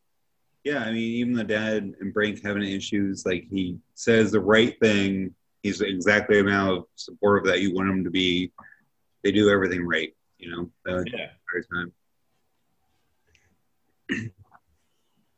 yeah, 0.63 0.79
I 0.79 0.91
mean 0.91 0.97
even 0.97 1.33
the 1.33 1.43
dad 1.43 1.95
and 1.99 2.13
Brink 2.13 2.43
having 2.43 2.63
issues, 2.63 3.25
like 3.25 3.45
he 3.49 3.77
says 3.95 4.31
the 4.31 4.39
right 4.39 4.79
thing. 4.79 5.35
He's 5.63 5.81
exactly 5.81 6.37
the 6.37 6.41
amount 6.41 6.77
of 6.77 6.85
supportive 6.95 7.45
that 7.47 7.61
you 7.61 7.73
want 7.73 7.89
him 7.89 8.03
to 8.03 8.09
be. 8.09 8.51
They 9.23 9.31
do 9.31 9.49
everything 9.49 9.85
right, 9.85 10.15
you 10.37 10.51
know. 10.51 10.71
the 10.85 11.05
yeah 11.11 11.29
entire 11.53 11.91
time. 14.09 14.31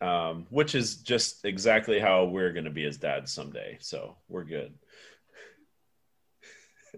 um, 0.02 0.48
which 0.50 0.76
is 0.76 0.98
just 0.98 1.46
exactly 1.46 2.00
how 2.00 2.26
we're 2.26 2.54
going 2.54 2.66
to 2.66 2.72
be 2.72 2.86
as 2.86 2.98
dads 2.98 3.32
someday. 3.32 3.78
So 3.80 4.16
we're 4.28 4.44
good. 4.44 4.74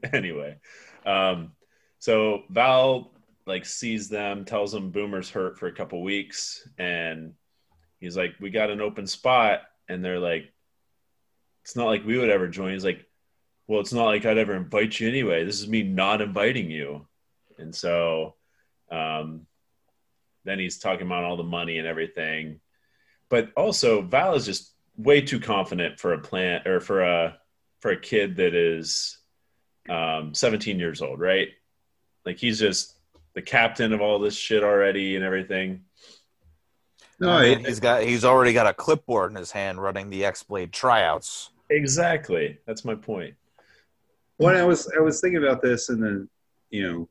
anyway, 0.13 0.57
um, 1.05 1.51
so 1.99 2.43
Val 2.49 3.11
like 3.45 3.65
sees 3.65 4.09
them, 4.09 4.45
tells 4.45 4.71
them 4.71 4.91
Boomer's 4.91 5.29
hurt 5.29 5.57
for 5.57 5.67
a 5.67 5.73
couple 5.73 6.01
weeks, 6.01 6.67
and 6.77 7.33
he's 7.99 8.17
like, 8.17 8.35
"We 8.39 8.49
got 8.49 8.69
an 8.69 8.81
open 8.81 9.07
spot," 9.07 9.61
and 9.87 10.03
they're 10.03 10.19
like, 10.19 10.51
"It's 11.63 11.75
not 11.75 11.87
like 11.87 12.05
we 12.05 12.17
would 12.17 12.29
ever 12.29 12.47
join." 12.47 12.73
He's 12.73 12.85
like, 12.85 13.05
"Well, 13.67 13.81
it's 13.81 13.93
not 13.93 14.05
like 14.05 14.25
I'd 14.25 14.37
ever 14.37 14.55
invite 14.55 14.99
you 14.99 15.07
anyway. 15.07 15.45
This 15.45 15.61
is 15.61 15.67
me 15.67 15.83
not 15.83 16.21
inviting 16.21 16.71
you," 16.71 17.07
and 17.57 17.73
so. 17.73 18.35
Um, 18.91 19.47
then 20.43 20.59
he's 20.59 20.77
talking 20.77 21.07
about 21.07 21.23
all 21.23 21.37
the 21.37 21.43
money 21.43 21.79
and 21.79 21.87
everything 21.87 22.59
but 23.29 23.51
also 23.55 24.01
Val 24.01 24.35
is 24.35 24.45
just 24.45 24.73
way 24.97 25.21
too 25.21 25.39
confident 25.39 25.99
for 25.99 26.13
a 26.13 26.19
plant 26.19 26.67
or 26.67 26.79
for 26.79 27.01
a 27.01 27.37
for 27.79 27.91
a 27.91 27.99
kid 27.99 28.37
that 28.37 28.53
is 28.55 29.17
um, 29.89 30.33
17 30.33 30.79
years 30.79 31.01
old, 31.01 31.19
right? 31.19 31.49
Like 32.25 32.37
he's 32.37 32.59
just 32.59 32.94
the 33.35 33.41
captain 33.41 33.93
of 33.93 34.01
all 34.01 34.17
this 34.17 34.35
shit 34.35 34.63
already 34.63 35.15
and 35.15 35.23
everything. 35.23 35.83
No, 37.19 37.29
I 37.29 37.45
it, 37.45 37.65
he's 37.65 37.79
got 37.79 38.03
he's 38.03 38.25
already 38.25 38.53
got 38.53 38.67
a 38.67 38.73
clipboard 38.73 39.31
in 39.31 39.37
his 39.37 39.51
hand 39.51 39.81
running 39.81 40.09
the 40.09 40.25
X 40.25 40.43
Blade 40.43 40.71
tryouts. 40.71 41.51
Exactly. 41.69 42.57
That's 42.65 42.83
my 42.83 42.95
point. 42.95 43.35
when 44.37 44.55
I 44.55 44.63
was 44.63 44.91
I 44.97 45.01
was 45.01 45.21
thinking 45.21 45.43
about 45.43 45.61
this 45.61 45.89
and 45.89 46.03
then 46.03 46.29
you 46.71 46.89
know 46.89 47.09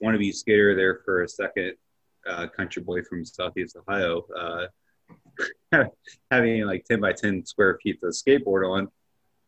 want 0.00 0.14
to 0.14 0.18
be 0.18 0.32
skater 0.32 0.74
there 0.74 1.00
for 1.04 1.22
a 1.22 1.28
second, 1.28 1.74
uh, 2.28 2.48
country 2.48 2.82
boy 2.82 3.02
from 3.02 3.24
Southeast 3.24 3.76
Ohio, 3.76 4.26
uh, 4.36 4.66
having 6.30 6.64
like 6.66 6.84
ten 6.84 7.00
by 7.00 7.12
ten 7.12 7.46
square 7.46 7.78
feet 7.82 7.98
of 8.02 8.12
skateboard 8.12 8.68
on. 8.68 8.88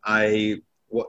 I 0.04 0.60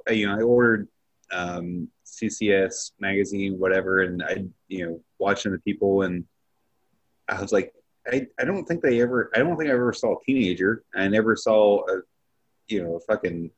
you 0.10 0.28
know 0.28 0.38
I 0.38 0.42
ordered 0.42 0.88
um, 1.32 1.90
CCS 2.06 2.92
magazine 3.00 3.60
whatever, 3.60 4.02
and 4.02 4.24
I 4.24 4.46
you 4.68 4.86
know 4.86 5.02
watching 5.20 5.52
the 5.52 5.60
people 5.60 6.04
and 6.04 6.26
I 7.28 7.42
was 7.42 7.52
like 7.52 7.74
I, 8.08 8.28
I 8.40 8.46
don't 8.46 8.66
think 8.66 8.82
they 8.82 9.02
ever 9.02 9.32
I 9.36 9.40
don't 9.40 9.58
think 9.58 9.70
I 9.70 9.74
ever 9.74 9.94
saw 9.94 10.16
a 10.16 10.24
teenager. 10.26 10.84
I 10.96 11.08
never 11.08 11.36
saw 11.36 11.88
a 11.90 12.02
you 12.68 12.84
know 12.84 12.96
a 12.96 13.00
fucking 13.02 13.52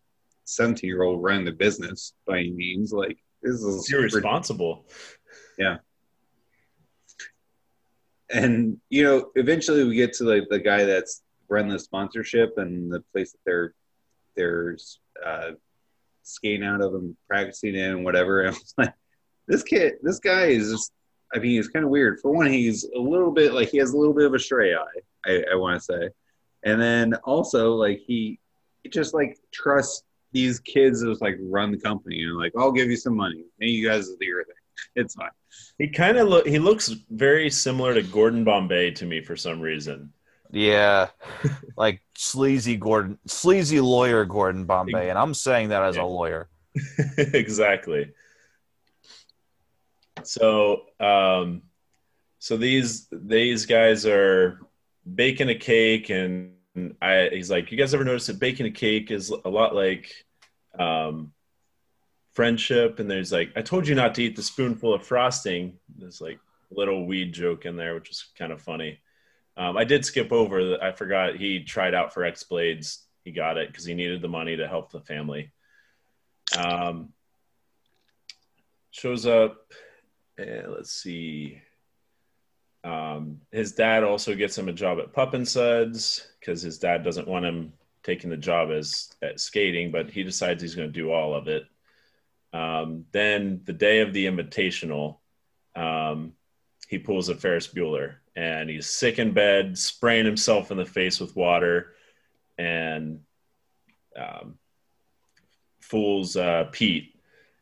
17 0.46 0.88
year 0.88 1.04
old 1.04 1.22
run 1.22 1.46
the 1.46 1.52
business 1.52 2.14
by 2.26 2.40
any 2.40 2.52
means. 2.52 2.92
Like 2.92 3.18
this 3.42 3.62
is 3.62 3.90
It's 4.06 4.16
yeah. 5.58 5.78
and 8.30 8.78
you 8.90 9.04
know, 9.04 9.32
eventually 9.36 9.84
we 9.84 9.96
get 9.96 10.14
to 10.14 10.24
like 10.24 10.48
the 10.50 10.60
guy 10.60 10.84
that's 10.86 11.24
run 11.50 11.68
the 11.68 11.80
sponsorship 11.80 12.58
and 12.58 12.92
the 12.92 13.02
place 13.14 13.32
that 13.32 13.40
they're 13.46 13.74
they're 14.36 14.78
uh, 15.26 15.52
skating 16.28 16.66
out 16.66 16.82
of 16.82 16.94
and 16.94 17.16
practicing 17.28 17.75
in 17.75 17.92
and 17.92 18.06
whatever. 18.06 18.42
And 18.42 18.50
I 18.56 18.60
was 18.60 18.73
like, 18.78 18.94
this 19.48 19.63
kid, 19.63 19.96
this 20.02 20.19
guy 20.19 20.48
is 20.48 20.71
just. 20.71 20.92
I 21.34 21.40
mean, 21.40 21.58
he's 21.58 21.67
kind 21.67 21.84
of 21.84 21.92
weird. 21.92 22.21
For 22.21 22.32
one, 22.32 22.48
he's 22.48 22.86
a 22.96 23.00
little 23.00 23.32
bit 23.32 23.54
like 23.54 23.67
he 23.67 23.78
has 23.80 23.92
a 23.92 23.98
little 23.98 24.13
bit 24.13 24.25
of 24.25 24.34
a 24.34 24.40
stray 24.40 24.73
eye. 24.73 25.02
I, 25.25 25.44
I 25.52 25.56
want 25.56 25.78
to 25.78 25.84
say, 25.84 26.10
and 26.63 26.82
then 26.82 27.15
also 27.25 27.73
like 27.73 28.00
he, 28.00 28.40
he 28.84 28.90
just 28.90 29.13
like 29.13 29.38
trusts 29.52 30.04
these 30.32 30.60
kids 30.60 31.02
that 31.02 31.21
like 31.21 31.38
run 31.42 31.71
the 31.71 31.78
company 31.78 32.23
and 32.23 32.38
like 32.38 32.54
I'll 32.58 32.71
give 32.71 32.90
you 32.90 32.96
some 32.96 33.15
money 33.15 33.44
and 33.60 33.69
you 33.69 33.88
guys 33.88 34.08
do 34.08 34.25
your 34.25 34.44
thing. 34.46 34.54
It's 34.96 35.15
fine. 35.15 35.30
He 35.80 35.88
kind 35.90 36.17
of 36.17 36.28
look. 36.28 36.48
He 36.48 36.60
looks 36.60 36.90
very 37.10 37.50
similar 37.50 37.96
to 37.96 38.04
Gordon 38.04 38.44
Bombay 38.44 38.92
to 38.92 39.06
me 39.06 39.21
for 39.21 39.36
some 39.36 39.60
reason. 39.60 40.13
Yeah, 40.52 41.10
like 41.77 42.02
sleazy 42.15 42.77
Gordon, 42.77 43.17
sleazy 43.25 43.79
lawyer 43.79 44.25
Gordon 44.25 44.65
Bombay, 44.65 45.10
and 45.10 45.17
I'm 45.17 45.33
saying 45.33 45.69
that 45.69 45.83
as 45.83 45.98
a 45.98 46.04
lawyer. 46.04 46.48
exactly. 47.17 48.12
So, 50.23 50.83
um, 51.00 51.63
so 52.39 52.58
these 52.58 53.08
these 53.12 53.65
guys 53.65 54.06
are 54.06 54.60
baking 55.15 55.50
a 55.50 55.56
cake, 55.56 56.10
and 56.10 56.54
I 57.02 57.29
he's 57.31 57.52
like, 57.52 57.71
"You 57.71 57.77
guys 57.77 57.93
ever 57.93 58.04
notice 58.04 58.27
that 58.27 58.39
baking 58.39 58.67
a 58.67 58.71
cake 58.71 59.12
is 59.12 59.29
a 59.29 59.50
lot 59.50 59.75
like 59.75 60.12
um, 60.79 61.33
friendship?" 62.33 63.00
And 63.00 63.10
there's 63.10 63.31
like, 63.31 63.52
"I 63.56 63.62
told 63.62 63.87
you 63.87 63.95
not 63.95 64.15
to 64.15 64.23
eat 64.23 64.35
the 64.35 64.43
spoonful 64.43 64.93
of 64.93 65.06
frosting." 65.06 65.77
There's 65.98 66.21
like 66.21 66.39
a 66.71 66.79
little 66.79 67.06
weed 67.06 67.33
joke 67.33 67.65
in 67.65 67.75
there, 67.75 67.95
which 67.95 68.10
is 68.10 68.25
kind 68.37 68.52
of 68.52 68.62
funny. 68.62 69.00
Um, 69.58 69.76
I 69.76 69.84
did 69.84 70.06
skip 70.06 70.32
over. 70.32 70.82
I 70.82 70.92
forgot 70.92 71.36
he 71.36 71.64
tried 71.64 71.96
out 71.96 72.14
for 72.14 72.24
X 72.24 72.44
Blades. 72.44 73.04
He 73.24 73.32
got 73.32 73.58
it 73.58 73.70
because 73.70 73.86
he 73.86 73.96
needed 73.96 74.22
the 74.22 74.28
money 74.28 74.56
to 74.56 74.68
help 74.68 74.92
the 74.92 75.02
family. 75.02 75.52
Um, 76.56 77.10
shows 78.92 79.26
up. 79.26 79.74
And 80.38 80.72
let's 80.72 80.92
see. 80.92 81.62
Um, 82.84 83.42
his 83.52 83.74
dad 83.74 84.04
also 84.04 84.36
gets 84.36 84.58
him 84.58 84.70
a 84.70 84.74
job 84.74 85.00
at 85.00 85.12
Pup 85.12 85.34
and 85.34 85.48
Suds 85.48 86.28
because 86.40 86.62
his 86.62 86.78
dad 86.78 87.04
doesn't 87.04 87.28
want 87.28 87.46
him 87.46 87.74
taking 88.04 88.30
the 88.30 88.38
job 88.38 88.70
as 88.72 89.10
at 89.22 89.40
skating, 89.40 89.92
but 89.92 90.10
he 90.10 90.24
decides 90.24 90.62
he's 90.62 90.76
going 90.76 90.88
to 90.88 90.94
do 90.94 91.12
all 91.12 91.34
of 91.34 91.48
it. 91.48 91.64
Um, 92.54 93.06
then 93.12 93.62
the 93.66 93.74
day 93.74 94.00
of 94.00 94.14
the 94.14 94.28
invitational, 94.28 95.18
um, 95.76 96.34
he 96.88 96.98
pulls 96.98 97.29
a 97.29 97.35
Ferris 97.35 97.67
Bueller 97.67 98.15
and 98.35 98.69
he's 98.69 98.88
sick 98.88 99.19
in 99.19 99.33
bed, 99.33 99.77
spraying 99.77 100.25
himself 100.25 100.71
in 100.71 100.77
the 100.77 100.85
face 100.85 101.19
with 101.19 101.35
water, 101.35 101.94
and 102.58 103.19
um, 104.15 104.58
fools 105.79 106.35
uh, 106.35 106.65
Pete. 106.71 107.15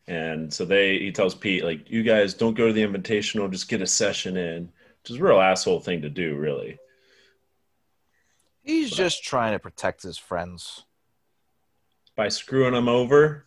And 0.07 0.53
so 0.53 0.65
they, 0.65 0.99
he 0.99 1.11
tells 1.11 1.33
Pete, 1.33 1.63
like, 1.63 1.89
you 1.89 2.03
guys 2.03 2.33
don't 2.33 2.55
go 2.55 2.67
to 2.67 2.73
the 2.73 2.83
invitational, 2.83 3.51
just 3.51 3.67
get 3.67 3.81
a 3.81 3.87
session 3.87 4.37
in, 4.37 4.69
which 5.01 5.11
is 5.11 5.17
a 5.17 5.23
real 5.23 5.41
asshole 5.41 5.79
thing 5.79 6.01
to 6.03 6.09
do, 6.09 6.35
really. 6.35 6.77
He's 8.61 8.91
just 8.91 9.23
trying 9.23 9.53
to 9.53 9.59
protect 9.59 10.03
his 10.03 10.17
friends. 10.17 10.83
By 12.15 12.29
screwing 12.29 12.73
them 12.73 12.89
over, 12.89 13.45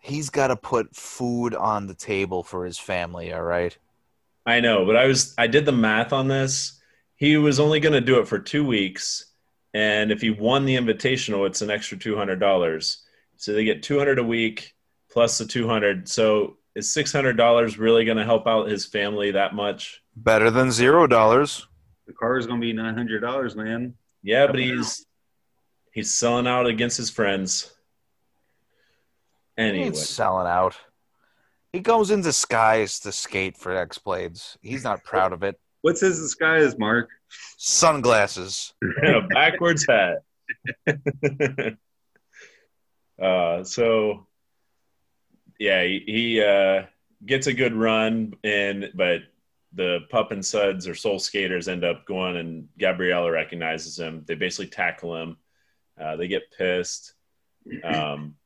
He's 0.00 0.30
got 0.30 0.48
to 0.48 0.56
put 0.56 0.94
food 0.94 1.54
on 1.54 1.86
the 1.86 1.94
table 1.94 2.42
for 2.42 2.64
his 2.64 2.78
family, 2.78 3.32
all 3.32 3.42
right? 3.42 3.76
I 4.48 4.60
know, 4.60 4.86
but 4.86 4.96
I 4.96 5.04
was 5.04 5.34
I 5.36 5.46
did 5.46 5.66
the 5.66 5.72
math 5.72 6.14
on 6.14 6.26
this. 6.26 6.80
He 7.16 7.36
was 7.36 7.60
only 7.60 7.80
going 7.80 7.92
to 7.92 8.00
do 8.00 8.18
it 8.18 8.26
for 8.28 8.38
two 8.38 8.64
weeks, 8.66 9.26
and 9.74 10.10
if 10.10 10.22
he 10.22 10.30
won 10.30 10.64
the 10.64 10.76
invitational, 10.76 11.46
it's 11.46 11.60
an 11.60 11.70
extra 11.70 11.98
two 11.98 12.16
hundred 12.16 12.40
dollars. 12.40 13.04
So 13.36 13.52
they 13.52 13.64
get 13.64 13.82
two 13.82 13.98
hundred 13.98 14.18
a 14.18 14.24
week 14.24 14.74
plus 15.12 15.36
the 15.36 15.44
two 15.44 15.68
hundred. 15.68 16.08
So 16.08 16.56
is 16.74 16.90
six 16.90 17.12
hundred 17.12 17.36
dollars 17.36 17.76
really 17.78 18.06
going 18.06 18.16
to 18.16 18.24
help 18.24 18.46
out 18.46 18.70
his 18.70 18.86
family 18.86 19.32
that 19.32 19.54
much? 19.54 20.00
Better 20.16 20.50
than 20.50 20.72
zero 20.72 21.06
dollars. 21.06 21.66
The 22.06 22.14
car 22.14 22.38
is 22.38 22.46
gonna 22.46 22.58
be 22.58 22.72
nine 22.72 22.94
hundred 22.94 23.20
dollars, 23.20 23.54
man. 23.54 23.96
Yeah, 24.22 24.46
but 24.46 24.58
he's 24.58 25.04
he's 25.92 26.14
selling 26.14 26.46
out 26.46 26.66
against 26.66 26.96
his 26.96 27.10
friends. 27.10 27.70
He 29.58 29.62
Anyway, 29.64 29.86
ain't 29.88 29.96
selling 29.96 30.46
out. 30.46 30.74
He 31.72 31.80
goes 31.80 32.10
in 32.10 32.22
disguise 32.22 33.00
to 33.00 33.12
skate 33.12 33.56
for 33.56 33.76
X 33.76 33.98
Blades. 33.98 34.56
He's 34.62 34.84
not 34.84 35.04
proud 35.04 35.32
of 35.32 35.42
it. 35.42 35.60
What's 35.82 36.00
his 36.00 36.18
disguise, 36.18 36.78
Mark? 36.78 37.10
Sunglasses. 37.56 38.72
and 38.80 39.16
a 39.24 39.26
backwards 39.28 39.86
hat. 39.86 40.22
uh, 43.22 43.64
so, 43.64 44.26
yeah, 45.58 45.84
he, 45.84 46.02
he 46.06 46.42
uh, 46.42 46.84
gets 47.24 47.46
a 47.46 47.52
good 47.52 47.74
run, 47.74 48.34
and 48.42 48.90
but 48.94 49.20
the 49.74 50.00
pup 50.10 50.32
and 50.32 50.44
suds 50.44 50.88
or 50.88 50.94
soul 50.94 51.18
skaters 51.18 51.68
end 51.68 51.84
up 51.84 52.06
going, 52.06 52.36
and 52.36 52.68
Gabriella 52.78 53.30
recognizes 53.30 53.98
him. 53.98 54.24
They 54.26 54.34
basically 54.34 54.68
tackle 54.68 55.16
him. 55.16 55.36
Uh, 56.00 56.16
they 56.16 56.28
get 56.28 56.50
pissed. 56.56 57.12
Um, 57.84 58.36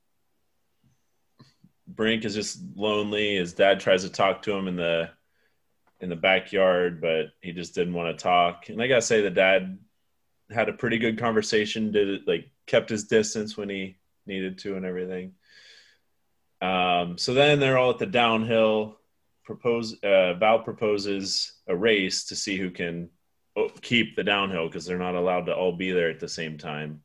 Brink 1.87 2.24
is 2.24 2.35
just 2.35 2.61
lonely. 2.76 3.37
His 3.37 3.53
dad 3.53 3.80
tries 3.80 4.03
to 4.05 4.11
talk 4.11 4.43
to 4.43 4.53
him 4.53 4.68
in 4.68 4.76
the 4.76 5.11
in 6.01 6.09
the 6.09 6.16
backyard, 6.16 7.01
but 7.01 7.26
he 7.41 7.53
just 7.53 7.74
didn't 7.74 7.95
want 7.95 8.16
to 8.16 8.22
talk. 8.22 8.68
And 8.68 8.83
I 8.83 8.89
gotta 8.89 9.03
say, 9.03 9.20
the 9.20 9.30
dad 9.30 9.78
had 10.51 10.68
a 10.68 10.72
pretty 10.72 10.99
good 10.99 11.18
conversation. 11.18 11.93
Did 11.93 12.09
it 12.09 12.22
like 12.26 12.51
kept 12.66 12.91
his 12.91 13.05
distance 13.05 13.57
when 13.57 13.68
he 13.68 13.97
needed 14.26 14.59
to 14.59 14.76
and 14.76 14.85
everything. 14.85 15.33
Um, 16.61 17.18
so 17.18 17.35
then 17.35 17.59
they're 17.59 17.78
all 17.78 17.91
at 17.91 17.99
the 17.99 18.07
downhill. 18.07 18.99
Propose 19.45 20.01
uh, 20.03 20.35
Val 20.35 20.61
proposes 20.61 21.55
a 21.66 21.74
race 21.74 22.24
to 22.26 22.37
see 22.37 22.57
who 22.57 22.70
can 22.70 23.11
oh, 23.57 23.68
keep 23.80 24.14
the 24.14 24.22
downhill 24.22 24.68
because 24.68 24.85
they're 24.85 24.99
not 24.99 25.16
allowed 25.16 25.47
to 25.47 25.55
all 25.55 25.72
be 25.72 25.91
there 25.91 26.11
at 26.11 26.20
the 26.20 26.28
same 26.28 26.59
time. 26.59 27.03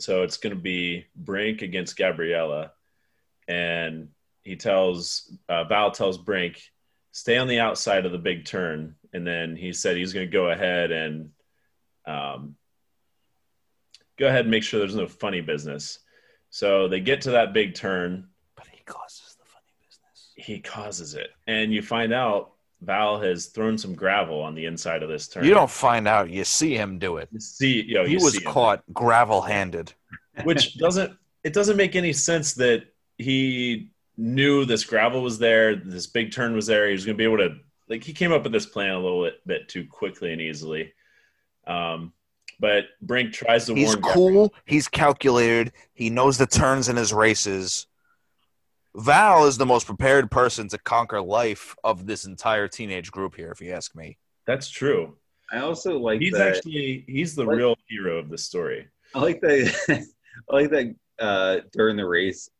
So 0.00 0.22
it's 0.22 0.36
going 0.36 0.54
to 0.54 0.60
be 0.60 1.06
Brink 1.14 1.62
against 1.62 1.96
Gabriella, 1.96 2.72
and 3.48 4.08
he 4.42 4.54
tells 4.56 5.32
uh, 5.48 5.64
Val 5.64 5.90
tells 5.90 6.18
Brink 6.18 6.62
stay 7.10 7.36
on 7.36 7.48
the 7.48 7.58
outside 7.58 8.06
of 8.06 8.12
the 8.12 8.18
big 8.18 8.44
turn, 8.44 8.94
and 9.12 9.26
then 9.26 9.56
he 9.56 9.72
said 9.72 9.96
he's 9.96 10.12
going 10.12 10.26
to 10.26 10.32
go 10.32 10.50
ahead 10.50 10.92
and 10.92 11.30
um, 12.06 12.54
go 14.18 14.28
ahead 14.28 14.42
and 14.42 14.50
make 14.50 14.62
sure 14.62 14.78
there's 14.78 14.94
no 14.94 15.08
funny 15.08 15.40
business. 15.40 15.98
So 16.50 16.88
they 16.88 17.00
get 17.00 17.22
to 17.22 17.32
that 17.32 17.52
big 17.52 17.74
turn. 17.74 18.28
But 18.56 18.68
he 18.68 18.82
causes 18.84 19.36
the 19.38 19.44
funny 19.46 19.72
business. 19.84 20.32
He 20.36 20.60
causes 20.60 21.14
it, 21.14 21.30
and 21.46 21.72
you 21.72 21.82
find 21.82 22.12
out 22.12 22.52
Val 22.80 23.20
has 23.20 23.46
thrown 23.46 23.76
some 23.76 23.94
gravel 23.94 24.40
on 24.40 24.54
the 24.54 24.66
inside 24.66 25.02
of 25.02 25.08
this 25.08 25.28
turn. 25.28 25.44
You 25.44 25.54
don't 25.54 25.70
find 25.70 26.06
out. 26.06 26.30
You 26.30 26.44
see 26.44 26.74
him 26.74 26.98
do 26.98 27.16
it. 27.16 27.28
You 27.32 27.40
see, 27.40 27.82
you 27.82 27.94
know, 27.94 28.04
He 28.04 28.12
you 28.12 28.18
was 28.22 28.38
caught 28.40 28.82
gravel 28.92 29.42
handed. 29.42 29.92
which 30.44 30.78
doesn't 30.78 31.16
it 31.44 31.52
doesn't 31.52 31.76
make 31.76 31.96
any 31.96 32.12
sense 32.12 32.54
that 32.54 32.84
he 33.18 33.90
knew 34.16 34.64
this 34.64 34.84
gravel 34.84 35.22
was 35.22 35.38
there, 35.38 35.76
this 35.76 36.06
big 36.06 36.32
turn 36.32 36.54
was 36.54 36.66
there. 36.66 36.86
He 36.86 36.92
was 36.92 37.04
going 37.04 37.16
to 37.16 37.18
be 37.18 37.24
able 37.24 37.38
to 37.38 37.56
like 37.88 38.02
he 38.04 38.12
came 38.12 38.32
up 38.32 38.42
with 38.42 38.52
this 38.52 38.66
plan 38.66 38.94
a 38.94 38.98
little 39.00 39.24
bit, 39.24 39.46
bit 39.46 39.68
too 39.68 39.86
quickly 39.86 40.32
and 40.32 40.40
easily. 40.40 40.92
Um, 41.66 42.12
but 42.60 42.86
Brink 43.02 43.32
tries 43.32 43.66
to 43.66 43.72
warn. 43.72 43.78
He's 43.78 43.96
warn 43.96 44.14
cool. 44.14 44.54
He's 44.64 44.88
calculated. 44.88 45.72
He 45.94 46.10
knows 46.10 46.38
the 46.38 46.46
turns 46.46 46.88
in 46.88 46.96
his 46.96 47.12
races. 47.12 47.86
Val 48.96 49.46
is 49.46 49.58
the 49.58 49.66
most 49.66 49.86
prepared 49.86 50.30
person 50.30 50.66
to 50.68 50.78
conquer 50.78 51.20
life 51.20 51.76
of 51.84 52.06
this 52.06 52.24
entire 52.24 52.66
teenage 52.66 53.12
group 53.12 53.36
here, 53.36 53.50
if 53.52 53.60
you 53.60 53.70
ask 53.72 53.94
me. 53.94 54.18
That's 54.46 54.68
true. 54.68 55.16
I 55.52 55.58
also 55.60 55.98
like 55.98 56.20
He's 56.20 56.32
that. 56.32 56.56
actually 56.56 57.04
he's 57.06 57.34
the 57.34 57.44
What? 57.46 57.56
real 57.56 57.76
hero 57.88 58.18
of 58.18 58.28
the 58.28 58.38
story. 58.38 58.88
I 59.14 59.20
like 59.20 59.40
that. 59.40 60.06
I 60.50 60.54
like 60.54 60.70
that 60.70 60.94
uh, 61.18 61.58
during 61.72 61.96
the 61.96 62.06
race, 62.06 62.50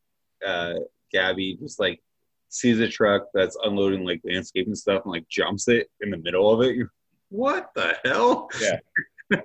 uh, 0.47 0.75
Gabby 1.13 1.59
just 1.61 1.81
like 1.81 2.01
sees 2.49 2.81
a 2.81 2.89
truck 2.89 3.27
that's 3.35 3.57
unloading 3.63 4.05
like 4.05 4.21
landscaping 4.25 4.75
stuff 4.75 5.03
and 5.05 5.13
like 5.13 5.29
jumps 5.29 5.69
it 5.69 5.89
in 6.01 6.11
the 6.11 6.17
middle 6.19 6.51
of 6.51 6.67
it. 6.67 6.77
You're, 6.77 6.91
what 7.29 7.71
the 7.75 7.97
hell? 8.05 8.49
Yeah. 8.61 8.79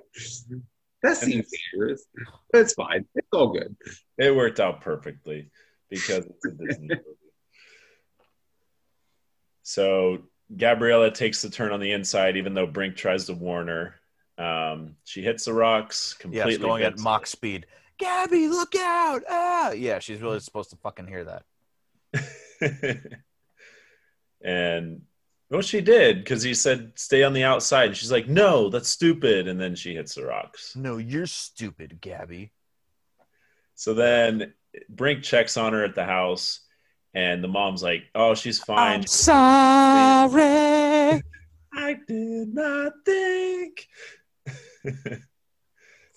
that 1.02 1.16
seems 1.16 1.50
dangerous. 1.72 2.06
But 2.50 2.62
it's 2.62 2.74
fine. 2.74 3.04
It's 3.14 3.28
all 3.32 3.48
good. 3.48 3.76
It 4.18 4.34
worked 4.34 4.60
out 4.60 4.80
perfectly 4.80 5.50
because 5.90 6.24
it's 6.26 6.44
a 6.46 6.50
Disney 6.50 6.88
movie. 6.88 7.02
So 9.62 10.24
Gabriella 10.54 11.10
takes 11.10 11.42
the 11.42 11.50
turn 11.50 11.72
on 11.72 11.80
the 11.80 11.92
inside, 11.92 12.36
even 12.36 12.54
though 12.54 12.66
Brink 12.66 12.96
tries 12.96 13.26
to 13.26 13.34
warn 13.34 13.68
her. 13.68 13.94
Um, 14.36 14.96
she 15.04 15.22
hits 15.22 15.44
the 15.44 15.52
rocks 15.52 16.14
completely. 16.14 16.52
Yes, 16.52 16.60
going 16.60 16.82
at 16.82 16.92
hits 16.92 17.02
Mach 17.02 17.26
speed. 17.26 17.66
Gabby, 17.98 18.48
look 18.48 18.74
out! 18.74 19.22
Ah, 19.28 19.72
yeah, 19.72 19.98
she's 19.98 20.20
really 20.20 20.40
supposed 20.40 20.70
to 20.70 20.76
fucking 20.76 21.06
hear 21.06 21.24
that. 21.24 21.44
and 24.44 25.02
well, 25.50 25.62
she 25.62 25.80
did 25.80 26.18
because 26.18 26.42
he 26.42 26.54
said 26.54 26.92
stay 26.96 27.22
on 27.22 27.32
the 27.32 27.44
outside. 27.44 27.86
And 27.86 27.96
she's 27.96 28.10
like, 28.12 28.28
no, 28.28 28.70
that's 28.70 28.88
stupid. 28.88 29.46
And 29.46 29.60
then 29.60 29.74
she 29.74 29.94
hits 29.94 30.14
the 30.14 30.24
rocks. 30.24 30.74
No, 30.74 30.96
you're 30.96 31.26
stupid, 31.26 32.00
Gabby. 32.00 32.52
So 33.74 33.94
then 33.94 34.54
Brink 34.88 35.22
checks 35.22 35.56
on 35.56 35.72
her 35.72 35.84
at 35.84 35.94
the 35.94 36.04
house, 36.04 36.60
and 37.14 37.42
the 37.42 37.48
mom's 37.48 37.82
like, 37.82 38.04
oh, 38.14 38.34
she's 38.34 38.58
fine. 38.58 39.06
sorry. 39.06 40.42
I 41.76 41.96
did 42.06 42.54
not 42.54 42.92
think. 43.04 43.88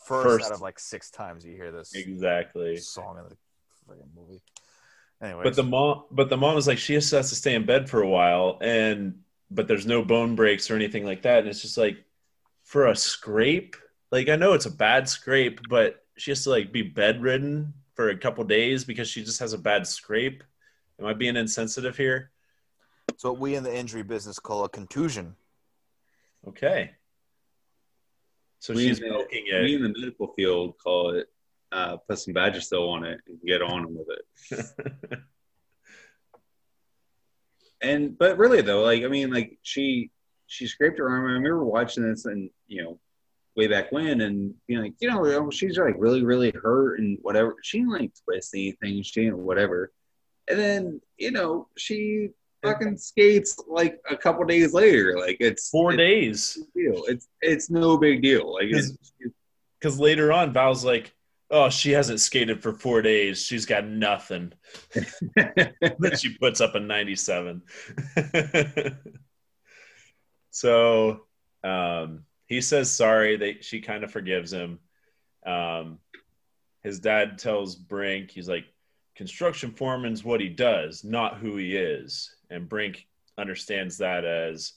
First, 0.07 0.25
First. 0.25 0.45
out 0.45 0.51
of 0.53 0.61
like 0.61 0.79
six 0.79 1.11
times 1.11 1.45
you 1.45 1.53
hear 1.53 1.69
this 1.69 1.93
exactly. 1.93 2.77
song 2.77 3.17
in 3.17 3.25
the 3.27 3.35
fucking 3.85 4.09
movie. 4.15 4.41
Anyway, 5.21 5.43
But 5.43 5.57
the 5.57 5.63
mom, 5.63 6.03
but 6.11 6.29
the 6.29 6.37
mom 6.37 6.55
is 6.55 6.65
like, 6.65 6.77
she 6.77 6.93
just 6.93 7.11
has 7.11 7.27
to 7.29 7.35
stay 7.35 7.55
in 7.55 7.65
bed 7.65 7.89
for 7.89 8.01
a 8.01 8.07
while, 8.07 8.57
and 8.61 9.19
but 9.51 9.67
there's 9.67 9.85
no 9.85 10.05
bone 10.05 10.35
breaks 10.35 10.71
or 10.71 10.75
anything 10.75 11.03
like 11.03 11.23
that, 11.23 11.39
and 11.39 11.49
it's 11.49 11.61
just 11.61 11.77
like 11.77 11.97
for 12.63 12.87
a 12.87 12.95
scrape. 12.95 13.75
Like 14.09 14.29
I 14.29 14.37
know 14.37 14.53
it's 14.53 14.65
a 14.65 14.71
bad 14.71 15.09
scrape, 15.09 15.59
but 15.67 16.05
she 16.15 16.31
has 16.31 16.45
to 16.45 16.51
like 16.51 16.71
be 16.71 16.83
bedridden 16.83 17.73
for 17.93 18.09
a 18.09 18.17
couple 18.17 18.45
days 18.45 18.85
because 18.85 19.09
she 19.09 19.25
just 19.25 19.41
has 19.41 19.51
a 19.51 19.57
bad 19.57 19.85
scrape. 19.85 20.41
Am 21.01 21.05
I 21.05 21.13
being 21.13 21.35
insensitive 21.35 21.97
here? 21.97 22.31
So 23.17 23.31
what 23.31 23.41
we 23.41 23.55
in 23.55 23.63
the 23.63 23.75
injury 23.75 24.03
business 24.03 24.39
call 24.39 24.63
a 24.63 24.69
contusion. 24.69 25.35
Okay. 26.47 26.91
So 28.59 28.73
we 28.73 28.87
she's 28.87 29.01
milking 29.01 29.45
We 29.51 29.75
in 29.75 29.83
the 29.83 29.93
medical 29.97 30.33
field 30.33 30.75
call 30.83 31.15
it 31.15 31.27
uh, 31.71 31.97
put 31.97 32.19
some 32.19 32.33
badger 32.33 32.61
still 32.61 32.89
on 32.89 33.03
it 33.03 33.19
and 33.27 33.39
get 33.45 33.61
on 33.61 33.93
with 33.93 34.07
it. 34.09 35.19
And 37.81 38.17
but 38.17 38.37
really 38.37 38.61
though, 38.61 38.81
like 38.83 39.03
I 39.03 39.07
mean, 39.07 39.31
like 39.31 39.57
she 39.61 40.11
she 40.47 40.67
scraped 40.67 40.99
her 40.99 41.09
arm. 41.09 41.25
I 41.25 41.33
remember 41.33 41.63
watching 41.63 42.09
this 42.09 42.25
and 42.25 42.49
you 42.67 42.83
know 42.83 42.99
way 43.55 43.67
back 43.67 43.91
when 43.91 44.21
and 44.21 44.53
being 44.67 44.81
like, 44.81 44.93
you 44.99 45.09
know, 45.09 45.49
she's 45.51 45.77
like 45.77 45.95
really 45.97 46.23
really 46.23 46.51
hurt 46.51 46.99
and 46.99 47.17
whatever. 47.21 47.55
She 47.61 47.79
didn't 47.79 47.93
like 47.93 48.11
twist 48.23 48.53
anything. 48.53 49.03
She 49.03 49.25
didn't 49.25 49.37
whatever. 49.37 49.91
And 50.47 50.59
then 50.59 51.01
you 51.17 51.31
know 51.31 51.67
she 51.77 52.29
fucking 52.63 52.97
skates 52.97 53.57
like 53.67 53.99
a 54.09 54.17
couple 54.17 54.45
days 54.45 54.73
later. 54.73 55.17
Like 55.17 55.37
it's 55.39 55.69
Four 55.69 55.93
it's 55.93 55.97
days. 55.97 56.57
no 56.57 56.65
deal. 56.81 57.03
It's 57.07 57.27
it's 57.41 57.69
no 57.69 57.97
big 57.97 58.21
deal. 58.21 58.53
Like 58.53 58.69
Because 59.79 59.99
later 59.99 60.31
on, 60.31 60.53
Val's 60.53 60.83
like, 60.83 61.13
oh, 61.49 61.69
she 61.69 61.91
hasn't 61.91 62.19
skated 62.19 62.61
for 62.61 62.73
four 62.73 63.01
days. 63.01 63.41
She's 63.43 63.65
got 63.65 63.85
nothing. 63.85 64.53
then 65.35 66.15
she 66.17 66.37
puts 66.37 66.61
up 66.61 66.75
a 66.75 66.79
97. 66.79 67.61
so 70.51 71.21
um, 71.63 72.23
he 72.47 72.61
says 72.61 72.91
sorry. 72.91 73.37
They, 73.37 73.57
she 73.61 73.81
kind 73.81 74.03
of 74.03 74.11
forgives 74.11 74.51
him. 74.51 74.79
Um, 75.45 75.99
his 76.83 76.99
dad 76.99 77.37
tells 77.37 77.75
Brink, 77.75 78.31
he's 78.31 78.49
like, 78.49 78.65
construction 79.15 79.71
foreman's 79.71 80.23
what 80.23 80.39
he 80.39 80.49
does, 80.49 81.03
not 81.03 81.37
who 81.37 81.57
he 81.57 81.75
is. 81.75 82.35
And 82.49 82.69
Brink 82.69 83.07
understands 83.37 83.97
that 83.97 84.25
as 84.25 84.73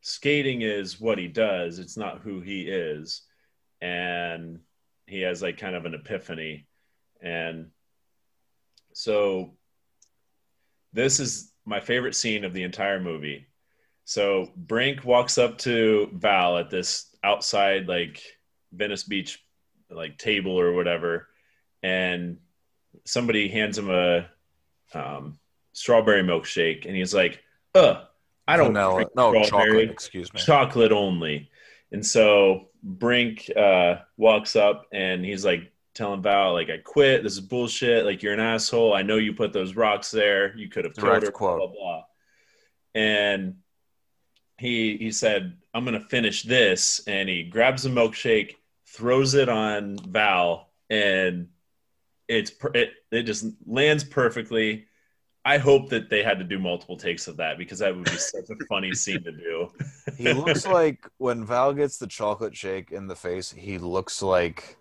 skating 0.00 0.62
is 0.62 1.00
what 1.00 1.18
he 1.18 1.28
does, 1.28 1.78
it's 1.78 1.96
not 1.96 2.20
who 2.20 2.40
he 2.40 2.62
is. 2.62 3.22
And 3.80 4.60
he 5.06 5.22
has 5.22 5.42
like 5.42 5.58
kind 5.58 5.74
of 5.76 5.84
an 5.84 5.94
epiphany. 5.94 6.66
And 7.20 7.70
so 8.92 9.54
this 10.92 11.20
is 11.20 11.52
my 11.64 11.80
favorite 11.80 12.14
scene 12.14 12.44
of 12.44 12.52
the 12.52 12.62
entire 12.62 13.00
movie. 13.00 13.46
So 14.04 14.52
Brink 14.56 15.04
walks 15.04 15.36
up 15.36 15.58
to 15.58 16.08
Val 16.14 16.58
at 16.58 16.70
this 16.70 17.14
outside 17.24 17.88
like 17.88 18.22
Venice 18.72 19.02
Beach 19.02 19.42
like 19.90 20.16
table 20.16 20.58
or 20.58 20.72
whatever, 20.72 21.28
and 21.82 22.38
somebody 23.04 23.48
hands 23.48 23.78
him 23.78 23.90
a 23.90 24.28
um, 24.94 25.38
strawberry 25.76 26.22
milkshake, 26.22 26.86
and 26.86 26.96
he's 26.96 27.12
like, 27.14 27.42
"Uh, 27.74 28.04
I 28.48 28.56
don't 28.56 28.68
Vanilla. 28.68 28.94
drink 28.94 29.10
No, 29.14 29.44
chocolate. 29.44 29.90
Excuse 29.90 30.32
me. 30.32 30.40
chocolate 30.40 30.90
only. 30.92 31.50
And 31.92 32.04
so 32.04 32.68
Brink 32.82 33.50
uh, 33.56 33.96
walks 34.16 34.56
up 34.56 34.86
and 34.92 35.24
he's 35.24 35.44
like 35.44 35.72
telling 35.94 36.22
Val, 36.22 36.52
like, 36.52 36.70
I 36.70 36.78
quit. 36.78 37.22
This 37.22 37.34
is 37.34 37.40
bullshit. 37.40 38.04
Like, 38.04 38.22
you're 38.22 38.32
an 38.32 38.40
asshole. 38.40 38.94
I 38.94 39.02
know 39.02 39.16
you 39.16 39.32
put 39.34 39.52
those 39.52 39.76
rocks 39.76 40.10
there. 40.10 40.56
You 40.56 40.68
could 40.68 40.84
have 40.84 40.94
told 40.94 41.08
Direct 41.08 41.26
her, 41.26 41.32
quote. 41.32 41.58
blah, 41.58 41.66
blah, 41.66 41.76
blah. 41.76 42.02
And 42.94 43.56
he 44.58 44.96
he 44.96 45.12
said, 45.12 45.58
I'm 45.74 45.84
gonna 45.84 46.00
finish 46.00 46.42
this. 46.42 47.02
And 47.06 47.28
he 47.28 47.42
grabs 47.42 47.84
a 47.84 47.90
milkshake, 47.90 48.54
throws 48.86 49.34
it 49.34 49.48
on 49.50 49.98
Val, 50.08 50.70
and 50.88 51.48
it's 52.28 52.52
it, 52.74 52.90
it 53.10 53.22
just 53.24 53.46
lands 53.66 54.02
perfectly. 54.04 54.86
I 55.46 55.58
hope 55.58 55.90
that 55.90 56.10
they 56.10 56.24
had 56.24 56.38
to 56.40 56.44
do 56.44 56.58
multiple 56.58 56.96
takes 56.96 57.28
of 57.28 57.36
that 57.36 57.56
because 57.56 57.78
that 57.78 57.94
would 57.94 58.04
be 58.04 58.10
such 58.16 58.46
a 58.50 58.56
funny 58.66 58.92
scene 58.94 59.22
to 59.22 59.30
do. 59.32 59.68
He 60.18 60.32
looks 60.32 60.66
like 60.66 61.06
when 61.18 61.44
Val 61.44 61.72
gets 61.72 61.98
the 61.98 62.06
chocolate 62.08 62.56
shake 62.56 62.90
in 62.90 63.06
the 63.06 63.14
face, 63.14 63.52
he 63.52 63.78
looks 63.78 64.22
like 64.22 64.76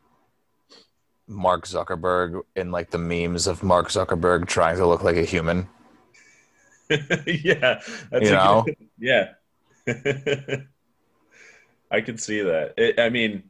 Mark 1.27 1.67
Zuckerberg 1.67 2.41
in 2.55 2.71
like 2.71 2.89
the 2.89 2.97
memes 2.97 3.45
of 3.45 3.61
Mark 3.61 3.89
Zuckerberg 3.89 4.47
trying 4.47 4.77
to 4.77 4.87
look 4.87 5.03
like 5.03 5.17
a 5.17 5.23
human. 5.23 5.67
yeah, 6.89 7.81
that's 8.11 8.25
You 8.25 8.31
know? 8.31 8.63
good- 8.65 8.77
yeah. 8.97 9.33
I 11.91 12.01
can 12.01 12.17
see 12.17 12.41
that. 12.41 12.73
It, 12.77 12.99
I 12.99 13.09
mean, 13.09 13.43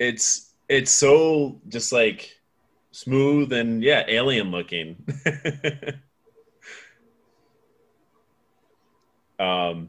it's 0.00 0.52
it's 0.68 0.90
so 0.90 1.60
just 1.68 1.92
like 1.92 2.40
smooth 2.90 3.52
and 3.52 3.82
yeah, 3.84 4.04
alien 4.08 4.50
looking. 4.50 4.96
Um, 9.40 9.88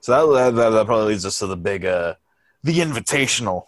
So 0.00 0.32
that, 0.34 0.54
that 0.54 0.70
that 0.70 0.86
probably 0.86 1.12
leads 1.12 1.24
us 1.24 1.38
to 1.38 1.46
the 1.46 1.56
big 1.56 1.84
uh 1.84 2.14
the 2.62 2.78
invitational. 2.78 3.64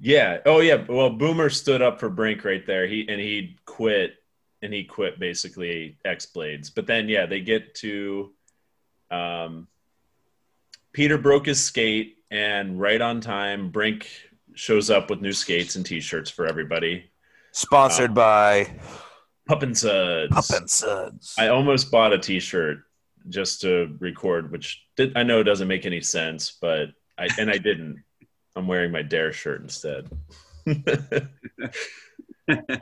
yeah. 0.00 0.38
Oh 0.46 0.60
yeah. 0.60 0.84
Well, 0.88 1.10
Boomer 1.10 1.50
stood 1.50 1.82
up 1.82 1.98
for 2.00 2.08
Brink 2.08 2.44
right 2.44 2.64
there. 2.66 2.86
He 2.86 3.06
and 3.08 3.20
he 3.20 3.56
quit 3.64 4.14
and 4.62 4.72
he 4.72 4.84
quit 4.84 5.18
basically 5.18 5.98
X 6.04 6.26
Blades. 6.26 6.70
But 6.70 6.86
then 6.86 7.08
yeah, 7.08 7.26
they 7.26 7.40
get 7.40 7.74
to 7.76 8.32
um 9.10 9.68
Peter 10.92 11.18
broke 11.18 11.46
his 11.46 11.64
skate 11.64 12.18
and 12.30 12.80
right 12.80 13.00
on 13.00 13.20
time 13.20 13.70
Brink 13.70 14.08
shows 14.54 14.90
up 14.90 15.10
with 15.10 15.20
new 15.20 15.32
skates 15.32 15.76
and 15.76 15.86
t-shirts 15.86 16.30
for 16.30 16.46
everybody. 16.46 17.04
Sponsored 17.52 18.10
Uh, 18.10 18.14
by 18.14 18.70
Pup 19.48 19.62
and 19.62 19.76
Suds. 19.76 20.30
Pup 20.30 20.68
Suds. 20.68 21.34
I 21.38 21.48
almost 21.48 21.90
bought 21.90 22.12
a 22.12 22.18
t-shirt 22.18 22.80
just 23.30 23.62
to 23.62 23.96
record, 23.98 24.52
which 24.52 24.84
did, 24.96 25.16
I 25.16 25.22
know 25.22 25.42
doesn't 25.42 25.66
make 25.68 25.86
any 25.86 26.02
sense, 26.02 26.58
but 26.60 26.90
I 27.18 27.28
and 27.38 27.50
I 27.50 27.56
didn't. 27.58 28.04
I'm 28.54 28.66
wearing 28.68 28.92
my 28.92 29.02
Dare 29.02 29.32
shirt 29.32 29.62
instead. 29.62 30.08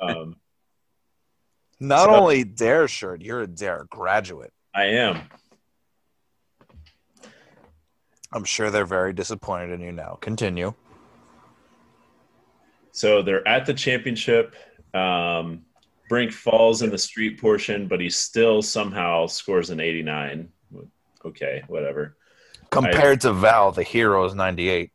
um, 0.00 0.36
Not 1.78 2.06
so- 2.06 2.14
only 2.16 2.44
Dare 2.44 2.88
shirt, 2.88 3.22
you're 3.22 3.42
a 3.42 3.46
Dare 3.46 3.86
graduate. 3.88 4.52
I 4.74 4.84
am. 4.86 5.22
I'm 8.32 8.44
sure 8.44 8.70
they're 8.70 8.84
very 8.84 9.12
disappointed 9.12 9.70
in 9.70 9.80
you 9.80 9.92
now. 9.92 10.18
Continue. 10.20 10.74
So 12.90 13.22
they're 13.22 13.46
at 13.46 13.66
the 13.66 13.74
championship. 13.74 14.54
Um, 14.92 15.65
Brink 16.08 16.32
falls 16.32 16.82
in 16.82 16.90
the 16.90 16.98
street 16.98 17.40
portion, 17.40 17.88
but 17.88 18.00
he 18.00 18.10
still 18.10 18.62
somehow 18.62 19.26
scores 19.26 19.70
an 19.70 19.80
89. 19.80 20.48
Okay, 21.24 21.62
whatever. 21.66 22.16
Compared 22.70 23.20
to 23.22 23.32
Val, 23.32 23.72
the 23.72 23.82
hero 23.82 24.24
is 24.24 24.34
98. 24.34 24.90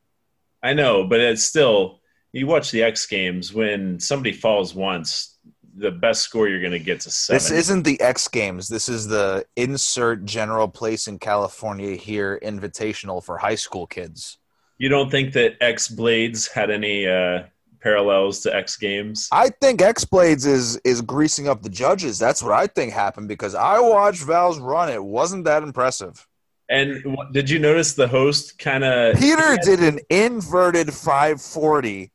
I 0.63 0.73
know, 0.73 1.05
but 1.05 1.19
it's 1.19 1.43
still 1.43 1.99
you 2.31 2.47
watch 2.47 2.71
the 2.71 2.83
X 2.83 3.05
Games 3.07 3.53
when 3.53 3.99
somebody 3.99 4.31
falls 4.31 4.73
once, 4.73 5.37
the 5.75 5.91
best 5.91 6.21
score 6.21 6.47
you're 6.47 6.59
going 6.59 6.71
to 6.71 6.79
get 6.79 7.05
is 7.05 7.15
seven. 7.15 7.35
This 7.37 7.51
isn't 7.51 7.83
the 7.83 7.99
X 8.01 8.27
Games. 8.27 8.67
This 8.67 8.89
is 8.89 9.07
the 9.07 9.45
insert 9.55 10.25
general 10.25 10.67
place 10.67 11.07
in 11.07 11.19
California 11.19 11.95
here 11.95 12.39
invitational 12.43 13.23
for 13.23 13.37
high 13.37 13.55
school 13.55 13.87
kids. 13.87 14.37
you 14.77 14.89
don't 14.89 15.09
think 15.09 15.33
that 15.33 15.55
X 15.61 15.87
Blades 15.87 16.47
had 16.47 16.69
any 16.69 17.07
uh, 17.07 17.43
parallels 17.81 18.41
to 18.41 18.55
X 18.55 18.77
Games? 18.77 19.27
I 19.31 19.49
think 19.49 19.81
X 19.81 20.05
Blades 20.05 20.45
is 20.45 20.77
is 20.83 21.01
greasing 21.01 21.47
up 21.47 21.61
the 21.61 21.69
judges. 21.69 22.19
That's 22.19 22.41
what 22.41 22.53
I 22.53 22.67
think 22.67 22.93
happened 22.93 23.27
because 23.27 23.55
I 23.55 23.79
watched 23.79 24.23
Val's 24.23 24.59
run. 24.59 24.89
It 24.89 25.03
wasn't 25.03 25.45
that 25.45 25.63
impressive. 25.63 26.27
And 26.69 27.03
what, 27.03 27.33
did 27.33 27.49
you 27.49 27.59
notice 27.59 27.93
the 27.93 28.07
host 28.07 28.57
kind 28.57 28.83
of 28.83 29.17
Peter 29.17 29.57
did 29.61 29.81
an 29.81 29.99
inverted 30.09 30.93
540 30.93 32.11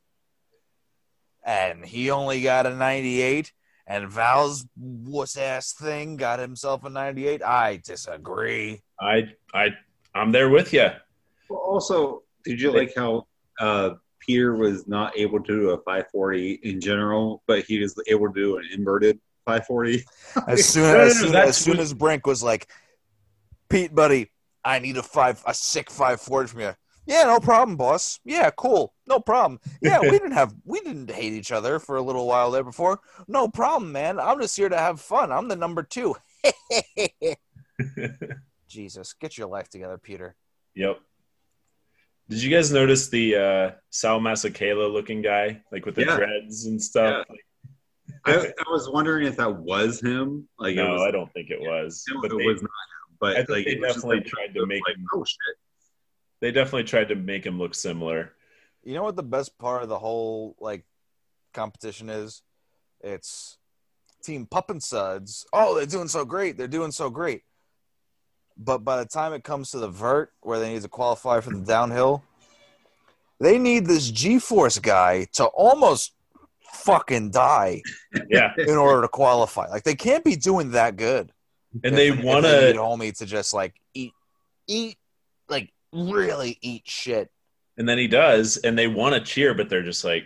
and 1.44 1.84
he 1.84 2.10
only 2.10 2.40
got 2.42 2.66
a 2.66 2.74
98 2.74 3.52
and 3.86 4.08
Val's 4.08 4.66
wuss 4.76 5.36
ass 5.36 5.72
thing 5.72 6.16
got 6.16 6.40
himself 6.40 6.84
a 6.84 6.90
98. 6.90 7.42
I 7.42 7.80
disagree. 7.84 8.82
I 9.00 9.28
I 9.54 9.70
I'm 10.14 10.32
there 10.32 10.48
with 10.48 10.72
you. 10.72 10.88
Well, 11.48 11.60
also, 11.60 12.22
did 12.44 12.60
you 12.60 12.72
like 12.72 12.92
how 12.96 13.26
uh, 13.60 13.90
Peter 14.27 14.57
was 14.57 14.87
not 14.89 15.16
able 15.16 15.41
to 15.41 15.47
do 15.47 15.70
a 15.70 15.77
540 15.79 16.61
in 16.62 16.81
general, 16.81 17.43
but 17.47 17.64
he 17.64 17.79
was 17.79 17.95
able 18.09 18.27
to 18.29 18.35
do 18.35 18.57
an 18.59 18.64
inverted 18.72 19.20
540? 19.45 20.05
As 20.49 20.66
soon, 20.66 20.83
No, 20.83 20.93
no, 20.93 21.05
as, 21.05 21.18
soon, 21.18 21.35
as 21.37 21.57
soon 21.57 21.79
as 21.79 21.95
Brink 21.95 22.27
was 22.27 22.43
like, 22.43 22.68
Pete, 23.68 23.95
buddy, 23.95 24.31
I 24.64 24.81
need 24.81 24.97
a 24.97 25.03
five, 25.03 25.43
a 25.47 25.55
sick 25.55 25.91
five 25.91 26.20
forty 26.20 26.49
from 26.49 26.61
you. 26.61 26.74
Yeah, 27.07 27.22
no 27.22 27.39
problem, 27.39 27.77
boss. 27.77 28.18
Yeah, 28.24 28.51
cool, 28.51 28.93
no 29.07 29.20
problem. 29.20 29.61
Yeah, 29.81 30.01
we 30.01 30.11
didn't 30.18 30.33
have, 30.33 30.55
we 30.64 30.81
didn't 30.81 31.11
hate 31.11 31.33
each 31.33 31.53
other 31.53 31.79
for 31.79 31.97
a 31.97 32.03
little 32.03 32.27
while 32.27 32.51
there 32.51 32.64
before. 32.64 33.01
No 33.29 33.49
problem, 33.49 33.93
man. 33.93 34.18
I'm 34.18 34.41
just 34.41 34.57
here 34.57 34.68
to 34.68 34.77
have 34.77 35.01
fun. 35.01 35.31
I'm 35.31 35.49
the 35.49 35.57
number 35.57 35.85
two. 35.85 36.16
Jesus, 38.68 39.14
get 39.14 39.39
your 39.39 39.47
life 39.47 39.68
together, 39.68 39.99
Peter. 39.99 40.35
Yep. 40.74 41.01
Did 42.29 42.43
you 42.43 42.51
guys 42.51 42.72
notice 42.72 43.09
the 43.09 43.37
uh, 43.37 43.70
Sal 43.91 44.18
Masekela 44.20 44.93
looking 44.93 45.22
guy, 45.22 45.61
like 45.70 45.87
with 45.87 45.95
the 45.95 46.05
Yeah. 46.05 46.16
dreads 46.16 46.66
and 46.66 46.83
stuff? 46.83 47.27
I, 48.24 48.35
I 48.35 48.70
was 48.70 48.89
wondering 48.91 49.27
if 49.27 49.37
that 49.37 49.55
was 49.57 50.01
him. 50.01 50.49
Like, 50.59 50.72
it 50.72 50.77
no, 50.77 50.95
was, 50.95 51.03
I 51.03 51.11
don't 51.12 51.33
think 51.33 51.51
it 51.51 51.61
was. 51.61 52.03
it, 52.09 52.16
but 52.20 52.33
it 52.33 52.39
they, 52.39 52.45
was 52.47 52.62
not 52.62 52.68
him. 52.70 53.16
But 53.20 53.33
I 53.33 53.37
think 53.37 53.49
like, 53.51 53.64
they 53.66 53.70
it 53.72 53.81
was 53.81 53.89
just 53.89 53.97
definitely 53.99 54.16
like- 54.18 54.27
tried 54.27 54.55
to 54.55 54.66
make 54.66 54.83
like, 54.87 54.97
him- 54.97 55.07
oh 55.14 55.24
shit. 55.24 55.57
They 56.41 56.51
definitely 56.51 56.85
tried 56.85 57.09
to 57.09 57.14
make 57.14 57.47
him 57.47 57.59
look 57.59 57.74
similar. 57.74 58.33
You 58.85 58.95
know 58.95 59.05
what 59.05 59.16
the 59.16 59.22
best 59.22 59.57
part 59.59 59.83
of 59.83 59.89
the 59.89 59.99
whole 59.99 60.55
like 60.61 60.85
competition 61.55 62.11
is? 62.11 62.43
It's 63.01 63.57
Team 64.22 64.47
Pup 64.47 64.68
and 64.70 64.83
Suds. 64.83 65.47
Oh, 65.53 65.77
they're 65.77 65.87
doing 65.87 66.09
so 66.09 66.24
great. 66.24 66.57
They're 66.59 66.68
doing 66.68 66.91
so 66.93 67.09
great. 67.09 67.43
But 68.57 68.78
by 68.78 68.96
the 68.98 69.04
time 69.09 69.32
it 69.32 69.44
comes 69.44 69.70
to 69.72 69.78
the 69.78 69.88
vert, 69.88 70.32
where 70.40 70.59
they 70.59 70.72
need 70.72 70.82
to 70.82 70.88
qualify 70.88 71.40
for 71.40 71.50
the 71.50 71.61
downhill, 71.64 72.22
they 73.40 73.59
need 73.59 73.86
this 73.86 74.11
G-force 74.11 74.78
guy 74.78 75.26
to 75.34 75.44
almost 75.46 76.12
fucking 76.72 77.30
die 77.30 77.82
Yeah, 78.30 78.52
in 78.59 78.76
order 78.76 79.02
to 79.02 79.09
qualify. 79.09 79.66
Like 79.68 79.82
they 79.82 79.94
can't 79.94 80.24
be 80.24 80.36
doing 80.36 80.70
that 80.72 80.96
good. 80.96 81.32
and 81.84 81.96
they 81.96 82.11
want 82.11 82.44
to, 82.46 82.72
homie 82.76 83.16
to 83.18 83.26
just 83.26 83.52
like 83.52 83.74
eat, 83.92 84.12
eat, 84.66 84.96
like 85.48 85.70
really 85.92 86.59
eat 86.62 86.82
shit. 86.86 87.30
and 87.76 87.86
then 87.88 87.98
he 87.98 88.09
does, 88.09 88.57
and 88.59 88.78
they 88.78 88.86
want 88.88 89.14
to 89.14 89.20
cheer, 89.20 89.52
but 89.52 89.68
they're 89.68 89.82
just 89.82 90.04
like, 90.04 90.24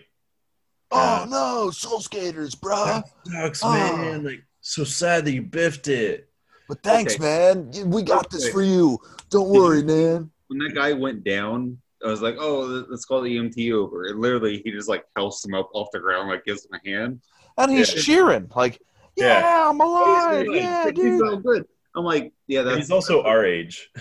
Oh 0.93 0.97
ah. 0.99 1.27
no, 1.29 1.71
soul 1.71 2.01
skaters, 2.01 2.55
bruh. 2.57 3.03
"Sucks, 3.25 3.63
Oh. 3.65 3.71
man! 3.73 4.25
Like, 4.25 4.43
so 4.61 4.83
sad 4.85 5.25
that 5.25 5.33
you 5.33 5.43
biffed 5.43 5.87
it." 5.89 6.30
But 6.71 6.85
thanks, 6.85 7.15
Okay. 7.17 7.23
man. 7.25 7.91
We 7.91 8.05
got 8.05 8.31
this 8.31 8.49
for 8.49 8.63
you. 8.63 8.97
Don't 9.29 9.49
worry, 9.49 9.83
man. 9.83 10.31
When 10.47 10.61
that 10.61 10.73
guy 10.73 10.93
went 10.93 11.25
down, 11.25 11.77
I 12.05 12.07
was 12.07 12.23
like, 12.23 12.37
"Oh, 12.39 12.61
let's 12.89 13.05
call 13.05 13.23
the 13.23 13.37
EMT 13.37 13.73
over." 13.73 14.05
And 14.07 14.21
literally, 14.21 14.63
he 14.65 14.71
just 14.71 14.89
like 14.89 15.05
helps 15.17 15.45
him 15.45 15.53
up 15.55 15.69
off 15.75 15.89
the 15.93 15.99
ground, 15.99 16.29
like 16.29 16.45
gives 16.45 16.65
him 16.65 16.79
a 16.81 16.89
hand. 16.89 17.21
And 17.59 17.73
he's 17.73 17.93
Yeah. 17.93 18.03
cheering, 18.03 18.53
like, 18.55 18.81
yeah, 19.17 19.41
Yeah. 19.41 19.69
I'm 19.69 19.81
alive. 19.81 20.47
He's 20.47 20.63
Yeah, 20.63 20.83
like, 20.85 20.95
dude. 20.95 21.13
"He's 21.13 21.21
all 21.23 21.37
good." 21.39 21.67
I'm 21.97 22.05
like, 22.05 22.33
"Yeah, 22.47 22.61
And 22.61 22.69
that's." 22.69 22.79
he's 22.83 22.91
also 22.93 23.25
our 23.25 23.45
age. 23.45 23.91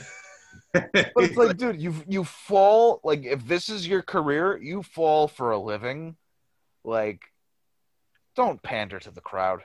But 0.71 1.23
it's 1.23 1.35
like, 1.35 1.57
dude, 1.57 1.81
you 1.81 1.95
you 2.07 2.23
fall 2.23 3.01
like 3.03 3.23
if 3.25 3.47
this 3.47 3.67
is 3.67 3.87
your 3.87 4.03
career, 4.03 4.57
you 4.61 4.83
fall 4.83 5.27
for 5.27 5.49
a 5.49 5.57
living. 5.59 6.17
Like, 6.83 7.21
don't 8.35 8.61
pander 8.61 8.99
to 8.99 9.09
the 9.09 9.21
crowd. 9.21 9.63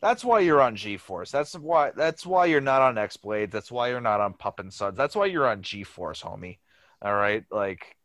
That's 0.00 0.24
why 0.24 0.40
you're 0.40 0.62
on 0.62 0.76
G-Force. 0.76 1.30
That's 1.30 1.54
why 1.54 1.92
that's 1.94 2.24
why 2.24 2.46
you're 2.46 2.60
not 2.62 2.80
on 2.80 2.96
X 2.96 3.16
Blade. 3.18 3.50
That's 3.50 3.70
why 3.70 3.90
you're 3.90 4.00
not 4.00 4.20
on 4.20 4.32
Pup 4.32 4.58
and 4.58 4.72
Suds. 4.72 4.96
That's 4.96 5.14
why 5.14 5.26
you're 5.26 5.46
on 5.46 5.62
G-Force, 5.62 6.22
homie. 6.22 6.58
All 7.02 7.14
right, 7.14 7.44
like, 7.50 7.96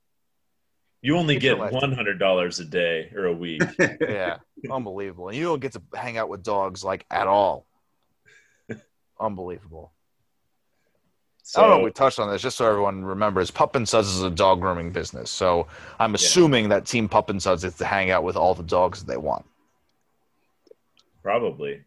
You 1.01 1.17
only 1.17 1.35
Get 1.35 1.43
your 1.43 1.55
get 1.55 1.61
life 1.63 1.73
one 1.73 1.91
hundred 1.91 2.17
dollars 2.17 2.59
a 2.59 2.65
day 2.65 3.11
or 3.15 3.25
a 3.25 3.33
week. 3.33 3.61
yeah, 3.79 4.37
unbelievable. 4.69 5.29
And 5.29 5.37
you 5.37 5.45
don't 5.45 5.59
get 5.59 5.73
to 5.73 5.81
hang 5.93 6.17
out 6.17 6.29
with 6.29 6.43
dogs 6.43 6.83
like 6.83 7.05
at 7.11 7.27
all. 7.27 7.65
Unbelievable. 9.19 9.93
So, 11.43 11.61
I 11.61 11.67
don't 11.67 11.71
know 11.71 11.79
if 11.81 11.83
we 11.85 11.91
touched 11.91 12.19
on 12.19 12.29
this, 12.31 12.41
just 12.41 12.57
so 12.57 12.67
everyone 12.67 13.05
remembers. 13.05 13.51
Pup 13.51 13.75
and 13.75 13.87
Suds 13.87 14.07
is 14.07 14.23
a 14.23 14.31
dog 14.31 14.61
grooming 14.61 14.91
business, 14.91 15.29
so 15.29 15.67
I'm 15.99 16.15
assuming 16.15 16.69
that 16.69 16.85
Team 16.85 17.07
Pup 17.07 17.29
and 17.29 17.41
Suds 17.41 17.63
is 17.63 17.75
to 17.75 17.85
hang 17.85 18.09
out 18.09 18.23
with 18.23 18.35
all 18.35 18.55
the 18.55 18.63
dogs 18.63 18.99
that 18.99 19.07
they 19.11 19.17
want. 19.17 19.45
Probably. 21.25 21.81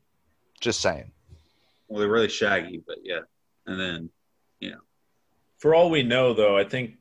Just 0.61 0.81
saying. 0.81 1.13
well, 1.87 2.01
they're 2.01 2.11
really 2.11 2.29
shaggy, 2.29 2.83
but 2.85 2.97
yeah. 3.05 3.21
And 3.67 3.79
then 3.79 4.11
you 4.59 4.71
know. 4.73 4.81
For 5.59 5.77
all 5.77 5.91
we 5.91 6.03
know, 6.03 6.35
though, 6.35 6.59
I 6.59 6.65
think 6.65 6.97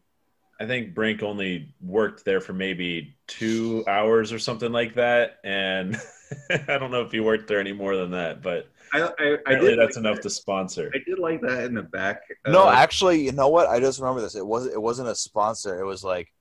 I 0.59 0.67
think 0.67 0.93
Brink 0.93 1.23
only 1.23 1.73
worked 1.81 2.25
there 2.25 2.39
for 2.39 2.53
maybe 2.53 3.15
two 3.25 3.83
hours 3.87 4.31
or 4.31 4.37
something 4.37 4.71
like 4.71 4.93
that, 4.95 5.39
and 5.43 5.99
I 6.51 6.77
don't 6.77 6.91
know 6.91 7.01
if 7.01 7.11
he 7.11 7.19
worked 7.19 7.47
there 7.47 7.59
any 7.59 7.73
more 7.73 7.95
than 7.95 8.11
that, 8.11 8.43
but 8.43 8.69
I, 8.93 9.01
I, 9.01 9.37
I 9.47 9.55
did 9.55 9.79
that's 9.79 9.95
like 9.95 10.05
enough 10.05 10.17
that. 10.17 10.23
to 10.23 10.29
sponsor. 10.29 10.91
I 10.93 10.99
did 11.07 11.17
like 11.17 11.41
that 11.41 11.63
in 11.63 11.73
the 11.73 11.83
back. 11.83 12.21
No, 12.45 12.67
uh, 12.67 12.71
actually, 12.71 13.25
you 13.25 13.31
know 13.31 13.49
what? 13.49 13.67
I 13.67 13.79
just 13.79 13.99
remember 13.99 14.21
this. 14.21 14.35
It 14.35 14.45
wasn't. 14.45 14.75
It 14.75 14.81
wasn't 14.81 15.09
a 15.09 15.15
sponsor. 15.15 15.79
It 15.79 15.85
was 15.85 16.03
like 16.03 16.31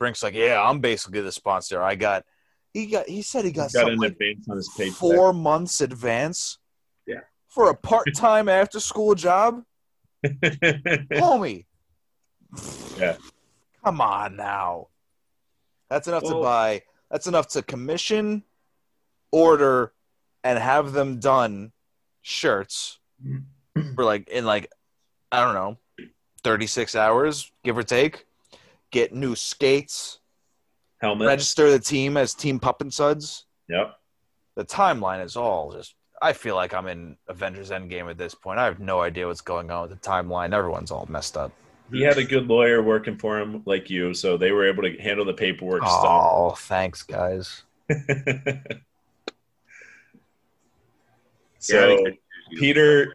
Brink's 0.00 0.22
like, 0.24 0.34
yeah, 0.34 0.60
I'm 0.60 0.80
basically 0.80 1.20
the 1.20 1.32
sponsor. 1.32 1.80
I 1.80 1.94
got. 1.94 2.24
He 2.74 2.86
got. 2.86 3.08
He 3.08 3.22
said 3.22 3.44
he 3.44 3.52
got, 3.52 3.72
Got 3.72 3.86
something 3.86 4.04
an 4.04 4.10
advance 4.10 4.46
on 4.50 4.56
his 4.56 4.68
paycheck. 4.76 4.96
four 4.96 5.32
months 5.32 5.80
advance. 5.80 6.58
Yeah. 7.06 7.20
For 7.48 7.70
a 7.70 7.74
part-time 7.74 8.48
after-school 8.48 9.14
job, 9.14 9.62
homie. 10.26 11.66
Yeah. 12.98 13.16
Come 13.84 14.00
on 14.00 14.34
now. 14.36 14.88
That's 15.88 16.08
enough 16.08 16.24
to 16.24 16.34
buy. 16.34 16.82
That's 17.10 17.28
enough 17.28 17.48
to 17.50 17.62
commission, 17.62 18.42
order, 19.30 19.92
and 20.42 20.58
have 20.58 20.92
them 20.92 21.20
done 21.20 21.70
shirts 22.22 22.98
for 23.94 24.04
like 24.04 24.28
in 24.28 24.44
like 24.44 24.68
I 25.30 25.44
don't 25.44 25.54
know, 25.54 25.78
thirty 26.42 26.66
six 26.66 26.96
hours, 26.96 27.52
give 27.62 27.78
or 27.78 27.84
take. 27.84 28.26
Get 28.90 29.12
new 29.14 29.34
skates, 29.36 30.18
Helmet. 31.00 31.26
register 31.26 31.70
the 31.70 31.78
team 31.78 32.16
as 32.16 32.34
Team 32.34 32.58
Pup 32.58 32.80
and 32.80 32.92
Suds. 32.92 33.46
Yep. 33.68 33.94
The 34.56 34.64
timeline 34.64 35.24
is 35.24 35.36
all 35.36 35.72
just. 35.72 35.94
I 36.22 36.32
feel 36.32 36.54
like 36.54 36.72
I'm 36.72 36.86
in 36.86 37.16
Avengers 37.28 37.70
Endgame 37.70 38.08
at 38.08 38.16
this 38.16 38.34
point. 38.34 38.58
I 38.58 38.64
have 38.64 38.80
no 38.80 39.00
idea 39.00 39.26
what's 39.26 39.40
going 39.40 39.70
on 39.70 39.88
with 39.88 40.00
the 40.00 40.08
timeline. 40.08 40.54
Everyone's 40.54 40.90
all 40.90 41.06
messed 41.10 41.36
up. 41.36 41.52
He 41.92 42.00
had 42.00 42.16
a 42.16 42.24
good 42.24 42.46
lawyer 42.46 42.82
working 42.82 43.18
for 43.18 43.38
him, 43.38 43.62
like 43.66 43.90
you, 43.90 44.14
so 44.14 44.36
they 44.36 44.52
were 44.52 44.66
able 44.66 44.82
to 44.84 44.96
handle 44.96 45.24
the 45.24 45.34
paperwork 45.34 45.82
Oh, 45.84 46.54
thanks, 46.56 47.02
guys. 47.02 47.64
so 51.58 51.96
could 51.96 52.06
use 52.06 52.16
you. 52.50 52.58
Peter, 52.58 53.14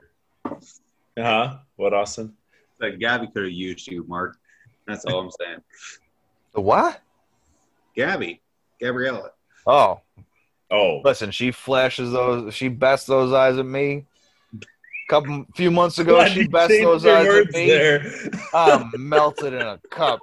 huh? 1.17 1.57
What, 1.77 1.93
Austin? 1.93 2.33
Like 2.79 2.99
Gabby 2.99 3.27
could 3.27 3.43
have 3.43 3.51
used 3.51 3.87
you, 3.87 4.05
Mark. 4.07 4.37
That's 4.87 5.05
all 5.05 5.19
I'm 5.19 5.31
saying. 5.31 5.59
The 6.53 6.61
what? 6.61 7.01
Gabby, 7.99 8.41
Gabriella. 8.81 9.31
Oh, 9.67 9.99
Oh, 10.71 11.01
listen, 11.03 11.31
she 11.31 11.49
flashes 11.51 12.11
those. 12.11 12.53
She 12.53 12.67
bests 12.67 13.07
those 13.07 13.33
eyes 13.33 13.57
at 13.57 13.65
me. 13.65 14.05
Couple 15.09 15.43
few 15.55 15.71
months 15.71 15.97
ago, 15.97 16.15
Glad 16.17 16.31
she 16.31 16.41
you 16.41 16.49
best 16.49 16.69
those 16.69 17.03
eyes 17.07 17.27
at 17.27 17.51
me. 17.51 17.67
there. 17.67 18.05
I'm 18.53 18.91
melted 18.95 19.53
in 19.53 19.61
a 19.63 19.79
cup. 19.89 20.19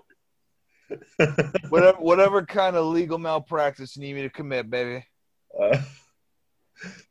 Whatever, 1.68 1.98
whatever 1.98 2.46
kind 2.46 2.76
of 2.76 2.86
legal 2.86 3.18
malpractice 3.18 3.96
you 3.96 4.02
need 4.02 4.14
me 4.14 4.22
to 4.22 4.30
commit, 4.30 4.70
baby. 4.70 5.04
Uh, 5.60 5.78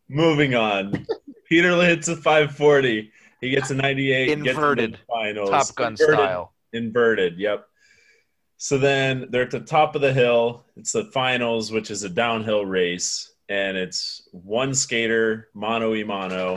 moving 0.08 0.56
on. 0.56 1.06
Peter 1.50 1.76
hits 1.84 2.08
a 2.08 2.16
540. 2.16 3.12
He 3.42 3.50
gets 3.50 3.70
a 3.70 3.76
98. 3.76 4.26
gets 4.28 4.38
into 4.40 4.50
Inverted. 4.52 4.94
the 4.94 4.98
finals. 5.14 5.50
Top 5.50 5.76
Gun 5.76 5.92
Inverted. 5.92 6.16
style. 6.16 6.54
Inverted. 6.72 7.38
Yep. 7.38 7.68
So 8.58 8.78
then 8.78 9.28
they're 9.30 9.44
at 9.44 9.52
the 9.52 9.60
top 9.60 9.96
of 9.96 10.02
the 10.02 10.14
hill. 10.14 10.66
It's 10.78 10.92
the 10.94 11.06
finals, 11.06 11.72
which 11.72 11.92
is 11.92 12.04
a 12.04 12.10
downhill 12.10 12.66
race, 12.66 13.34
and 13.50 13.76
it's 13.78 14.28
one 14.32 14.74
skater, 14.74 15.50
mono 15.54 15.94
e 15.94 16.04
mono. 16.04 16.56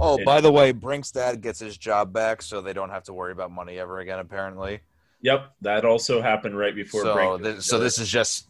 Oh, 0.00 0.18
It- 0.18 0.24
by 0.24 0.40
the 0.40 0.50
way, 0.52 0.72
Brink's 0.72 1.10
dad 1.10 1.40
gets 1.40 1.58
his 1.58 1.76
job 1.76 2.12
back, 2.12 2.42
so 2.42 2.60
they 2.60 2.72
don't 2.72 2.90
have 2.90 3.04
to 3.04 3.12
worry 3.12 3.32
about 3.32 3.50
money 3.50 3.78
ever 3.78 4.00
again. 4.00 4.18
Apparently, 4.18 4.80
Yep, 5.20 5.52
that 5.62 5.84
also 5.84 6.20
happened 6.20 6.56
right 6.56 6.74
before 6.74 7.02
so 7.02 7.38
this, 7.38 7.66
so 7.66 7.78
this 7.78 7.98
is 7.98 8.08
just 8.08 8.46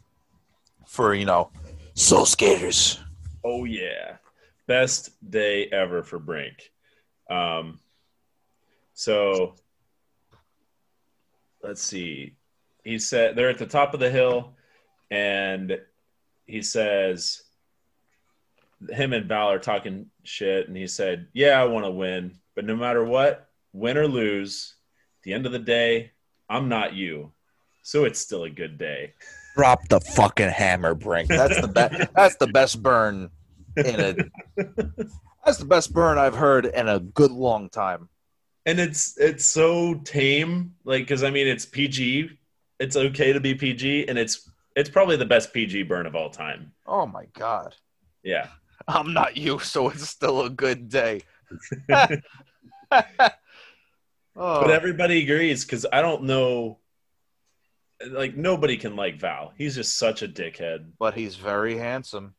for 0.87 1.15
you 1.15 1.25
know, 1.25 1.51
soul 1.95 2.27
skaters. 2.27 3.01
Oh 3.45 3.65
yeah, 3.65 4.17
best 4.67 5.11
day 5.31 5.67
ever 5.67 6.03
for 6.03 6.19
Brink. 6.19 6.71
Um, 7.31 7.81
so 8.95 9.55
let's 11.63 11.83
see. 11.83 12.35
He 12.85 12.99
said 12.99 13.37
they're 13.37 13.51
at 13.51 13.59
the 13.59 13.67
top 13.67 13.95
of 13.95 14.01
the 14.01 14.11
hill, 14.11 14.55
and 15.11 15.79
he 16.47 16.63
says 16.63 17.43
him 18.91 19.13
and 19.13 19.27
Val 19.27 19.51
are 19.51 19.59
talking 19.59 20.07
shit, 20.23 20.69
and 20.69 20.77
he 20.77 20.87
said, 20.87 21.27
"Yeah, 21.33 21.61
I 21.61 21.65
want 21.65 21.85
to 21.85 21.91
win, 21.91 22.39
but 22.55 22.65
no 22.65 22.77
matter 22.77 23.05
what, 23.05 23.49
win 23.73 23.99
or 23.99 24.07
lose, 24.07 24.75
at 25.19 25.23
the 25.25 25.33
end 25.33 25.47
of 25.47 25.53
the 25.53 25.59
day, 25.59 26.13
I'm 26.49 26.69
not 26.69 26.95
you, 26.95 27.33
so 27.83 28.05
it's 28.05 28.21
still 28.21 28.45
a 28.45 28.51
good 28.51 28.79
day." 28.79 29.13
Drop 29.57 29.89
the 29.89 30.01
fucking 30.01 30.51
hammer, 30.51 30.95
Brink. 30.95 31.29
That's 31.29 31.61
the 31.61 31.67
best. 31.69 32.13
that's 32.15 32.37
the 32.37 32.47
best 32.47 32.81
burn 32.83 33.29
in 33.77 34.01
a. 34.01 34.15
That's 35.45 35.59
the 35.59 35.65
best 35.67 35.93
burn 35.93 36.19
I've 36.19 36.37
heard 36.37 36.67
in 36.67 36.89
a 36.89 37.01
good 37.01 37.33
long 37.33 37.69
time. 37.71 38.09
and 38.67 38.79
it's 38.79 39.17
it's 39.19 39.45
so 39.47 39.95
tame 40.05 40.75
like 40.85 41.03
because 41.03 41.23
i 41.25 41.31
mean 41.31 41.47
it's 41.47 41.65
pg 41.65 42.38
it's 42.81 42.97
okay 42.97 43.33
to 43.33 43.41
be 43.41 43.55
pg 43.55 44.07
and 44.09 44.19
it's 44.19 44.51
it's 44.77 44.89
probably 44.91 45.17
the 45.17 45.25
best 45.27 45.53
pg 45.53 45.83
burn 45.83 46.07
of 46.07 46.15
all 46.15 46.31
time 46.31 46.73
Oh 46.87 47.07
my 47.07 47.27
god. 47.35 47.75
yeah 48.23 48.49
I'm 48.87 49.13
not 49.13 49.37
you, 49.37 49.59
so 49.59 49.89
it's 49.91 50.09
still 50.09 50.43
a 50.43 50.49
good 50.51 50.89
day. 50.89 51.23
oh, 51.91 52.11
but 54.37 54.71
everybody 54.71 55.23
agrees 55.23 55.65
because 55.65 55.85
i 55.93 56.01
don't 56.01 56.23
know 56.23 56.79
like 58.11 58.37
nobody 58.37 58.77
can 58.77 58.95
like 58.97 59.19
val 59.21 59.53
he's 59.57 59.75
just 59.75 59.99
such 59.99 60.23
a 60.23 60.29
dickhead 60.29 60.87
but 60.99 61.15
he's 61.15 61.35
very 61.37 61.77
handsome. 61.77 62.35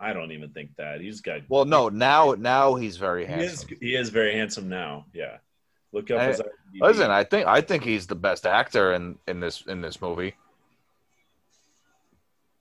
i 0.00 0.12
don't 0.12 0.32
even 0.32 0.50
think 0.50 0.70
that 0.76 1.00
he's 1.00 1.20
got 1.20 1.42
Well, 1.48 1.64
no, 1.64 1.88
now 1.88 2.34
now 2.38 2.74
he's 2.74 2.96
very 2.96 3.26
he 3.26 3.32
is 3.34 3.60
handsome. 3.62 3.78
he 3.80 3.94
is 3.94 4.08
very 4.10 4.34
handsome 4.34 4.68
now 4.68 5.06
yeah 5.14 5.36
look 5.92 6.10
up 6.10 6.20
I- 6.20 6.26
his 6.28 6.42
Listen, 6.80 7.10
I 7.10 7.24
think 7.24 7.46
I 7.46 7.60
think 7.60 7.84
he's 7.84 8.06
the 8.06 8.14
best 8.14 8.46
actor 8.46 8.92
in 8.94 9.18
in 9.26 9.40
this 9.40 9.62
in 9.66 9.80
this 9.80 10.00
movie. 10.00 10.34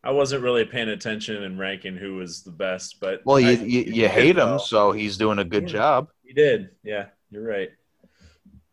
I 0.04 0.12
wasn't 0.12 0.44
really 0.44 0.66
paying 0.66 0.90
attention 0.90 1.44
and 1.44 1.58
ranking 1.58 1.96
who 1.98 2.16
was 2.16 2.44
the 2.44 2.52
best, 2.52 3.00
but 3.00 3.22
Well, 3.26 3.40
you 3.40 3.50
I- 3.50 3.64
you, 3.64 3.82
you 3.82 4.08
hate 4.08 4.38
him, 4.38 4.50
well. 4.50 4.60
so 4.60 4.92
he's 4.92 5.18
doing 5.18 5.40
a 5.40 5.44
good 5.44 5.64
Yeah. 5.64 5.70
job. 5.80 6.10
He 6.24 6.34
did. 6.34 6.70
Yeah, 6.84 7.08
you're 7.32 7.44
right. 7.48 7.70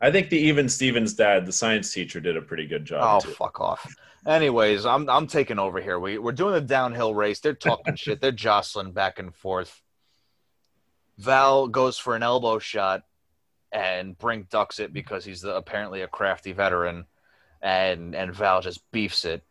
I 0.00 0.10
think 0.10 0.28
the 0.30 0.36
even 0.38 0.68
Stevens 0.68 1.14
dad, 1.14 1.46
the 1.46 1.52
science 1.52 1.92
teacher, 1.92 2.20
did 2.20 2.36
a 2.36 2.42
pretty 2.42 2.66
good 2.66 2.82
Oh, 2.82 2.84
job 2.84 3.22
too. 3.22 3.30
fuck 3.30 3.60
off. 3.60 3.94
Anyways, 4.26 4.84
I'm 4.84 5.08
I'm 5.08 5.26
taking 5.26 5.58
over 5.58 5.80
here. 5.80 5.98
We 5.98 6.18
we're 6.18 6.32
doing 6.32 6.54
a 6.54 6.60
downhill 6.60 7.14
race. 7.14 7.40
They're 7.40 7.54
talking 7.54 7.96
shit. 7.96 8.20
They're 8.20 8.30
jostling 8.32 8.92
back 8.92 9.18
and 9.18 9.34
forth. 9.34 9.80
Val 11.18 11.66
goes 11.68 11.98
for 11.98 12.14
an 12.16 12.22
elbow 12.22 12.58
shot, 12.58 13.02
and 13.72 14.16
Brink 14.18 14.50
ducks 14.50 14.78
it 14.78 14.92
because 14.92 15.24
he's 15.24 15.40
the, 15.40 15.56
apparently 15.56 16.02
a 16.02 16.08
crafty 16.08 16.52
veteran, 16.52 17.06
and 17.60 18.14
and 18.14 18.34
Val 18.34 18.60
just 18.60 18.88
beefs 18.92 19.24
it. 19.24 19.42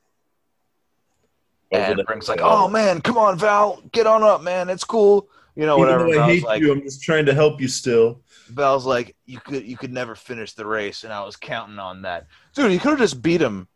And 1.72 1.98
the- 1.98 2.04
Brink's 2.04 2.30
like, 2.30 2.42
"Oh 2.42 2.68
man, 2.68 3.02
come 3.02 3.18
on, 3.18 3.38
Val, 3.38 3.82
get 3.92 4.08
on 4.08 4.24
up, 4.24 4.42
man. 4.42 4.70
It's 4.70 4.84
cool." 4.84 5.30
You 5.56 5.66
know, 5.66 5.78
whatever. 5.78 6.08
Even 6.08 6.18
though 6.18 6.24
I 6.24 6.28
Val's 6.28 6.40
hate 6.40 6.46
like, 6.46 6.62
you, 6.62 6.72
I'm 6.72 6.82
just 6.82 7.02
trying 7.02 7.26
to 7.26 7.34
help 7.34 7.60
you 7.60 7.68
still. 7.68 8.22
Val's 8.50 8.86
like, 8.86 9.16
you 9.26 9.40
could 9.40 9.66
you 9.66 9.78
could 9.78 9.92
never 9.92 10.16
finish 10.16 10.54
the 10.54 10.66
race, 10.66 11.04
and 11.04 11.12
I 11.12 11.24
was 11.24 11.36
counting 11.36 11.80
on 11.80 12.04
that, 12.04 12.28
dude. 12.54 12.72
You 12.72 12.80
could 12.80 12.92
have 12.92 13.00
just 13.00 13.22
beat 13.22 13.42
him 13.42 13.68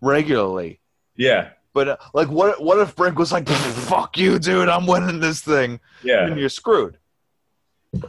regularly, 0.00 0.80
Yeah, 1.16 1.50
but 1.72 1.88
uh, 1.88 1.96
like, 2.14 2.28
what 2.28 2.62
what 2.62 2.78
if 2.78 2.96
Brink 2.96 3.18
was 3.18 3.32
like, 3.32 3.48
"Fuck 3.48 4.18
you, 4.18 4.38
dude, 4.38 4.68
I'm 4.68 4.86
winning 4.86 5.20
this 5.20 5.40
thing," 5.40 5.80
yeah. 6.02 6.26
and 6.26 6.38
you're 6.38 6.48
screwed. 6.48 6.98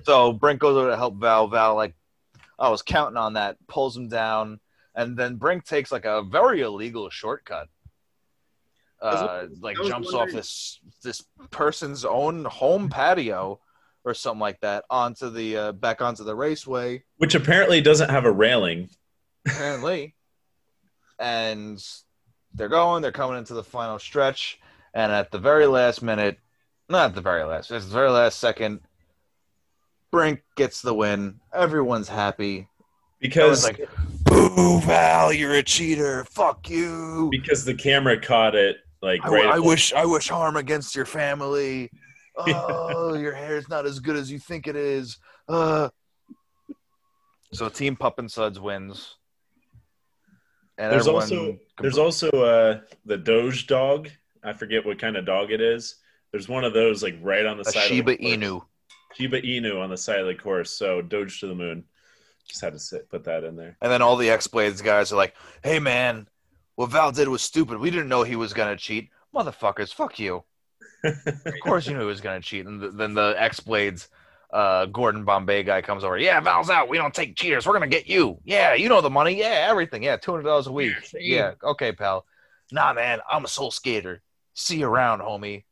So 0.04 0.34
Brink 0.34 0.60
goes 0.60 0.78
over 0.78 0.90
to 0.90 0.98
help 0.98 1.16
Val. 1.16 1.48
Val 1.48 1.76
like, 1.76 1.96
I 2.60 2.70
was 2.70 2.82
counting 2.82 3.18
on 3.18 3.34
that, 3.34 3.58
pulls 3.68 3.98
him 3.98 4.08
down, 4.08 4.60
and 4.96 5.18
then 5.18 5.36
Brink 5.36 5.66
takes 5.66 5.92
like 5.92 6.06
a 6.06 6.22
very 6.22 6.62
illegal 6.62 7.10
shortcut. 7.10 7.68
Uh, 9.02 9.48
like 9.62 9.78
I 9.78 9.80
was 9.80 9.90
jumps 9.90 10.14
off 10.14 10.30
this 10.30 10.80
this 11.02 11.24
person's 11.50 12.06
own 12.06 12.46
home 12.46 12.88
patio 12.88 13.60
or 14.04 14.14
something 14.14 14.40
like 14.40 14.60
that 14.60 14.86
onto 14.92 15.32
the 15.32 15.58
uh, 15.58 15.72
back 15.72 16.02
onto 16.02 16.24
the 16.24 16.36
raceway 16.36 17.04
Which 17.18 17.34
apparently 17.34 17.82
doesn't 17.82 18.10
have 18.10 18.26
a 18.26 18.32
railing. 18.32 18.90
apparently. 19.48 20.14
And 21.18 21.84
they're 22.54 22.70
going, 22.70 23.02
they're 23.02 23.12
coming 23.12 23.38
into 23.38 23.54
the 23.54 23.64
final 23.64 23.98
stretch, 23.98 24.60
and 24.94 25.12
at 25.12 25.32
the 25.32 25.40
very 25.40 25.66
last 25.66 26.02
minute, 26.02 26.38
not 26.90 27.16
the 27.16 27.22
very 27.22 27.44
last, 27.44 27.72
it's 27.72 27.86
the 27.86 27.94
very 27.94 28.10
last 28.10 28.40
second, 28.40 28.82
Brink 30.12 30.41
gets 30.55 30.82
the 30.82 30.93
win. 30.93 31.39
Everyone's 31.53 32.09
happy. 32.09 32.68
Because 33.20 33.64
like, 33.64 33.88
"Boo, 34.26 34.82
Val, 34.82 35.32
you're 35.32 35.53
a 35.55 35.64
cheater. 35.64 36.26
Fuck 36.26 36.70
you." 36.70 37.30
because 37.32 37.64
the 37.66 37.76
camera 37.76 38.20
caught 38.20 38.55
it 38.55 38.78
like 39.01 39.24
I, 39.24 39.30
right. 39.30 39.45
I 39.45 39.59
wish 39.59 39.93
I 39.93 40.05
wish 40.05 40.30
harm 40.30 40.57
against 40.57 40.95
your 40.95 41.05
family. 41.05 41.91
Oh, 42.38 43.14
your 43.20 43.34
hair's 43.34 43.70
not 43.70 43.86
as 43.86 43.99
good 43.99 44.16
as 44.16 44.32
you 44.32 44.39
think 44.39 44.68
it 44.68 44.76
is. 44.76 45.18
Uh. 45.47 45.89
So 47.53 47.70
Team 47.70 47.95
Pup 47.95 48.18
and 48.20 48.32
Suds 48.32 48.59
wins. 48.59 49.16
And 50.78 50.91
There's 50.91 51.07
also 51.07 51.59
there's 51.80 51.97
also 51.97 52.30
uh 52.30 52.80
the 53.05 53.18
Doge 53.18 53.68
dog. 53.68 54.09
I 54.43 54.53
forget 54.53 54.86
what 54.86 54.97
kind 54.97 55.16
of 55.16 55.26
dog 55.26 55.51
it 55.51 55.62
is. 55.62 55.95
There's 56.32 56.47
one 56.47 56.64
of 56.64 56.74
those 56.74 57.03
like 57.03 57.18
right 57.22 57.45
on 57.45 57.57
the 57.57 57.68
a 57.68 57.72
side. 57.72 57.84
Shiba 57.84 58.14
of 58.14 58.18
the 58.18 58.24
course. 58.24 58.38
Inu. 58.38 58.62
Shiba 59.16 59.41
Inu 59.41 59.80
on 59.82 59.89
the 59.89 59.97
side 59.97 60.20
of 60.20 60.28
the 60.28 60.36
course. 60.36 60.72
So 60.72 61.01
Doge 61.01 61.39
to 61.41 61.47
the 61.47 61.55
moon. 61.55 61.84
Just 62.47 62.62
had 62.62 62.74
to 62.74 62.80
sit, 62.80 63.09
put 63.09 63.24
that 63.26 63.43
in 63.43 63.55
there. 63.55 63.78
And 63.82 63.91
then 63.91 64.01
all 64.01 64.16
the 64.16 64.30
X 64.30 64.47
Blades 64.47 64.82
guys 64.82 65.12
are 65.12 65.16
like, 65.16 65.36
"Hey 65.64 65.80
man, 65.80 66.28
what 66.76 66.89
Val 66.89 67.12
did 67.12 67.28
was 67.28 67.41
stupid. 67.41 67.78
We 67.80 67.91
didn't 67.91 68.09
know 68.09 68.24
he 68.24 68.36
was 68.36 68.53
gonna 68.53 68.76
cheat, 68.76 69.09
motherfuckers. 69.34 69.93
Fuck 69.93 70.20
you. 70.20 70.43
Of 71.03 71.53
course 71.64 71.88
you 71.88 71.93
knew 71.93 71.99
he 72.01 72.05
was 72.05 72.22
gonna 72.22 72.41
cheat." 72.41 72.66
And 72.66 72.82
th- 72.82 72.93
then 72.95 73.14
the 73.14 73.36
X 73.38 73.59
Blades, 73.59 74.09
uh, 74.51 74.88
Gordon 74.88 75.24
Bombay 75.24 75.64
guy 75.64 75.82
comes 75.82 76.03
over. 76.03 76.18
Yeah, 76.18 76.39
Val's 76.39 76.70
out. 76.70 76.89
We 76.89 76.97
don't 76.97 77.14
take 77.14 77.36
cheaters. 77.36 77.66
We're 77.68 77.74
gonna 77.74 77.88
get 77.88 78.07
you. 78.07 78.39
Yeah, 78.43 78.74
you 78.74 78.89
know 78.89 79.01
the 79.01 79.09
money. 79.09 79.38
Yeah, 79.38 79.68
everything. 79.70 80.03
Yeah, 80.03 80.18
two 80.18 80.32
hundred 80.32 80.43
dollars 80.43 80.68
a 80.68 80.72
week. 80.72 80.93
Yeah, 81.18 81.53
okay, 81.64 81.91
pal. 81.91 82.26
Nah, 82.72 82.93
man, 82.93 83.20
I'm 83.32 83.45
a 83.45 83.49
soul 83.49 83.70
skater. 83.72 84.22
See 84.53 84.80
you 84.80 84.88
around, 84.88 85.20
homie. 85.22 85.64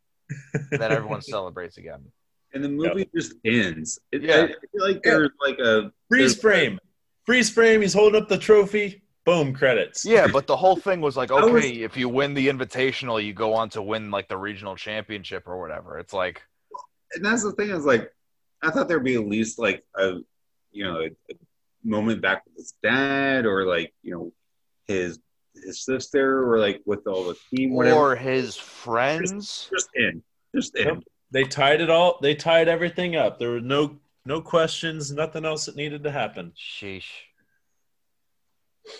then 0.72 0.92
everyone 0.92 1.22
celebrates 1.24 1.78
again. 1.78 2.12
And 2.54 2.64
the 2.64 2.70
movie 2.70 3.10
just 3.16 3.34
ends. 3.46 4.00
It, 4.12 4.24
Yeah. 4.24 4.36
I, 4.36 4.44
I 4.44 4.48
feel 4.48 4.88
like 4.88 5.04
there's 5.04 5.30
like 5.42 5.60
a 5.60 5.92
Freeze 6.10 6.40
frame. 6.40 6.80
Freeze 7.26 7.50
frame. 7.50 7.82
He's 7.82 7.94
holding 7.94 8.22
up 8.22 8.28
the 8.28 8.38
trophy. 8.38 9.04
Boom. 9.26 9.54
Credits. 9.54 10.06
Yeah, 10.06 10.28
but 10.28 10.48
the 10.48 10.56
whole 10.58 10.76
thing 10.76 11.02
was 11.02 11.16
like, 11.16 11.32
I 11.32 11.36
was- 11.46 11.64
okay, 11.64 11.82
if 11.84 11.96
you 11.98 12.10
win 12.10 12.34
the 12.34 12.48
invitational, 12.48 13.24
you 13.24 13.34
go 13.34 13.54
on 13.54 13.70
to 13.72 13.82
win 13.82 14.10
like 14.12 14.28
the 14.28 14.38
regional 14.38 14.76
championship 14.76 15.48
or 15.48 15.60
whatever. 15.60 16.00
It's 16.00 16.14
like, 16.14 16.42
and 17.14 17.24
that's 17.26 17.44
the 17.44 17.52
thing 17.54 17.70
is 17.72 17.86
like 17.86 18.12
I 18.62 18.72
thought 18.72 18.88
there'd 18.88 19.04
be 19.04 19.16
at 19.16 19.28
least 19.28 19.58
like 19.60 19.84
a 19.96 20.18
you 20.72 20.84
know 20.84 21.00
a, 21.02 21.06
a 21.06 21.36
moment 21.84 22.22
back 22.22 22.44
with 22.46 22.56
his 22.58 22.74
dad 22.84 23.46
or 23.46 23.66
like 23.66 23.94
you 24.04 24.12
know 24.14 24.32
his 24.88 25.20
his 25.56 25.84
sister 25.84 26.48
or 26.52 26.60
like 26.60 26.82
with 26.86 27.06
all 27.08 27.24
the 27.26 27.36
team 27.56 27.74
whatever. 27.74 27.96
or 28.00 28.16
his 28.16 28.56
friends. 28.56 29.70
just 29.74 29.90
in, 29.96 30.22
just 30.56 30.76
in. 30.76 30.88
Yep. 30.88 31.04
They 31.32 31.44
tied 31.44 31.82
it 31.82 31.90
all. 31.90 32.18
They 32.22 32.36
tied 32.36 32.68
everything 32.68 33.16
up. 33.16 33.38
There 33.38 33.52
were 33.52 33.62
no 33.62 33.98
no 34.26 34.42
questions. 34.42 35.12
Nothing 35.12 35.46
else 35.46 35.66
that 35.66 35.76
needed 35.76 36.04
to 36.04 36.12
happen. 36.12 36.54
Sheesh. 36.58 37.10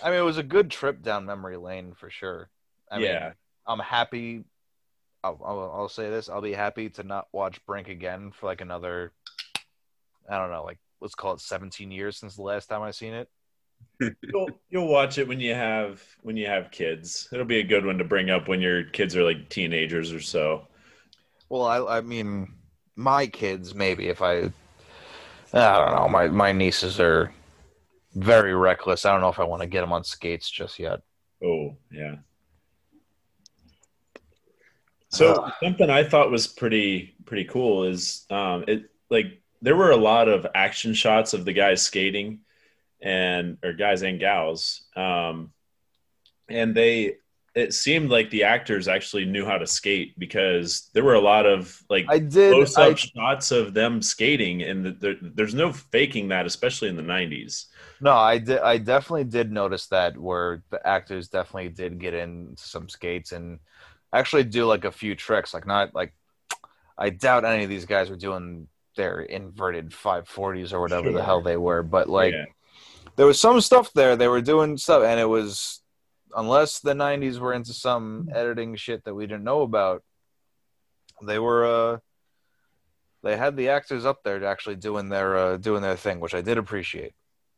I 0.04 0.10
mean, 0.10 0.20
it 0.20 0.24
was 0.24 0.38
a 0.38 0.44
good 0.44 0.70
trip 0.70 1.02
down 1.02 1.26
memory 1.26 1.58
lane 1.58 1.94
for 1.94 2.10
sure. 2.10 2.50
I 2.92 3.00
yeah. 3.00 3.20
mean, 3.20 3.34
I'm 3.68 3.80
happy. 3.80 4.44
I'll, 5.24 5.40
I'll, 5.44 5.72
I'll 5.76 5.90
say 5.90 6.10
this: 6.10 6.30
I'll 6.30 6.42
be 6.42 6.54
happy 6.54 6.90
to 6.92 7.04
not 7.04 7.28
watch 7.32 7.64
Brink 7.66 7.88
again 7.88 8.32
for 8.32 8.46
like 8.46 8.62
another. 8.62 9.12
I 10.30 10.38
don't 10.38 10.52
know, 10.52 10.64
like 10.64 10.80
let's 11.02 11.16
call 11.16 11.34
it 11.34 11.42
17 11.42 11.92
years 11.92 12.18
since 12.18 12.36
the 12.36 12.44
last 12.44 12.68
time 12.68 12.82
I 12.82 12.92
seen 12.92 13.14
it. 13.14 13.30
you'll 14.22 14.50
you'll 14.70 14.88
watch 14.88 15.18
it 15.18 15.28
when 15.28 15.40
you 15.40 15.54
have 15.54 16.04
when 16.22 16.38
you 16.38 16.46
have 16.46 16.72
kids. 16.72 17.28
It'll 17.32 17.46
be 17.46 17.60
a 17.60 17.64
good 17.64 17.86
one 17.86 17.98
to 17.98 18.04
bring 18.04 18.30
up 18.30 18.48
when 18.48 18.62
your 18.62 18.84
kids 18.84 19.16
are 19.16 19.24
like 19.24 19.50
teenagers 19.50 20.12
or 20.12 20.20
so. 20.20 20.68
Well, 21.50 21.66
I, 21.66 21.98
I 21.98 22.02
mean, 22.02 22.54
my 22.96 23.28
kids 23.28 23.74
maybe 23.74 24.08
if 24.08 24.22
I, 24.22 24.52
I 25.54 25.78
don't 25.80 25.96
know. 25.96 26.08
My 26.08 26.28
my 26.28 26.52
nieces 26.52 27.00
are 27.00 27.34
very 28.14 28.54
reckless. 28.54 29.06
I 29.06 29.12
don't 29.12 29.22
know 29.22 29.30
if 29.30 29.40
I 29.40 29.44
want 29.44 29.62
to 29.62 29.68
get 29.68 29.82
them 29.82 29.94
on 29.94 30.04
skates 30.04 30.50
just 30.50 30.80
yet. 30.80 31.02
Oh 31.44 31.76
yeah. 31.92 32.16
So 35.10 35.50
something 35.64 35.90
I 35.90 36.04
thought 36.04 36.30
was 36.30 36.46
pretty 36.46 37.16
pretty 37.26 37.46
cool 37.46 37.86
is 37.86 38.26
um, 38.30 38.64
it 38.68 38.92
like 39.10 39.42
there 39.62 39.76
were 39.76 39.92
a 39.92 39.98
lot 39.98 40.28
of 40.28 40.46
action 40.54 40.94
shots 40.94 41.34
of 41.34 41.46
the 41.46 41.54
guys 41.54 41.82
skating 41.82 42.42
and 43.02 43.58
or 43.64 43.74
guys 43.74 44.04
and 44.04 44.20
gals 44.20 44.84
um, 44.96 45.52
and 46.48 46.76
they 46.76 47.16
it 47.60 47.74
seemed 47.74 48.10
like 48.10 48.30
the 48.30 48.44
actors 48.44 48.88
actually 48.88 49.26
knew 49.26 49.46
how 49.46 49.58
to 49.58 49.68
skate 49.68 50.18
because 50.18 50.90
there 50.94 51.04
were 51.04 51.16
a 51.16 51.22
lot 51.22 51.46
of 51.46 51.82
like 51.90 52.06
I 52.10 52.20
did. 52.20 52.54
close 52.54 52.78
I, 52.78 52.94
shots 52.94 53.52
of 53.52 53.74
them 53.74 54.02
skating 54.02 54.64
and 54.64 54.86
the, 54.86 54.92
there, 54.92 55.16
there's 55.22 55.56
no 55.56 55.72
faking 55.74 56.30
that 56.30 56.46
especially 56.46 56.90
in 56.90 56.96
the 56.96 57.04
90s 57.04 57.66
no, 58.02 58.14
I 58.14 58.38
did. 58.38 58.60
I 58.60 58.78
definitely 58.78 59.26
did 59.26 59.52
notice 59.52 59.88
that 59.88 60.18
where 60.18 60.64
the 60.70 60.86
actors 60.88 61.28
definitely 61.28 61.70
did 61.70 62.00
get 62.00 62.14
into 62.14 62.64
some 62.64 62.88
skates 62.88 63.32
and 63.32 63.60
actually 64.14 64.46
do 64.46 64.66
like 64.66 64.86
a 64.86 64.92
few 64.92 65.16
tricks. 65.16 65.54
Like 65.54 65.68
not 65.68 65.94
like 65.94 66.14
I 66.98 67.10
doubt 67.10 67.46
any 67.46 67.64
of 67.64 67.70
these 67.70 67.86
guys 67.86 68.10
were 68.10 68.16
doing 68.16 68.68
their 68.96 69.22
inverted 69.22 69.92
540s 69.92 70.74
or 70.74 70.82
whatever 70.82 71.12
the 71.12 71.24
hell 71.24 71.42
they 71.42 71.58
were, 71.58 71.84
but 71.84 72.10
like. 72.10 72.34
Yeah. 72.34 72.46
there 73.16 73.26
was 73.26 73.40
some 73.40 73.60
stuff 73.60 73.92
there. 73.94 74.16
They 74.16 74.28
were 74.30 74.42
doing 74.42 74.78
stuff, 74.78 75.04
and 75.04 75.20
it 75.20 75.28
was 75.28 75.82
unless 76.36 76.80
the 76.80 76.94
'90s 76.94 77.40
were 77.40 77.54
into 77.54 77.74
some 77.74 78.30
editing 78.34 78.76
shit 78.76 79.04
that 79.06 79.14
we 79.14 79.26
didn't 79.28 79.44
know 79.44 79.62
about. 79.62 80.04
They 81.22 81.38
were, 81.40 81.66
uh, 81.66 81.98
they 83.24 83.36
had 83.36 83.58
the 83.58 83.70
actors 83.70 84.06
up 84.06 84.24
there 84.24 84.46
actually 84.46 84.78
doing 84.78 85.10
their 85.10 85.38
uh, 85.38 85.58
doing 85.58 85.82
their 85.82 85.98
thing, 85.98 86.20
which 86.20 86.34
I 86.34 86.42
did 86.42 86.58
appreciate. 86.58 87.14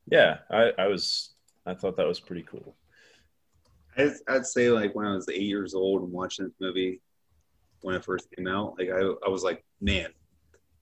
yeah 0.07 0.39
I, 0.49 0.71
I 0.79 0.87
was 0.87 1.35
i 1.65 1.75
thought 1.75 1.95
that 1.97 2.07
was 2.07 2.19
pretty 2.19 2.41
cool 2.41 2.75
I'd, 3.97 4.13
I'd 4.27 4.45
say 4.45 4.69
like 4.69 4.95
when 4.95 5.05
I 5.05 5.13
was 5.13 5.27
eight 5.29 5.41
years 5.41 5.73
old 5.73 6.01
and 6.01 6.11
watching 6.11 6.45
this 6.45 6.55
movie 6.59 7.01
when 7.81 7.95
it 7.95 8.05
first 8.05 8.27
came 8.35 8.47
out, 8.47 8.75
like 8.77 8.89
I, 8.89 8.99
I 9.25 9.29
was 9.29 9.43
like, 9.43 9.63
man, 9.79 10.09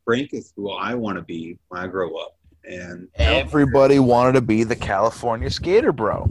Frank 0.06 0.34
is 0.34 0.54
who 0.56 0.72
I 0.72 0.96
want 0.96 1.18
to 1.18 1.24
be 1.24 1.58
when 1.70 1.82
I 1.82 1.88
grow 1.88 2.16
up. 2.16 2.38
And 2.64 3.08
Everybody 3.16 4.00
wanted 4.00 4.34
to 4.34 4.42
be 4.42 4.64
the 4.64 4.76
California 4.76 5.50
skater, 5.50 5.92
bro. 5.92 6.30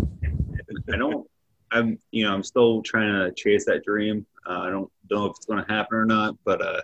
I 0.93 0.97
don't, 0.97 1.28
I'm, 1.71 1.99
you 2.11 2.25
know, 2.25 2.35
I'm 2.35 2.43
still 2.43 2.83
trying 2.83 3.13
to 3.13 3.33
chase 3.35 3.65
that 3.67 3.85
dream. 3.85 4.27
Uh, 4.49 4.61
I 4.61 4.71
don't 4.71 4.91
know 5.11 5.27
if 5.27 5.37
it's 5.37 5.47
going 5.47 5.65
to 5.65 5.73
happen 5.73 5.99
or 5.99 6.07
not, 6.07 6.37
but 6.45 6.63
uh, 6.63 6.81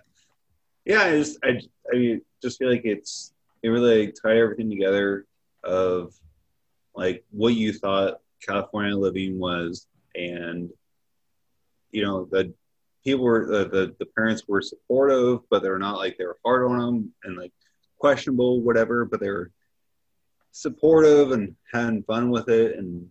yeah, 0.85 1.03
I 1.03 1.11
just, 1.13 1.39
I, 1.43 1.61
I 1.93 2.21
just 2.43 2.59
feel 2.59 2.71
like 2.71 2.85
it's, 2.85 3.33
it 3.63 3.69
really 3.69 4.13
tied 4.13 4.37
everything 4.37 4.69
together 4.69 5.27
of 5.63 6.15
like 6.95 7.25
what 7.31 7.55
you 7.55 7.73
thought 7.73 8.21
California 8.47 8.97
living 8.97 9.39
was, 9.39 9.87
and 10.15 10.71
you 11.91 12.03
know 12.05 12.27
the 12.31 12.53
people 13.03 13.25
were 13.25 13.47
the, 13.47 13.69
the 13.69 13.97
the 13.99 14.07
parents 14.07 14.45
were 14.47 14.63
supportive, 14.63 15.41
but 15.51 15.63
they're 15.63 15.79
not 15.79 15.97
like 15.97 16.17
they 16.17 16.25
were 16.25 16.39
hard 16.45 16.65
on 16.67 16.79
them 16.79 17.13
and 17.25 17.37
like 17.37 17.53
questionable, 17.99 18.61
whatever. 18.61 19.05
But 19.05 19.21
they 19.21 19.31
were 19.31 19.51
supportive 20.53 21.33
and 21.33 21.57
having 21.73 22.03
fun 22.03 22.31
with 22.31 22.49
it, 22.49 22.77
and 22.77 23.11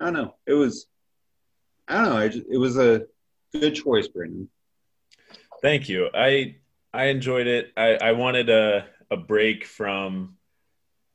I 0.00 0.06
don't 0.06 0.14
know. 0.14 0.34
It 0.46 0.54
was 0.54 0.86
I 1.92 1.96
don't 1.96 2.04
know. 2.10 2.16
I 2.16 2.28
just, 2.28 2.46
it 2.50 2.56
was 2.56 2.78
a 2.78 3.02
good 3.52 3.74
choice, 3.74 4.08
Brandon. 4.08 4.48
Thank 5.60 5.90
you. 5.90 6.08
I 6.14 6.56
I 6.92 7.06
enjoyed 7.06 7.46
it. 7.46 7.70
I, 7.76 7.96
I 7.96 8.12
wanted 8.12 8.48
a 8.48 8.86
a 9.10 9.16
break 9.18 9.66
from 9.66 10.36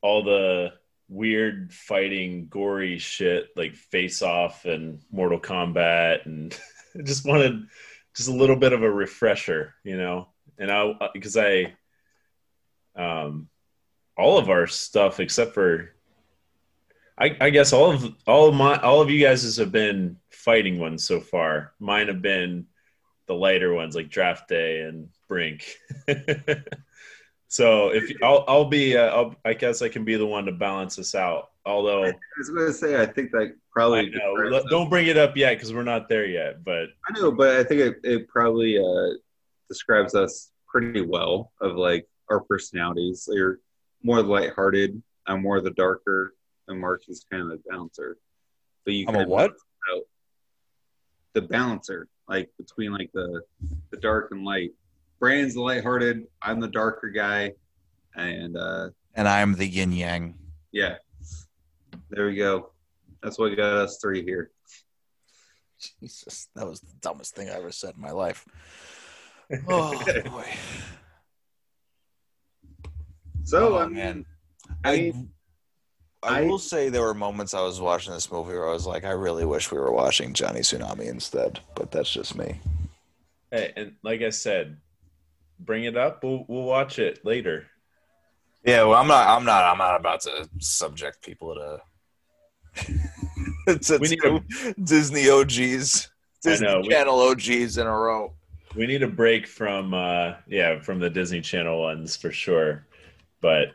all 0.01 0.23
the 0.23 0.73
weird 1.09 1.73
fighting, 1.73 2.47
gory 2.47 2.99
shit 2.99 3.49
like 3.55 3.75
Face 3.75 4.21
Off 4.21 4.65
and 4.65 5.01
Mortal 5.11 5.39
Kombat, 5.39 6.27
and 6.27 6.57
just 7.03 7.25
wanted 7.25 7.65
just 8.15 8.29
a 8.29 8.33
little 8.33 8.55
bit 8.55 8.73
of 8.73 8.83
a 8.83 8.91
refresher, 8.91 9.73
you 9.83 9.97
know. 9.97 10.27
And 10.59 10.71
I 10.71 10.93
because 11.11 11.37
I 11.37 11.73
um 12.95 13.49
all 14.15 14.37
of 14.37 14.51
our 14.51 14.67
stuff 14.67 15.19
except 15.19 15.55
for 15.55 15.96
I, 17.19 17.35
I 17.41 17.49
guess 17.49 17.73
all 17.73 17.91
of 17.91 18.15
all 18.27 18.49
of 18.49 18.55
my 18.55 18.79
all 18.81 19.01
of 19.01 19.09
you 19.09 19.23
guys 19.23 19.57
have 19.57 19.71
been 19.71 20.17
fighting 20.29 20.79
ones 20.79 21.03
so 21.03 21.19
far. 21.19 21.73
Mine 21.79 22.07
have 22.07 22.21
been 22.21 22.67
the 23.27 23.33
lighter 23.33 23.73
ones 23.73 23.95
like 23.95 24.09
Draft 24.09 24.47
Day 24.47 24.81
and 24.81 25.09
Brink. 25.27 25.65
so 27.47 27.89
if 27.89 28.11
I'll 28.23 28.45
I'll 28.47 28.65
be 28.65 28.95
uh, 28.95 29.07
I'll, 29.07 29.35
I 29.43 29.53
guess 29.53 29.81
I 29.81 29.89
can 29.89 30.05
be 30.05 30.15
the 30.15 30.25
one 30.25 30.45
to 30.45 30.51
balance 30.51 30.95
this 30.95 31.15
out. 31.15 31.49
Although 31.65 32.05
I 32.05 32.13
was 32.37 32.49
going 32.49 32.67
to 32.67 32.73
say, 32.73 33.01
I 33.01 33.05
think 33.05 33.31
that 33.31 33.53
probably 33.71 34.09
know 34.09 34.61
don't 34.69 34.89
bring 34.89 35.07
it 35.07 35.17
up 35.17 35.35
yet 35.35 35.55
because 35.55 35.73
we're 35.73 35.83
not 35.83 36.07
there 36.07 36.25
yet. 36.25 36.63
But 36.63 36.89
I 37.09 37.19
know, 37.19 37.31
but 37.31 37.57
I 37.57 37.63
think 37.63 37.81
it, 37.81 37.95
it 38.03 38.27
probably 38.29 38.79
uh, 38.79 39.17
describes 39.67 40.15
us 40.15 40.51
pretty 40.67 41.01
well 41.01 41.51
of 41.59 41.75
like 41.75 42.07
our 42.29 42.39
personalities. 42.39 43.27
You're 43.29 43.59
more 44.01 44.21
lighthearted. 44.21 45.01
I'm 45.25 45.41
more 45.41 45.59
the 45.59 45.71
darker, 45.71 46.35
and 46.67 46.79
Mark 46.79 47.03
is 47.07 47.25
kind 47.31 47.43
of 47.43 47.49
the 47.49 47.61
bouncer. 47.69 48.17
But 48.85 48.93
you 48.93 49.05
I'm 49.07 49.15
a 49.15 49.19
kind 49.19 49.29
what? 49.29 49.51
out 49.91 50.03
The 51.33 51.41
balancer, 51.41 52.07
like 52.27 52.49
between 52.57 52.91
like 52.93 53.11
the 53.13 53.41
the 53.91 53.97
dark 53.97 54.31
and 54.31 54.43
light. 54.43 54.71
Brandon's 55.19 55.55
the 55.55 55.61
lighthearted. 55.61 56.25
I'm 56.41 56.59
the 56.59 56.67
darker 56.67 57.09
guy, 57.09 57.53
and 58.15 58.55
uh, 58.55 58.89
And 59.15 59.27
I'm 59.27 59.53
the 59.55 59.67
yin 59.67 59.91
yang. 59.91 60.35
yeah, 60.71 60.95
there 62.09 62.27
we 62.27 62.35
go. 62.35 62.71
That's 63.23 63.39
what 63.39 63.55
got 63.55 63.73
us 63.73 63.97
three 64.01 64.23
here. 64.23 64.51
Jesus, 66.01 66.47
that 66.55 66.67
was 66.67 66.79
the 66.81 66.93
dumbest 67.01 67.35
thing 67.35 67.49
I 67.49 67.53
ever 67.53 67.71
said 67.71 67.95
in 67.95 68.01
my 68.01 68.11
life. 68.11 68.45
Oh 69.67 69.91
boy. 70.25 70.45
So 73.43 73.75
Oh, 73.75 73.77
I 73.79 73.85
mean, 73.87 73.95
man. 73.95 74.25
I 74.83 75.13
I 76.27 76.41
I- 76.41 76.45
will 76.45 76.59
say 76.59 76.89
there 76.89 77.03
were 77.03 77.13
moments 77.13 77.53
I 77.53 77.61
was 77.61 77.79
watching 77.81 78.13
this 78.13 78.31
movie 78.31 78.53
where 78.53 78.67
I 78.69 78.73
was 78.73 78.85
like, 78.85 79.03
I 79.05 79.11
really 79.11 79.45
wish 79.45 79.71
we 79.71 79.77
were 79.79 79.91
watching 79.91 80.33
Johnny 80.33 80.59
Tsunami 80.61 81.07
instead, 81.07 81.59
but 81.75 81.91
that's 81.91 82.11
just 82.11 82.35
me. 82.37 82.59
hey, 83.51 83.71
and 83.75 83.93
like 84.03 84.21
I 84.21 84.29
said, 84.29 84.77
bring 85.59 85.85
it 85.85 85.97
up. 85.97 86.23
We'll 86.23 86.45
we'll 86.47 86.63
watch 86.63 86.99
it 86.99 87.23
later. 87.25 87.67
Yeah, 88.63 88.83
well, 88.83 88.95
I'm 88.99 89.07
not. 89.07 89.27
I'm 89.27 89.45
not. 89.45 89.63
I'm 89.63 89.77
not 89.77 89.99
about 89.99 90.21
to 90.21 90.49
subject 90.59 91.21
people 91.23 91.55
to. 91.55 91.81
to 93.79 93.97
We 93.99 94.09
need 94.09 94.19
two 94.21 94.73
Disney 94.83 95.29
OGs, 95.29 96.09
Disney 96.43 96.67
know, 96.67 96.81
we- 96.81 96.89
Channel 96.89 97.19
OGs 97.19 97.77
in 97.77 97.87
a 97.87 97.91
row. 97.97 98.33
We 98.75 98.85
need 98.85 99.01
a 99.01 99.07
break 99.07 99.47
from 99.47 99.93
uh 99.93 100.33
yeah 100.47 100.79
from 100.81 100.99
the 100.99 101.09
Disney 101.09 101.41
Channel 101.41 101.79
ones 101.81 102.15
for 102.15 102.31
sure. 102.31 102.85
But 103.41 103.69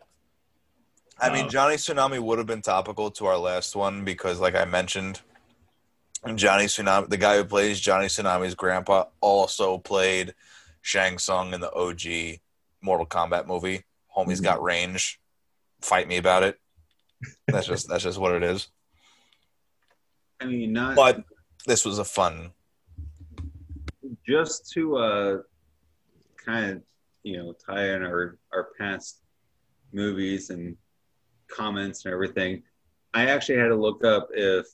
I 1.23 1.33
mean, 1.33 1.47
Oh. 1.47 1.49
Johnny 1.49 1.77
Tsunami 1.77 2.19
would 2.19 2.39
have 2.39 2.47
been 2.49 2.63
topical 2.63 3.11
to 3.13 3.27
our 3.27 3.39
last 3.39 3.77
one 3.77 4.05
because, 4.05 4.41
like 4.41 4.57
I 4.57 4.65
mentioned, 4.65 5.21
Johnny 6.35 6.65
Tsunami, 6.65 7.09
the 7.09 7.17
guy 7.17 7.37
who 7.37 7.45
plays 7.45 7.79
Johnny 7.81 8.07
Tsunami's 8.07 8.55
grandpa, 8.57 9.05
also 9.21 9.79
played 9.79 10.35
Shang 10.81 11.19
Tsung 11.19 11.55
in 11.55 11.61
the 11.61 11.73
OG 11.73 12.41
Mortal 12.81 13.07
Kombat 13.07 13.47
movie. 13.47 13.85
Homie's 14.17 14.41
got 14.41 14.63
range. 14.63 15.21
Fight 15.81 16.09
me 16.09 16.17
about 16.17 16.43
it. 16.43 16.59
That's 17.47 17.67
just 17.69 17.89
that's 17.89 18.03
just 18.03 18.19
what 18.19 18.35
it 18.35 18.43
is. 18.43 18.69
I 20.41 20.47
mean, 20.47 20.73
not 20.73 20.97
But 20.97 21.23
this 21.67 21.85
was 21.85 21.99
a 22.01 22.05
fun. 22.05 22.51
just 24.29 24.71
to 24.73 24.97
uh, 24.97 25.39
kind 26.45 26.71
of 26.73 26.83
you 27.23 27.37
know 27.37 27.53
tie 27.65 27.91
in 27.95 28.03
our 28.03 28.39
our 28.53 28.69
past 28.79 29.21
movies 29.93 30.51
and 30.51 30.77
comments 31.53 32.05
and 32.05 32.13
everything. 32.13 32.63
I 33.15 33.27
actually 33.27 33.59
had 33.59 33.69
to 33.69 33.77
look 33.77 34.05
up 34.05 34.29
if 34.33 34.67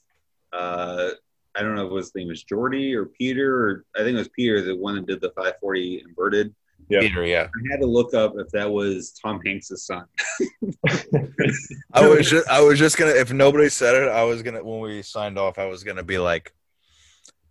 uh, 0.53 1.11
I 1.55 1.63
don't 1.63 1.75
know 1.75 1.87
if 1.87 1.97
his 1.97 2.15
name 2.15 2.29
was 2.29 2.45
Jordy 2.45 2.95
or 2.95 3.07
Peter 3.07 3.55
or 3.55 3.85
I 3.97 4.01
think 4.01 4.15
it 4.15 4.19
was 4.19 4.29
Peter, 4.29 4.63
the 4.63 4.77
one 4.77 4.95
that 4.95 5.07
did 5.07 5.21
the 5.21 5.31
540 5.31 6.05
inverted. 6.07 6.55
Yeah. 6.89 7.01
Peter, 7.01 7.27
yeah. 7.27 7.49
I 7.49 7.73
had 7.73 7.81
to 7.81 7.87
look 7.87 8.15
up 8.15 8.35
if 8.37 8.49
that 8.51 8.71
was 8.71 9.11
Tom 9.11 9.41
Hanks' 9.45 9.73
son. 9.85 10.05
I 11.93 12.09
was 12.09 12.31
just 12.31 12.49
I 12.49 12.61
was 12.63 12.79
just 12.79 12.97
gonna 12.97 13.11
if 13.11 13.33
nobody 13.33 13.69
said 13.69 13.95
it, 13.95 14.09
I 14.09 14.25
was 14.25 14.43
gonna 14.43 14.63
when 14.65 14.81
we 14.81 15.03
signed 15.03 15.39
off, 15.39 15.59
I 15.59 15.67
was 15.67 15.85
gonna 15.85 16.03
be 16.03 16.19
like, 16.19 16.55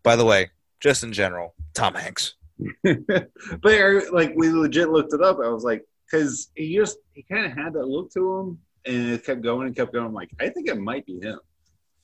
by 0.03 0.15
the 0.15 0.25
way, 0.25 0.49
just 0.79 1.03
in 1.03 1.13
general, 1.13 1.53
Tom 1.73 1.93
Hanks. 1.93 2.35
but 2.83 4.11
like 4.11 4.33
we 4.35 4.49
legit 4.49 4.89
looked 4.89 5.13
it 5.13 5.21
up. 5.21 5.37
I 5.43 5.49
was 5.49 5.63
like, 5.63 5.85
because 6.09 6.49
he 6.55 6.75
just 6.75 6.97
he 7.13 7.23
kind 7.23 7.45
of 7.45 7.51
had 7.51 7.73
that 7.73 7.87
look 7.87 8.11
to 8.13 8.37
him, 8.37 8.59
and 8.87 9.09
it 9.11 9.23
kept 9.25 9.41
going 9.41 9.67
and 9.67 9.75
kept 9.75 9.93
going. 9.93 10.05
I'm 10.05 10.13
like, 10.13 10.29
I 10.39 10.49
think 10.49 10.67
it 10.69 10.79
might 10.79 11.05
be 11.05 11.19
him. 11.19 11.39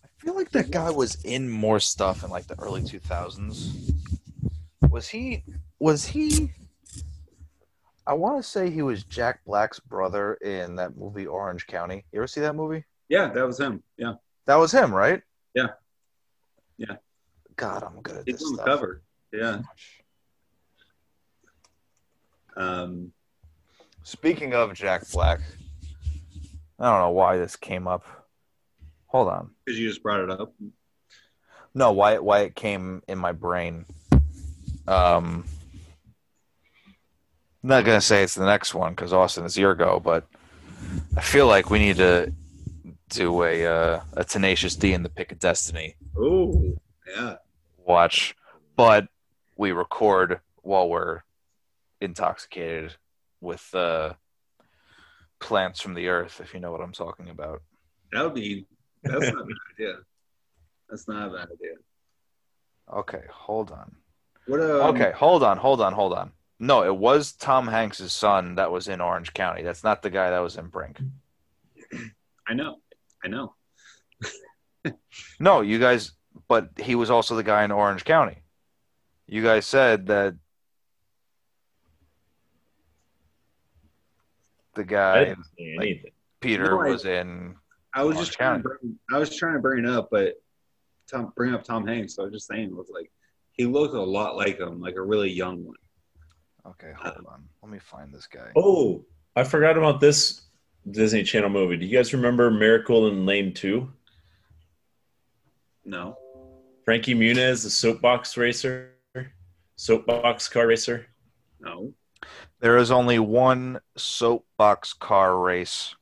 I 0.03 0.07
feel 0.25 0.36
like 0.36 0.51
that 0.51 0.71
guy 0.71 0.89
was 0.89 1.15
in 1.23 1.49
more 1.49 1.79
stuff 1.79 2.23
in 2.23 2.29
like 2.29 2.47
the 2.47 2.59
early 2.59 2.84
two 2.84 2.99
thousands. 2.99 3.91
Was 4.89 5.07
he 5.07 5.43
was 5.79 6.05
he 6.05 6.51
I 8.05 8.13
want 8.13 8.38
to 8.41 8.43
say 8.47 8.69
he 8.69 8.81
was 8.81 9.03
Jack 9.03 9.39
Black's 9.45 9.79
brother 9.79 10.36
in 10.36 10.75
that 10.75 10.97
movie 10.97 11.25
Orange 11.25 11.67
County. 11.67 12.05
You 12.11 12.19
ever 12.19 12.27
see 12.27 12.41
that 12.41 12.53
movie? 12.55 12.84
Yeah, 13.09 13.29
that 13.34 13.45
was 13.47 13.59
him. 13.59 13.81
Yeah, 13.97 14.13
That 14.45 14.55
was 14.55 14.71
him, 14.73 14.93
right? 14.93 15.21
Yeah. 15.53 15.67
Yeah. 16.77 16.95
God, 17.55 17.84
I'm 17.84 18.01
good 18.01 18.17
at 18.17 18.23
he's 18.25 18.39
this 18.39 18.43
on 18.47 18.51
the 18.55 18.61
stuff. 18.63 18.65
cover. 18.65 19.01
Yeah. 19.31 19.61
Um, 22.55 23.11
Speaking 24.03 24.53
of 24.53 24.73
Jack 24.73 25.09
Black, 25.11 25.39
I 26.84 26.89
don't 26.91 26.99
know 26.99 27.11
why 27.11 27.38
this 27.38 27.55
came 27.55 27.88
up. 27.88 28.03
Hold 29.07 29.29
on. 29.29 29.51
because 29.63 29.79
you 29.79 29.88
just 29.88 30.03
brought 30.03 30.19
it 30.19 30.29
up. 30.29 30.53
No, 31.73 31.91
why 31.93 32.17
why 32.19 32.39
it 32.41 32.55
came 32.55 33.01
in 33.07 33.17
my 33.17 33.31
brain. 33.31 33.86
Um 34.88 35.45
I'm 37.63 37.69
not 37.69 37.86
gonna 37.86 38.01
say 38.01 38.23
it's 38.23 38.36
the 38.36 38.45
next 38.45 38.73
one 38.73 38.91
because 38.93 39.13
Austin 39.13 39.45
is 39.45 39.57
your 39.57 39.75
go, 39.75 39.99
but 39.99 40.27
I 41.15 41.21
feel 41.21 41.47
like 41.47 41.69
we 41.69 41.79
need 41.79 41.95
to 41.97 42.34
do 43.09 43.43
a 43.43 43.65
uh, 43.65 44.01
a 44.13 44.23
Tenacious 44.25 44.75
D 44.75 44.91
in 44.91 45.03
the 45.03 45.09
Pick 45.09 45.31
of 45.31 45.39
Destiny 45.39 45.95
Oh, 46.17 46.73
yeah. 47.07 47.36
watch, 47.77 48.36
but 48.75 49.07
we 49.55 49.71
record 49.71 50.41
while 50.63 50.89
we're 50.89 51.21
intoxicated 52.01 52.95
with 53.39 53.73
uh, 53.73 54.13
plants 55.43 55.81
from 55.81 55.93
the 55.93 56.07
earth, 56.07 56.39
if 56.41 56.53
you 56.53 56.59
know 56.59 56.71
what 56.71 56.81
I'm 56.81 56.93
talking 56.93 57.29
about. 57.29 57.61
That 58.11 58.23
would 58.23 58.33
be. 58.33 58.65
That's 59.03 59.19
not 59.31 59.33
a 59.41 59.45
bad 59.45 59.55
idea. 59.77 59.95
That's 60.89 61.07
not 61.07 61.27
a 61.27 61.31
bad 61.31 61.47
idea. 61.51 61.75
Okay, 62.91 63.21
hold 63.29 63.71
on. 63.71 63.95
What? 64.47 64.59
Um, 64.61 64.95
Okay, 64.95 65.11
hold 65.15 65.43
on, 65.43 65.57
hold 65.57 65.81
on, 65.81 65.93
hold 65.93 66.13
on. 66.13 66.31
No, 66.59 66.83
it 66.83 66.95
was 66.95 67.33
Tom 67.33 67.67
Hanks' 67.67 68.11
son 68.13 68.55
that 68.55 68.71
was 68.71 68.87
in 68.87 69.01
Orange 69.01 69.33
County. 69.33 69.63
That's 69.63 69.83
not 69.83 70.01
the 70.01 70.09
guy 70.09 70.29
that 70.29 70.39
was 70.39 70.55
in 70.57 70.67
Brink. 70.67 70.99
I 72.47 72.53
know. 72.53 72.77
I 73.23 73.27
know. 73.27 73.53
No, 75.39 75.61
you 75.61 75.79
guys, 75.79 76.11
but 76.49 76.69
he 76.77 76.95
was 76.95 77.09
also 77.09 77.35
the 77.35 77.43
guy 77.43 77.63
in 77.63 77.71
Orange 77.71 78.03
County. 78.03 78.37
You 79.27 79.41
guys 79.41 79.65
said 79.65 80.07
that 80.07 80.35
the 84.76 84.82
I 84.82 84.86
guy 84.86 85.24
didn't 85.26 85.43
say 85.57 85.76
like- 85.78 85.88
anything. 85.88 86.11
Peter 86.41 86.63
No, 86.71 86.82
I- 86.82 86.89
was 86.89 87.05
in. 87.05 87.55
I 87.95 88.03
was 88.03 88.15
Orange 88.15 88.28
just 88.28 88.38
trying 88.38 88.57
to 88.63 88.69
bring, 88.69 88.99
I 89.13 89.17
was 89.19 89.36
trying 89.38 89.53
to 89.53 89.59
bring 89.59 89.84
it 89.86 89.89
up, 89.89 90.09
but 90.11 90.34
Tom 91.09 91.32
bring 91.36 91.53
up 91.53 91.63
Tom 91.63 91.86
Hanks. 91.86 92.15
So 92.15 92.24
I 92.24 92.26
was 92.26 92.34
just 92.34 92.47
saying, 92.47 92.69
it 92.69 92.76
was 92.76 92.89
like 92.91 93.11
he 93.51 93.65
looked 93.65 93.93
a 93.93 94.01
lot 94.01 94.36
like 94.36 94.57
him, 94.59 94.82
like 94.82 94.95
a 94.95 95.01
really 95.01 95.30
young 95.30 95.63
one. 95.63 95.76
Okay, 96.65 96.91
hold 96.97 97.26
on. 97.28 97.47
Let 97.61 97.71
me 97.71 97.78
find 97.80 98.11
this 98.13 98.26
guy. 98.28 98.51
Oh, 98.55 99.05
I 99.36 99.43
forgot 99.43 99.78
about 99.78 99.99
this 99.99 100.41
Disney 100.89 101.21
Channel 101.24 101.49
movie. 101.51 101.78
Do 101.78 101.86
you 101.86 101.95
guys 101.95 102.13
remember 102.13 102.49
Miracle 102.49 103.07
in 103.07 103.26
Lane 103.28 103.53
Two? 103.53 103.91
No. 105.86 106.17
Frankie 106.86 107.15
Muniz, 107.15 107.63
the 107.63 107.69
soapbox 107.69 108.38
racer, 108.38 108.91
soapbox 109.76 110.47
car 110.49 110.67
racer. 110.67 111.07
No. 111.59 111.93
There 112.64 112.78
is 112.78 112.91
only 112.91 113.20
one 113.20 113.82
soapbox 113.97 114.93
car 114.93 115.38
race 115.38 115.95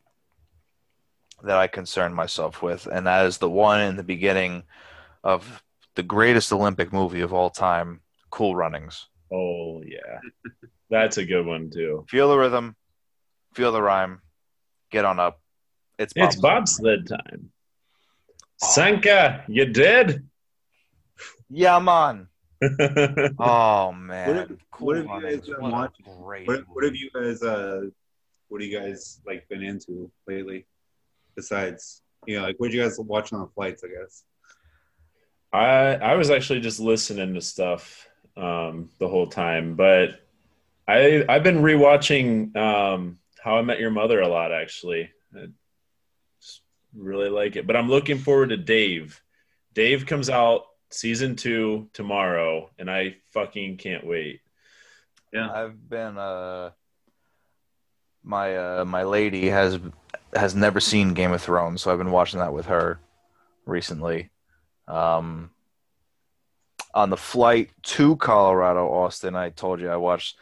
that 1.42 1.58
I 1.58 1.66
concern 1.66 2.14
myself 2.14 2.62
with, 2.62 2.86
and 2.86 3.08
that 3.08 3.26
is 3.26 3.40
the 3.40 3.50
one 3.50 3.82
in 3.82 3.96
the 3.96 4.04
beginning 4.04 4.62
of 5.24 5.64
the 5.96 6.04
greatest 6.04 6.54
Olympic 6.54 6.94
movie 6.94 7.22
of 7.22 7.34
all 7.34 7.50
time, 7.50 8.02
Cool 8.30 8.56
Runnings. 8.56 9.08
Oh 9.34 9.82
yeah, 9.84 10.20
that's 10.92 11.18
a 11.18 11.26
good 11.26 11.48
one 11.48 11.72
too. 11.72 12.06
Feel 12.08 12.30
the 12.30 12.38
rhythm, 12.38 12.76
feel 13.56 13.72
the 13.72 13.82
rhyme, 13.82 14.22
get 14.92 15.04
on 15.04 15.20
up. 15.20 15.42
It's 15.98 16.14
It's 16.16 16.36
Bob's. 16.36 16.78
bobsled 16.78 17.08
time. 17.08 17.50
Sanka, 18.58 19.44
you 19.48 19.66
dead? 19.66 20.28
Yeah, 21.50 21.80
man. 21.80 22.28
Yeah, 22.62 23.28
Oh 23.40 23.92
man, 23.92 24.28
What 24.28 24.38
have- 24.38 24.58
Cool 24.72 24.88
what 24.88 24.96
have 24.98 25.06
you 25.06 25.22
guys 25.22 25.42
been 25.48 25.62
What 25.62 25.72
watching? 25.72 26.06
great 26.22 26.48
What, 26.48 26.64
what 26.68 26.84
have 26.84 26.96
you 26.96 27.10
guys 27.12 27.42
uh 27.44 27.82
what 28.50 28.62
have 28.62 28.70
you 28.70 28.78
guys 28.80 29.22
like 29.26 29.48
been 29.50 29.64
into 29.64 30.12
lately? 30.28 30.66
Besides, 31.36 32.02
you 32.26 32.38
know, 32.38 32.44
like 32.46 32.56
what 32.60 32.68
did 32.68 32.76
you 32.78 32.84
guys 32.84 33.00
watching 33.00 33.38
on 33.38 33.50
flights, 33.56 33.84
I 33.84 33.88
guess. 33.88 34.24
I 35.54 35.96
I 35.96 36.16
was 36.16 36.30
actually 36.30 36.60
just 36.62 36.80
listening 36.80 37.34
to 37.34 37.42
stuff 37.42 38.08
um, 38.38 38.90
the 39.00 39.08
whole 39.08 39.28
time, 39.28 39.76
but 39.76 40.22
I 40.88 41.26
I've 41.28 41.44
been 41.44 41.60
rewatching 41.62 42.56
um, 42.56 43.20
How 43.42 43.58
I 43.58 43.62
Met 43.62 43.80
Your 43.80 43.92
Mother 43.92 44.20
a 44.22 44.28
lot 44.28 44.52
actually. 44.54 45.10
I 45.36 45.48
just 46.42 46.62
really 46.96 47.30
like 47.30 47.56
it, 47.56 47.68
but 47.68 47.76
I'm 47.76 47.90
looking 47.90 48.18
forward 48.18 48.50
to 48.50 48.58
Dave. 48.58 49.22
Dave 49.74 50.06
comes 50.06 50.30
out 50.30 50.64
season 50.94 51.36
two 51.36 51.90
tomorrow, 51.94 52.70
and 52.78 52.90
I 52.90 53.18
fucking 53.32 53.78
can't 53.78 54.06
wait. 54.06 54.42
Yeah, 55.34 55.50
I've 55.52 55.90
been 55.90 56.18
uh 56.18 56.72
my 58.24 58.56
uh 58.58 58.86
my 58.86 59.04
lady 59.04 59.50
has 59.50 59.80
has 60.34 60.56
never 60.56 60.80
seen 60.80 61.14
Game 61.14 61.32
of 61.32 61.42
Thrones, 61.42 61.82
so 61.82 61.92
I've 61.92 61.98
been 61.98 62.12
watching 62.12 62.40
that 62.40 62.54
with 62.54 62.66
her 62.68 63.00
recently. 63.66 64.30
Um 64.88 65.52
on 66.94 67.10
the 67.10 67.18
flight 67.18 67.70
to 67.84 68.18
Colorado, 68.18 68.90
Austin, 68.90 69.36
I 69.36 69.50
told 69.50 69.80
you 69.80 69.90
I 69.90 69.96
watched 69.96 70.38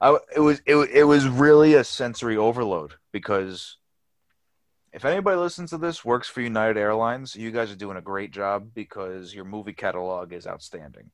I 0.00 0.16
it 0.34 0.40
was 0.40 0.60
it, 0.66 0.76
it 0.76 1.04
was 1.04 1.26
really 1.26 1.74
a 1.74 1.82
sensory 1.82 2.36
overload 2.36 2.94
because 3.12 3.77
if 4.92 5.04
anybody 5.04 5.36
listens 5.36 5.70
to 5.70 5.78
this 5.78 6.04
works 6.04 6.28
for 6.28 6.40
United 6.40 6.76
Airlines, 6.76 7.36
you 7.36 7.50
guys 7.50 7.70
are 7.70 7.76
doing 7.76 7.96
a 7.96 8.02
great 8.02 8.30
job 8.30 8.70
because 8.74 9.34
your 9.34 9.44
movie 9.44 9.72
catalog 9.72 10.32
is 10.32 10.46
outstanding 10.46 11.10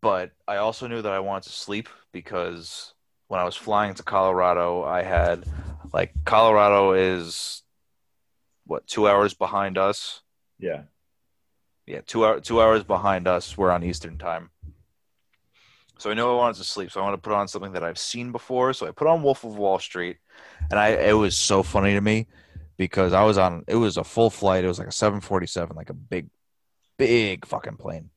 but 0.00 0.32
I 0.46 0.56
also 0.56 0.86
knew 0.86 1.02
that 1.02 1.12
I 1.12 1.20
wanted 1.20 1.44
to 1.44 1.56
sleep 1.56 1.88
because 2.12 2.94
when 3.26 3.40
I 3.40 3.44
was 3.44 3.56
flying 3.56 3.94
to 3.94 4.02
Colorado, 4.02 4.84
I 4.84 5.02
had 5.02 5.44
like 5.92 6.12
Colorado 6.24 6.92
is 6.92 7.62
what 8.64 8.86
two 8.86 9.08
hours 9.08 9.34
behind 9.34 9.78
us. 9.78 10.22
Yeah, 10.58 10.82
Yeah, 11.86 12.00
two 12.06 12.24
hour 12.24 12.40
two 12.40 12.62
hours 12.62 12.84
behind 12.84 13.26
us. 13.26 13.56
We're 13.56 13.70
on 13.70 13.84
Eastern 13.84 14.18
time, 14.18 14.50
so 15.98 16.10
I 16.10 16.14
knew 16.14 16.28
I 16.28 16.34
wanted 16.34 16.58
to 16.58 16.64
sleep. 16.64 16.90
So 16.90 17.00
I 17.00 17.04
want 17.04 17.14
to 17.14 17.28
put 17.28 17.34
on 17.34 17.48
something 17.48 17.72
that 17.72 17.84
I've 17.84 17.98
seen 17.98 18.32
before. 18.32 18.72
So 18.72 18.86
I 18.86 18.92
put 18.92 19.08
on 19.08 19.22
Wolf 19.22 19.44
of 19.44 19.56
Wall 19.56 19.78
Street, 19.78 20.18
and 20.70 20.78
I 20.78 20.88
it 20.90 21.12
was 21.14 21.36
so 21.36 21.62
funny 21.62 21.94
to 21.94 22.00
me 22.00 22.26
because 22.76 23.12
I 23.12 23.24
was 23.24 23.38
on 23.38 23.64
it 23.68 23.76
was 23.76 23.96
a 23.96 24.04
full 24.04 24.30
flight. 24.30 24.64
It 24.64 24.68
was 24.68 24.78
like 24.78 24.88
a 24.88 24.92
seven 24.92 25.20
forty 25.20 25.46
seven, 25.46 25.76
like 25.76 25.90
a 25.90 25.94
big, 25.94 26.28
big 26.98 27.46
fucking 27.46 27.76
plane. 27.76 28.10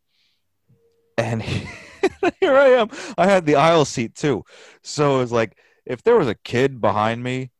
And 1.17 1.41
here 2.39 2.55
I 2.55 2.69
am. 2.69 2.89
I 3.17 3.27
had 3.27 3.45
the 3.45 3.55
aisle 3.55 3.85
seat 3.85 4.15
too. 4.15 4.43
So 4.83 5.17
it 5.17 5.19
was 5.19 5.31
like 5.31 5.57
if 5.85 6.03
there 6.03 6.17
was 6.17 6.27
a 6.27 6.35
kid 6.35 6.79
behind 6.81 7.23
me 7.23 7.51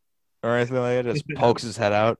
or 0.44 0.56
anything 0.56 0.78
like 0.78 1.04
that, 1.04 1.14
just 1.14 1.26
pokes 1.36 1.64
his 1.64 1.78
head 1.78 1.94
out, 1.94 2.20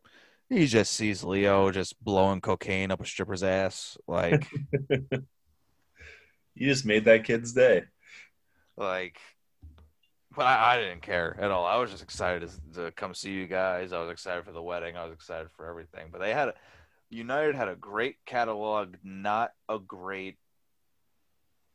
he 0.50 0.68
just 0.68 0.94
sees 0.94 1.24
Leo 1.24 1.72
just 1.72 2.02
blowing 2.04 2.42
cocaine 2.42 2.92
up 2.92 3.02
a 3.02 3.06
stripper's 3.06 3.44
ass. 3.44 3.98
Like 4.08 4.48
you 4.90 6.68
just 6.68 6.86
made 6.86 7.06
that 7.06 7.24
kid's 7.24 7.54
day. 7.54 7.84
like 8.78 9.20
but 10.36 10.46
I, 10.46 10.74
I 10.76 10.80
didn't 10.80 11.02
care 11.02 11.38
at 11.40 11.52
all. 11.52 11.66
I 11.66 11.78
was 11.78 11.92
just 11.92 12.04
excited 12.04 12.50
to, 12.74 12.84
to 12.84 12.92
come 12.92 13.14
see 13.14 13.32
you 13.32 13.48
guys. 13.48 13.94
I 13.94 14.02
was 14.02 14.10
excited 14.10 14.46
for 14.46 14.52
the 14.52 14.62
wedding. 14.62 14.98
I 14.98 15.04
was 15.04 15.14
excited 15.14 15.50
for 15.52 15.68
everything. 15.68 16.08
But 16.12 16.22
they 16.22 16.34
had 16.34 16.50
a, 16.50 16.54
United 17.10 17.56
had 17.56 17.68
a 17.68 17.76
great 17.76 18.16
catalog, 18.26 18.96
not 19.04 19.52
a 19.68 19.80
great 19.80 20.38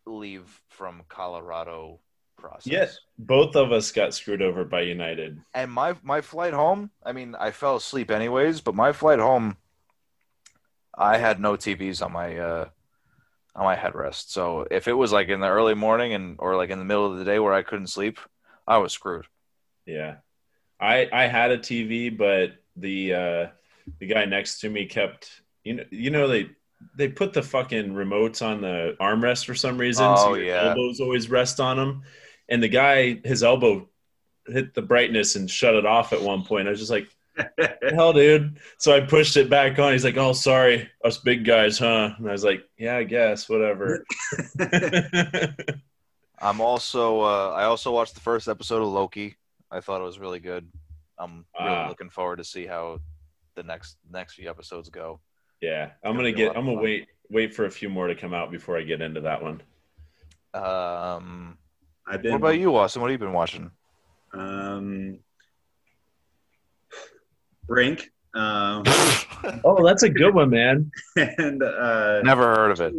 leave 0.07 0.63
from 0.69 1.03
Colorado 1.09 2.01
process. 2.37 2.67
Yes, 2.67 2.99
both 3.19 3.57
of 3.57 3.73
us 3.73 3.93
got 3.93 4.15
screwed 4.15 4.43
over 4.43 4.65
by 4.65 4.83
United. 4.83 5.41
And 5.55 5.71
my 5.71 5.95
my 6.03 6.21
flight 6.21 6.53
home, 6.53 6.91
I 7.05 7.13
mean, 7.13 7.35
I 7.39 7.51
fell 7.51 7.77
asleep 7.77 8.11
anyways, 8.11 8.61
but 8.61 8.75
my 8.75 8.93
flight 8.93 9.19
home 9.19 9.57
I 10.97 11.19
had 11.19 11.41
no 11.41 11.57
TVs 11.57 12.05
on 12.05 12.13
my 12.13 12.39
uh 12.39 12.69
on 13.55 13.65
my 13.65 13.77
headrest. 13.77 14.31
So 14.31 14.67
if 14.71 14.89
it 14.89 14.93
was 14.93 15.13
like 15.13 15.29
in 15.29 15.41
the 15.41 15.49
early 15.49 15.75
morning 15.75 16.13
and 16.13 16.37
or 16.39 16.57
like 16.57 16.71
in 16.71 16.79
the 16.79 16.85
middle 16.85 17.11
of 17.11 17.19
the 17.19 17.25
day 17.25 17.39
where 17.39 17.55
I 17.55 17.63
couldn't 17.63 17.89
sleep, 17.89 18.19
I 18.67 18.79
was 18.79 18.93
screwed. 18.93 19.27
Yeah. 19.87 20.17
I 20.81 21.09
I 21.13 21.27
had 21.27 21.51
a 21.53 21.59
TV, 21.59 22.17
but 22.17 22.53
the 22.77 23.15
uh 23.15 23.47
the 24.01 24.07
guy 24.07 24.25
next 24.25 24.61
to 24.61 24.69
me 24.69 24.87
kept 24.87 25.31
you 25.65 25.75
know 25.75 25.85
you 25.91 26.11
know 26.11 26.29
they 26.29 26.51
they 26.97 27.09
put 27.09 27.33
the 27.33 27.43
fucking 27.43 27.93
remotes 27.93 28.45
on 28.45 28.61
the 28.61 28.97
armrest 29.01 29.47
for 29.47 29.55
some 29.55 29.79
reason, 29.79 30.05
Oh, 30.07 30.17
so 30.17 30.35
your 30.35 30.45
yeah. 30.47 30.69
elbows 30.69 31.01
always 31.01 31.31
rest 31.31 31.59
on 31.61 31.77
them. 31.79 32.03
And 32.49 32.63
the 32.63 32.69
guy, 32.69 33.21
his 33.25 33.43
elbow 33.43 33.89
hit 34.47 34.75
the 34.75 34.83
brightness 34.83 35.37
and 35.37 35.51
shut 35.51 35.75
it 35.75 35.87
off 35.87 36.13
at 36.13 36.21
one 36.21 36.45
point. 36.45 36.69
I 36.69 36.71
was 36.71 36.79
just 36.79 36.91
like, 36.93 37.09
hell, 37.95 38.13
dude!" 38.13 38.59
So 38.79 38.95
I 38.95 39.01
pushed 39.01 39.37
it 39.39 39.49
back 39.49 39.79
on. 39.79 39.93
He's 39.93 40.05
like, 40.05 40.17
"Oh, 40.19 40.33
sorry, 40.35 40.89
us 41.05 41.19
big 41.19 41.45
guys, 41.45 41.79
huh?" 41.79 42.11
And 42.19 42.29
I 42.29 42.33
was 42.33 42.45
like, 42.45 42.63
"Yeah, 42.77 42.97
I 42.99 43.05
guess, 43.05 43.49
whatever." 43.49 44.05
I'm 46.41 46.61
also 46.61 47.21
uh 47.21 47.51
I 47.57 47.65
also 47.65 47.93
watched 47.93 48.15
the 48.15 48.21
first 48.21 48.49
episode 48.49 48.83
of 48.83 48.89
Loki. 48.89 49.37
I 49.71 49.81
thought 49.81 50.01
it 50.01 50.05
was 50.05 50.19
really 50.19 50.39
good. 50.41 50.71
I'm 51.19 51.45
really 51.59 51.75
Ah. 51.75 51.89
looking 51.89 52.11
forward 52.11 52.37
to 52.37 52.45
see 52.45 52.67
how 52.67 53.01
the 53.55 53.63
next 53.63 53.97
next 54.11 54.35
few 54.35 54.49
episodes 54.51 54.89
go. 54.91 55.21
yeah, 55.63 55.93
I'm 56.05 56.13
Gonna 56.13 56.19
gonna 56.31 56.33
get. 56.33 56.49
I'm 56.57 56.65
gonna 56.67 56.77
fun. 56.77 56.85
wait 56.85 57.09
wait 57.31 57.55
for 57.55 57.65
a 57.65 57.71
few 57.71 57.89
more 57.89 58.07
to 58.07 58.15
come 58.15 58.35
out 58.35 58.51
before 58.51 58.77
I 58.79 58.83
get 58.83 59.01
into 59.01 59.21
that 59.23 59.43
one. 59.43 59.63
Um 60.55 61.59
I've 62.07 62.23
been 62.23 62.33
what 62.33 62.39
about 62.39 62.59
you, 62.59 62.77
Austin? 62.77 63.03
What 63.03 63.11
have 63.11 63.21
you 63.21 63.27
been 63.27 63.35
watching? 63.35 63.71
um 64.33 65.19
Brink. 67.67 68.11
Um 68.35 68.83
Oh, 69.65 69.85
that's 69.85 70.03
a 70.03 70.09
good 70.11 70.35
one, 70.35 70.51
man. 70.51 70.91
and 71.17 71.63
uh 71.63 72.21
Never 72.23 72.55
heard 72.55 72.71
of 72.73 72.81
it. 72.81 72.95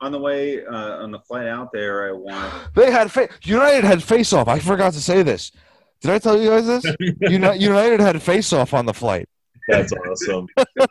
On 0.00 0.12
the 0.12 0.18
way 0.18 0.64
uh 0.64 1.02
on 1.02 1.10
the 1.10 1.20
flight 1.20 1.46
out 1.46 1.72
there 1.72 2.08
I 2.08 2.12
want 2.12 2.52
They 2.74 2.90
had 2.90 3.10
fa- 3.10 3.28
United 3.42 3.84
had 3.84 4.02
face 4.02 4.32
off. 4.32 4.48
I 4.48 4.58
forgot 4.58 4.92
to 4.94 5.00
say 5.00 5.22
this. 5.22 5.52
Did 6.00 6.10
I 6.10 6.18
tell 6.18 6.38
you 6.40 6.50
guys 6.50 6.66
this? 6.66 6.84
United 7.30 8.00
had 8.00 8.20
face 8.22 8.52
off 8.52 8.74
on 8.74 8.84
the 8.86 8.92
flight. 8.94 9.28
That's 9.68 9.92
awesome. 9.92 10.46
you 10.56 10.86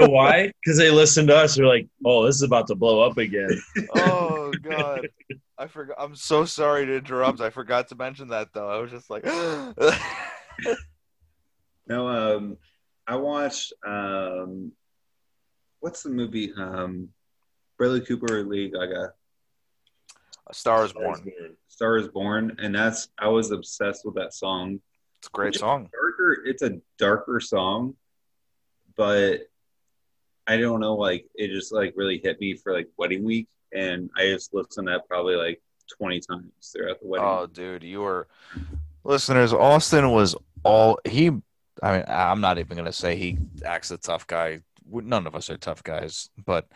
know 0.00 0.08
why? 0.08 0.52
Because 0.62 0.78
they 0.78 0.90
listened 0.90 1.28
to 1.28 1.36
us. 1.36 1.56
They're 1.56 1.66
like, 1.66 1.88
"Oh, 2.04 2.24
this 2.26 2.36
is 2.36 2.42
about 2.42 2.68
to 2.68 2.76
blow 2.76 3.00
up 3.00 3.18
again." 3.18 3.50
Oh 3.96 4.52
god. 4.62 5.08
I 5.58 5.66
forgot 5.66 5.96
I'm 5.98 6.14
so 6.14 6.44
sorry 6.44 6.86
to 6.86 6.96
interrupt. 6.98 7.40
I 7.40 7.50
forgot 7.50 7.88
to 7.88 7.96
mention 7.96 8.28
that 8.28 8.52
though. 8.52 8.68
I 8.68 8.78
was 8.78 8.90
just 8.90 9.10
like 9.10 9.24
No, 11.86 12.06
um, 12.08 12.58
I 13.06 13.16
watched 13.16 13.72
um, 13.86 14.72
what's 15.80 16.02
the 16.02 16.10
movie? 16.10 16.52
Um, 16.56 17.08
Bradley 17.78 18.00
Cooper, 18.00 18.42
Lady 18.42 18.70
Gaga, 18.70 19.12
A 20.48 20.54
Star 20.54 20.84
is 20.84 20.92
Born. 20.92 21.32
Star 21.68 21.96
is 21.96 22.08
Born, 22.08 22.56
and 22.58 22.74
that's 22.74 23.08
I 23.16 23.28
was 23.28 23.52
obsessed 23.52 24.04
with 24.04 24.16
that 24.16 24.34
song. 24.34 24.80
It's 25.20 25.28
a 25.28 25.30
great 25.30 25.54
song. 25.54 25.88
Darker, 25.92 26.42
it's 26.44 26.62
a 26.62 26.80
darker 26.98 27.40
song, 27.40 27.94
but 28.96 29.48
I 30.46 30.56
don't 30.56 30.80
know, 30.80 30.96
like 30.96 31.26
it 31.34 31.48
just 31.48 31.72
like 31.72 31.94
really 31.96 32.20
hit 32.22 32.40
me 32.40 32.54
for 32.54 32.72
like 32.72 32.88
wedding 32.96 33.22
week, 33.22 33.48
and 33.72 34.10
I 34.16 34.22
just 34.26 34.52
listened 34.52 34.88
to 34.88 34.92
that 34.94 35.08
probably 35.08 35.36
like 35.36 35.62
twenty 35.96 36.20
times 36.20 36.50
throughout 36.72 37.00
the 37.00 37.06
wedding. 37.06 37.26
Oh, 37.26 37.46
dude, 37.46 37.84
you 37.84 38.00
were 38.00 38.26
listeners. 39.04 39.52
Austin 39.52 40.10
was 40.10 40.34
all 40.64 40.98
he. 41.04 41.30
I 41.80 41.92
mean, 41.92 42.04
I'm 42.08 42.40
not 42.40 42.58
even 42.58 42.76
gonna 42.76 42.92
say 42.92 43.14
he 43.14 43.38
acts 43.64 43.92
a 43.92 43.98
tough 43.98 44.26
guy. 44.26 44.62
None 44.90 45.28
of 45.28 45.36
us 45.36 45.48
are 45.48 45.58
tough 45.58 45.84
guys, 45.84 46.28
but 46.44 46.66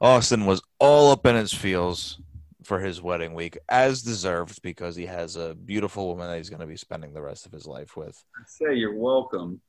Austin 0.00 0.46
was 0.46 0.62
all 0.78 1.10
up 1.10 1.26
in 1.26 1.36
his 1.36 1.52
feels 1.52 2.20
for 2.62 2.80
his 2.80 3.02
wedding 3.02 3.34
week, 3.34 3.58
as 3.68 4.02
deserved, 4.02 4.62
because 4.62 4.94
he 4.96 5.06
has 5.06 5.36
a 5.36 5.54
beautiful 5.54 6.06
woman 6.08 6.28
that 6.28 6.36
he's 6.36 6.50
gonna 6.50 6.66
be 6.66 6.76
spending 6.76 7.12
the 7.12 7.22
rest 7.22 7.46
of 7.46 7.52
his 7.52 7.66
life 7.66 7.96
with. 7.96 8.22
I 8.36 8.42
say 8.46 8.74
you're 8.74 8.94
welcome. 8.96 9.60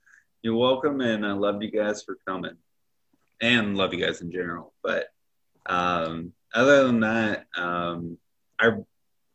You're 0.42 0.56
welcome, 0.56 1.02
and 1.02 1.26
I 1.26 1.34
love 1.34 1.62
you 1.62 1.72
guys 1.72 2.04
for 2.04 2.18
coming. 2.28 2.56
and 3.42 3.76
love 3.76 3.92
you 3.94 4.06
guys 4.06 4.22
in 4.22 4.32
general. 4.32 4.72
But 4.84 5.08
um, 5.66 6.34
other 6.54 6.86
than 6.86 7.00
that, 7.02 7.46
um, 7.58 8.18
I 8.60 8.72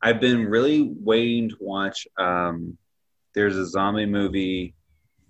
I've 0.01 0.21
been 0.21 0.47
really 0.47 0.83
waiting 0.83 1.49
to 1.51 1.57
watch. 1.61 2.07
Um, 2.17 2.79
there's 3.35 3.57
a 3.57 3.67
zombie 3.67 4.07
movie 4.07 4.75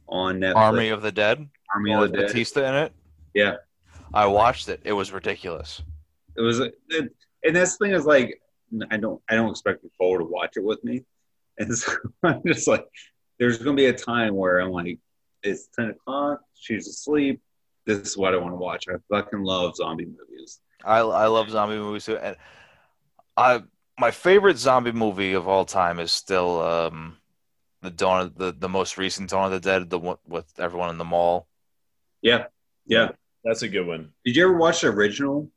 on 0.08 0.40
Netflix. 0.40 0.56
Army 0.56 0.88
of 0.90 1.00
the 1.02 1.12
Dead. 1.12 1.48
Army 1.74 1.94
of 1.94 2.00
the 2.02 2.18
Dead. 2.18 2.26
Batista 2.26 2.68
in 2.68 2.74
it. 2.74 2.92
Yeah. 3.34 3.56
I 4.12 4.26
watched 4.26 4.68
it. 4.68 4.80
It 4.84 4.92
was 4.92 5.12
ridiculous. 5.12 5.82
It 6.36 6.40
was, 6.40 6.60
it, 6.60 6.72
and 7.44 7.56
this 7.56 7.76
thing 7.76 7.92
is 7.92 8.04
like, 8.04 8.40
I 8.90 8.96
don't, 8.96 9.20
I 9.28 9.34
don't 9.34 9.50
expect 9.50 9.84
Nicole 9.84 10.18
to 10.18 10.24
watch 10.24 10.56
it 10.56 10.64
with 10.64 10.82
me, 10.84 11.04
and 11.58 11.76
so 11.76 11.92
I'm 12.22 12.42
just 12.46 12.66
like, 12.66 12.84
there's 13.38 13.58
gonna 13.58 13.76
be 13.76 13.86
a 13.86 13.92
time 13.92 14.34
where 14.34 14.60
I'm 14.60 14.70
like, 14.70 14.98
it's 15.42 15.68
ten 15.74 15.90
o'clock, 15.90 16.40
she's 16.54 16.88
asleep. 16.88 17.40
This 17.84 17.98
is 17.98 18.16
what 18.16 18.34
I 18.34 18.38
want 18.38 18.52
to 18.52 18.56
watch. 18.56 18.86
I 18.88 18.94
fucking 19.08 19.44
love 19.44 19.76
zombie 19.76 20.06
movies. 20.06 20.60
I 20.84 20.98
I 20.98 21.26
love 21.26 21.50
zombie 21.50 21.76
movies 21.76 22.04
too, 22.04 22.16
and 22.16 22.36
I 23.36 23.62
my 23.98 24.10
favorite 24.10 24.58
zombie 24.58 24.92
movie 24.92 25.34
of 25.34 25.48
all 25.48 25.64
time 25.64 25.98
is 25.98 26.12
still 26.12 26.60
um 26.60 27.16
the 27.82 27.90
Dawn 27.90 28.22
of 28.22 28.36
the 28.36 28.52
the 28.52 28.68
most 28.68 28.98
recent 28.98 29.30
Dawn 29.30 29.46
of 29.46 29.52
the 29.52 29.60
Dead, 29.60 29.88
the 29.90 29.98
one 29.98 30.18
with 30.26 30.46
everyone 30.58 30.90
in 30.90 30.98
the 30.98 31.04
mall. 31.04 31.46
Yeah, 32.22 32.46
yeah. 32.86 33.10
That's 33.46 33.62
a 33.62 33.68
good 33.68 33.86
one. 33.86 34.10
Did 34.24 34.36
you 34.36 34.44
ever 34.44 34.56
watch 34.58 34.80
the 34.82 34.88
original? 34.88 35.50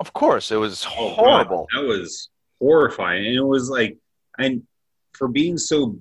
Of 0.00 0.12
course, 0.12 0.50
it 0.52 0.56
was 0.56 0.84
Oh, 0.98 1.10
horrible. 1.10 1.66
that 1.74 1.82
was 1.84 2.28
horrifying, 2.60 3.24
and 3.26 3.36
it 3.36 3.40
was 3.44 3.70
like, 3.70 3.96
and 4.38 4.62
for 5.14 5.28
being 5.28 5.56
so, 5.56 5.98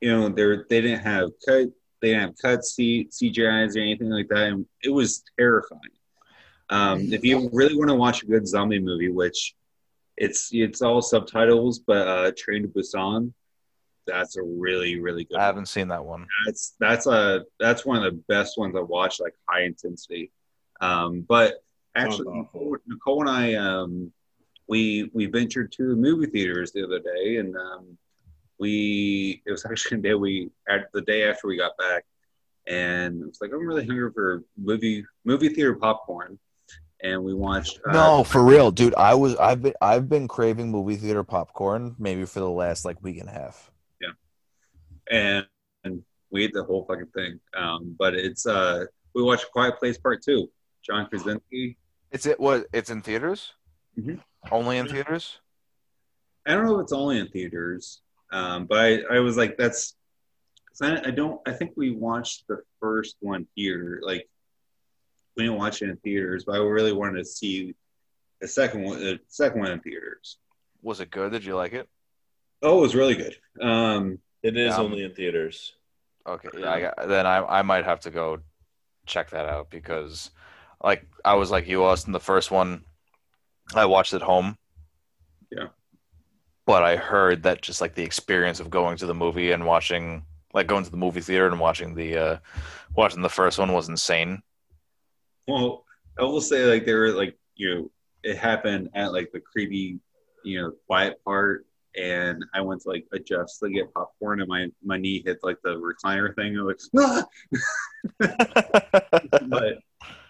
you 0.00 0.10
know, 0.12 0.28
they 0.28 0.62
they 0.68 0.80
didn't 0.82 1.00
have 1.02 1.30
cut, 1.44 1.68
they 2.00 2.08
didn't 2.10 2.20
have 2.20 2.34
cut 2.40 2.64
C, 2.64 3.08
CGI's 3.10 3.76
or 3.76 3.80
anything 3.80 4.10
like 4.10 4.28
that, 4.28 4.48
and 4.52 4.66
it 4.84 4.90
was 4.90 5.24
terrifying. 5.38 5.80
Um, 6.70 7.12
if 7.12 7.24
you 7.24 7.50
really 7.52 7.74
want 7.76 7.88
to 7.88 7.94
watch 7.96 8.22
a 8.22 8.26
good 8.26 8.46
zombie 8.46 8.78
movie, 8.78 9.10
which 9.10 9.54
it's 10.16 10.50
it's 10.52 10.82
all 10.82 11.02
subtitles, 11.02 11.78
but 11.80 12.06
uh, 12.06 12.32
Train 12.36 12.62
to 12.62 12.68
Busan, 12.68 13.32
that's 14.06 14.36
a 14.36 14.42
really 14.42 15.00
really 15.00 15.24
good. 15.24 15.38
I 15.38 15.44
haven't 15.46 15.66
seen 15.66 15.88
that 15.88 16.04
one. 16.04 16.26
That's 16.46 16.74
that's 16.78 17.06
a 17.06 17.44
that's 17.58 17.84
one 17.86 17.96
of 17.96 18.04
the 18.04 18.22
best 18.28 18.58
ones 18.58 18.76
I 18.76 18.80
watched, 18.80 19.20
like 19.20 19.34
high 19.48 19.62
intensity. 19.64 20.30
Um, 20.82 21.24
but 21.28 21.62
actually, 21.94 22.26
Nicole, 22.36 22.76
Nicole 22.86 23.20
and 23.20 23.30
I, 23.30 23.54
um, 23.54 24.12
we 24.68 25.10
we 25.14 25.26
ventured 25.26 25.72
to 25.72 25.88
the 25.88 25.96
movie 25.96 26.26
theaters 26.26 26.72
the 26.72 26.84
other 26.84 26.98
day, 26.98 27.36
and 27.36 27.56
um, 27.56 27.96
we 28.58 29.42
it 29.46 29.50
was 29.50 29.64
actually 29.70 29.98
the 29.98 30.08
day 30.08 30.14
we 30.14 30.50
at 30.68 30.92
the 30.92 31.02
day 31.02 31.28
after 31.28 31.46
we 31.46 31.56
got 31.56 31.76
back, 31.78 32.04
and 32.66 33.22
it 33.22 33.26
was 33.26 33.38
like 33.40 33.52
I'm 33.52 33.66
really 33.66 33.86
hungry 33.86 34.10
for 34.12 34.42
movie 34.56 35.04
movie 35.24 35.50
theater 35.50 35.74
popcorn, 35.74 36.38
and 37.00 37.22
we 37.22 37.32
watched. 37.32 37.80
Uh, 37.86 37.92
No, 37.92 38.24
for 38.24 38.44
real, 38.44 38.72
dude. 38.72 38.94
I 38.96 39.14
was 39.14 39.36
I've 39.36 39.62
been 39.62 39.74
I've 39.80 40.08
been 40.08 40.26
craving 40.26 40.70
movie 40.70 40.96
theater 40.96 41.22
popcorn 41.22 41.94
maybe 41.98 42.24
for 42.24 42.40
the 42.40 42.50
last 42.50 42.84
like 42.84 43.00
week 43.02 43.20
and 43.20 43.28
a 43.28 43.32
half. 43.32 43.70
Yeah, 44.00 44.10
and, 45.10 45.46
and 45.84 46.02
we 46.32 46.44
ate 46.44 46.54
the 46.54 46.64
whole 46.64 46.84
fucking 46.86 47.12
thing. 47.14 47.38
Um, 47.54 47.94
but 47.96 48.14
it's 48.14 48.46
uh, 48.46 48.86
we 49.14 49.22
watched 49.22 49.46
Quiet 49.52 49.78
Place 49.78 49.96
Part 49.98 50.22
Two. 50.22 50.48
John 50.82 51.06
Krasinski. 51.08 51.76
It's 52.10 52.26
it 52.26 52.38
what 52.38 52.66
it's 52.72 52.90
in 52.90 53.02
theaters? 53.02 53.52
Mhm. 53.98 54.20
Only 54.50 54.78
in 54.78 54.88
theaters? 54.88 55.38
I 56.46 56.54
don't 56.54 56.64
know 56.66 56.78
if 56.78 56.84
it's 56.84 56.92
only 56.92 57.18
in 57.18 57.28
theaters, 57.28 58.02
um, 58.32 58.66
but 58.66 58.78
I, 58.78 59.16
I 59.16 59.18
was 59.20 59.36
like, 59.36 59.56
that's. 59.56 59.94
'cause 60.68 60.82
I, 60.82 61.08
I 61.08 61.10
don't. 61.10 61.40
I 61.46 61.52
think 61.52 61.72
we 61.76 61.90
watched 61.90 62.48
the 62.48 62.62
first 62.80 63.16
one 63.20 63.46
here. 63.54 64.00
Like, 64.02 64.28
we 65.36 65.44
didn't 65.44 65.58
watch 65.58 65.82
it 65.82 65.88
in 65.90 65.96
theaters, 65.98 66.44
but 66.44 66.56
I 66.56 66.58
really 66.58 66.92
wanted 66.92 67.18
to 67.18 67.24
see 67.24 67.74
the 68.40 68.48
second 68.48 68.82
one. 68.82 68.98
The 68.98 69.20
second 69.28 69.60
one 69.60 69.70
in 69.70 69.80
theaters. 69.80 70.38
Was 70.82 71.00
it 71.00 71.10
good? 71.10 71.30
Did 71.32 71.44
you 71.44 71.54
like 71.54 71.72
it? 71.74 71.88
Oh, 72.62 72.78
it 72.78 72.82
was 72.82 72.94
really 72.94 73.14
good. 73.14 73.36
Um, 73.60 74.18
It 74.42 74.56
is 74.56 74.74
Um, 74.74 74.86
only 74.86 75.04
in 75.04 75.14
theaters. 75.14 75.74
Okay, 76.26 76.48
yeah, 76.58 76.72
I 76.72 76.80
got, 76.80 77.08
then 77.08 77.26
I 77.26 77.38
I 77.44 77.62
might 77.62 77.84
have 77.84 78.00
to 78.00 78.10
go 78.10 78.40
check 79.06 79.30
that 79.30 79.46
out 79.46 79.70
because 79.70 80.30
like 80.82 81.06
I 81.24 81.34
was 81.34 81.50
like 81.50 81.68
you, 81.68 81.84
Austin. 81.84 82.12
The 82.12 82.20
first 82.20 82.50
one 82.50 82.84
I 83.74 83.86
watched 83.86 84.14
at 84.14 84.22
home. 84.22 84.56
Yeah. 85.50 85.68
But 86.66 86.82
I 86.82 86.96
heard 86.96 87.44
that 87.44 87.62
just 87.62 87.80
like 87.80 87.94
the 87.94 88.04
experience 88.04 88.60
of 88.60 88.70
going 88.70 88.96
to 88.98 89.06
the 89.06 89.14
movie 89.14 89.52
and 89.52 89.66
watching, 89.66 90.24
like 90.52 90.66
going 90.66 90.84
to 90.84 90.90
the 90.90 90.96
movie 90.96 91.20
theater 91.20 91.46
and 91.46 91.60
watching 91.60 91.94
the 91.94 92.16
uh 92.16 92.36
watching 92.94 93.22
the 93.22 93.28
first 93.28 93.58
one 93.58 93.72
was 93.72 93.88
insane. 93.88 94.42
well, 95.48 95.84
I 96.18 96.24
will 96.24 96.40
say 96.40 96.64
like 96.64 96.84
there 96.84 97.00
were 97.00 97.12
like 97.12 97.38
you 97.56 97.74
know 97.74 97.90
it 98.22 98.36
happened 98.36 98.90
at 98.94 99.12
like 99.12 99.32
the 99.32 99.40
creepy, 99.40 99.98
you 100.44 100.60
know, 100.60 100.72
quiet 100.86 101.22
part. 101.24 101.66
And 101.94 102.42
I 102.54 102.62
went 102.62 102.80
to 102.82 102.88
like 102.88 103.06
adjust 103.12 103.60
to 103.60 103.68
get 103.68 103.92
popcorn, 103.92 104.40
and 104.40 104.48
my 104.48 104.68
my 104.82 104.96
knee 104.96 105.22
hit 105.24 105.40
like 105.42 105.58
the 105.62 105.74
recliner 105.74 106.34
thing. 106.34 106.58
I 106.58 106.62
was 106.62 106.88
like, 106.94 107.24
ah! 108.22 109.38
but 109.48 109.78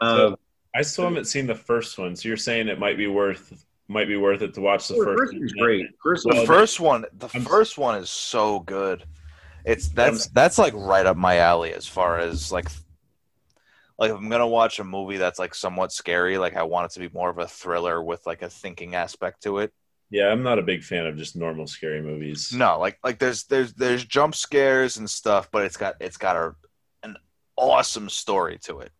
um, 0.00 0.36
I 0.74 0.82
still 0.82 1.04
haven't 1.04 1.26
seen 1.26 1.46
the 1.46 1.54
first 1.54 1.98
one, 1.98 2.16
so 2.16 2.28
you're 2.28 2.36
saying 2.36 2.68
it 2.68 2.78
might 2.78 2.96
be 2.96 3.06
worth 3.06 3.64
might 3.88 4.08
be 4.08 4.16
worth 4.16 4.40
it 4.42 4.54
to 4.54 4.60
watch 4.60 4.88
the 4.88 4.94
the 4.94 5.04
first. 5.04 5.32
first 5.34 5.54
one. 5.56 5.66
great. 5.66 5.86
First 6.02 6.22
The 6.24 6.28
Well, 6.30 6.38
one, 6.38 6.46
first 6.46 6.80
one, 6.80 7.04
the 7.12 7.28
I'm- 7.34 7.44
first 7.44 7.76
one 7.78 7.98
is 7.98 8.08
so 8.10 8.60
good. 8.60 9.04
It's 9.64 9.88
that's 9.88 10.26
that's 10.28 10.58
like 10.58 10.72
right 10.74 11.04
up 11.06 11.16
my 11.16 11.36
alley 11.38 11.72
as 11.74 11.86
far 11.86 12.18
as 12.18 12.50
like 12.50 12.68
like 13.98 14.10
if 14.10 14.16
I'm 14.16 14.28
gonna 14.28 14.46
watch 14.48 14.78
a 14.78 14.84
movie 14.84 15.18
that's 15.18 15.38
like 15.38 15.54
somewhat 15.54 15.92
scary, 15.92 16.38
like 16.38 16.56
I 16.56 16.62
want 16.64 16.86
it 16.86 16.94
to 16.94 17.00
be 17.00 17.08
more 17.14 17.30
of 17.30 17.38
a 17.38 17.46
thriller 17.46 18.02
with 18.02 18.26
like 18.26 18.42
a 18.42 18.48
thinking 18.48 18.94
aspect 18.94 19.42
to 19.44 19.58
it. 19.58 19.72
Yeah, 20.10 20.28
I'm 20.28 20.42
not 20.42 20.58
a 20.58 20.62
big 20.62 20.82
fan 20.82 21.06
of 21.06 21.16
just 21.16 21.36
normal 21.36 21.66
scary 21.66 22.02
movies. 22.02 22.52
No, 22.52 22.78
like 22.78 22.98
like 23.04 23.18
there's 23.18 23.44
there's 23.44 23.72
there's 23.74 24.04
jump 24.04 24.34
scares 24.34 24.96
and 24.96 25.08
stuff, 25.08 25.48
but 25.52 25.64
it's 25.64 25.76
got 25.76 25.94
it's 26.00 26.16
got 26.16 26.36
a 26.36 26.54
an 27.02 27.16
awesome 27.56 28.08
story 28.08 28.58
to 28.64 28.80
it. 28.80 28.90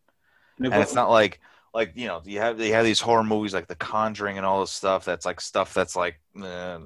and 0.62 0.72
it's 0.74 0.94
not 0.94 1.10
like 1.10 1.40
like 1.74 1.92
you 1.94 2.06
know 2.06 2.20
you 2.24 2.38
have 2.40 2.60
you 2.60 2.72
have 2.74 2.84
these 2.84 3.00
horror 3.00 3.24
movies 3.24 3.54
like 3.54 3.66
The 3.68 3.74
Conjuring 3.76 4.36
and 4.36 4.46
all 4.46 4.60
this 4.60 4.70
stuff 4.70 5.04
that's 5.04 5.24
like 5.26 5.40
stuff 5.40 5.72
that's 5.74 5.96
like, 5.96 6.20
eh. 6.42 6.78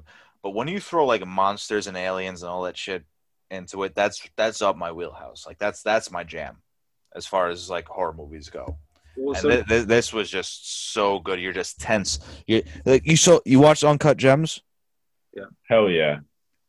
but 0.43 0.51
when 0.51 0.67
you 0.67 0.79
throw 0.79 1.05
like 1.05 1.25
monsters 1.25 1.87
and 1.87 1.97
aliens 1.97 2.41
and 2.43 2.49
all 2.49 2.63
that 2.63 2.77
shit 2.77 3.03
into 3.51 3.83
it, 3.83 3.95
that's 3.95 4.21
that's 4.35 4.61
up 4.61 4.77
my 4.77 4.91
wheelhouse. 4.91 5.45
Like 5.45 5.57
that's 5.59 5.81
that's 5.83 6.11
my 6.11 6.23
jam, 6.23 6.57
as 7.15 7.25
far 7.25 7.49
as 7.49 7.69
like 7.69 7.87
horror 7.87 8.13
movies 8.13 8.49
go. 8.49 8.77
Well, 9.17 9.33
And 9.35 9.41
so- 9.41 9.49
thi- 9.49 9.63
thi- 9.63 9.85
this 9.85 10.13
was 10.13 10.29
just 10.29 10.91
so 10.93 11.19
good. 11.19 11.39
You're 11.39 11.53
just 11.53 11.79
tense. 11.79 12.19
You 12.45 12.63
like 12.85 13.05
you 13.05 13.17
saw 13.17 13.39
you 13.45 13.59
watched 13.59 13.83
Uncut 13.83 14.17
Gems. 14.17 14.61
Yeah. 15.33 15.45
Hell 15.69 15.89
yeah. 15.89 16.19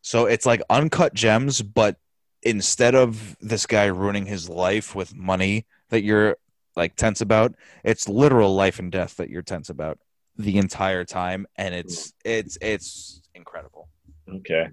So 0.03 0.27
it's 0.27 0.47
like 0.47 0.62
uncut 0.70 1.12
gems, 1.15 1.61
but 1.62 1.97
instead 2.43 2.95
of 2.95 3.36
this 3.40 3.66
guy 3.66 3.86
ruining 3.86 4.27
his 4.27 4.49
life 4.49 4.95
with 4.95 5.15
money 5.15 5.66
that 5.90 6.03
you're 6.03 6.36
like 6.79 6.97
tense 6.97 7.21
about, 7.21 7.55
it's 7.85 8.09
literal 8.09 8.55
life 8.55 8.79
and 8.79 8.91
death 8.91 9.17
that 9.17 9.29
you're 9.29 9.43
tense 9.43 9.69
about 9.69 9.99
the 10.39 10.57
entire 10.57 11.05
time, 11.05 11.47
and 11.57 11.75
it's 11.75 12.15
it's 12.25 12.57
it's 12.63 13.21
incredible. 13.35 13.89
Okay. 14.37 14.69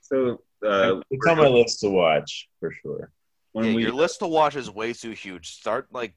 so 0.00 0.42
uh, 0.64 1.00
it's 1.10 1.26
on 1.26 1.38
my 1.38 1.48
list 1.48 1.80
to 1.80 1.90
watch 1.90 2.48
for 2.60 2.70
sure. 2.82 3.10
when 3.52 3.66
Yeah, 3.66 3.74
we 3.74 3.82
your 3.82 3.92
list 3.92 4.20
to 4.20 4.28
watch 4.28 4.54
is 4.54 4.70
way 4.70 4.92
too 4.92 5.12
huge. 5.12 5.50
Start 5.50 5.88
like 5.90 6.14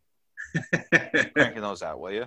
cranking 1.34 1.62
those 1.62 1.82
out, 1.82 2.00
will 2.00 2.12
you? 2.12 2.26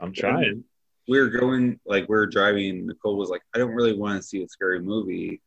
I'm 0.00 0.12
trying. 0.12 0.64
We're 1.08 1.28
going 1.28 1.78
like 1.84 2.08
we're 2.08 2.26
driving. 2.26 2.86
Nicole 2.86 3.16
was 3.16 3.28
like, 3.28 3.42
I 3.54 3.58
don't 3.58 3.74
really 3.74 3.96
want 3.96 4.20
to 4.20 4.26
see 4.26 4.42
a 4.42 4.48
scary 4.48 4.80
movie, 4.80 5.40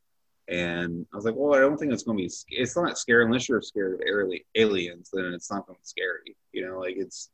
and 0.50 1.06
I 1.14 1.16
was 1.16 1.26
like, 1.26 1.36
well, 1.38 1.54
I 1.54 1.60
don't 1.60 1.78
think 1.78 1.94
it's 1.94 2.04
going 2.04 2.18
to 2.18 2.24
be. 2.24 2.34
It's 2.50 2.76
not 2.76 2.98
scary 2.98 3.24
unless 3.24 3.48
you're 3.48 3.62
scared 3.62 3.94
of 3.94 4.02
aliens. 4.56 5.10
Then 5.14 5.26
it's 5.26 5.52
not 5.52 5.68
going 5.68 5.76
to 5.76 5.82
be 5.82 5.86
scary. 5.86 6.36
You 6.52 6.68
know, 6.68 6.80
like 6.80 6.96
it's 6.98 7.30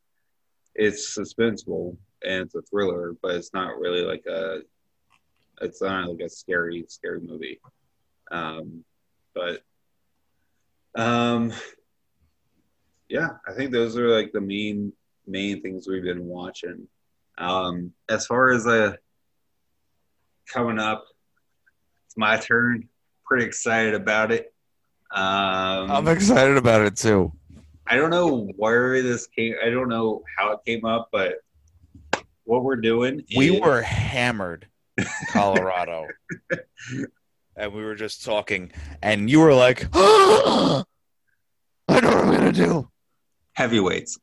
it's 0.74 1.16
suspenseful 1.16 1.96
and 2.22 2.42
it's 2.42 2.54
a 2.54 2.62
thriller, 2.62 3.14
but 3.22 3.34
it's 3.34 3.54
not 3.54 3.78
really 3.78 4.02
like 4.02 4.26
a. 4.26 4.60
It's 5.62 5.80
not 5.80 6.10
like 6.10 6.20
a 6.20 6.28
scary 6.28 6.84
scary 6.88 7.20
movie, 7.20 7.58
um, 8.30 8.84
but 9.34 9.62
um, 10.94 11.54
yeah, 13.08 13.30
I 13.48 13.54
think 13.54 13.70
those 13.70 13.96
are 13.96 14.08
like 14.08 14.32
the 14.32 14.42
main 14.42 14.92
main 15.26 15.62
things 15.62 15.88
we've 15.88 16.02
been 16.02 16.26
watching. 16.26 16.86
Um, 17.38 17.94
as 18.10 18.26
far 18.26 18.50
as 18.50 18.66
uh, 18.66 18.92
coming 20.52 20.78
up, 20.78 21.06
it's 22.04 22.18
my 22.18 22.36
turn. 22.36 22.90
Pretty 23.26 23.44
excited 23.44 23.94
about 23.94 24.30
it. 24.32 24.52
Um, 25.12 25.90
I'm 25.90 26.08
excited 26.08 26.56
about 26.56 26.82
it 26.82 26.96
too. 26.96 27.32
I 27.86 27.96
don't 27.96 28.10
know 28.10 28.48
where 28.56 29.02
this 29.02 29.26
came. 29.28 29.54
I 29.64 29.70
don't 29.70 29.88
know 29.88 30.22
how 30.36 30.52
it 30.52 30.60
came 30.66 30.84
up, 30.84 31.08
but 31.12 31.34
what 32.44 32.64
we're 32.64 32.76
doing. 32.76 33.22
We 33.36 33.54
is- 33.56 33.60
were 33.60 33.82
hammered 33.82 34.66
in 34.96 35.06
Colorado. 35.30 36.06
and 37.56 37.72
we 37.72 37.82
were 37.82 37.94
just 37.94 38.24
talking, 38.24 38.72
and 39.02 39.30
you 39.30 39.40
were 39.40 39.54
like, 39.54 39.88
I 39.92 40.84
know 41.88 41.94
what 41.98 42.04
I'm 42.04 42.32
gonna 42.32 42.52
do. 42.52 42.88
Heavyweights. 43.54 44.18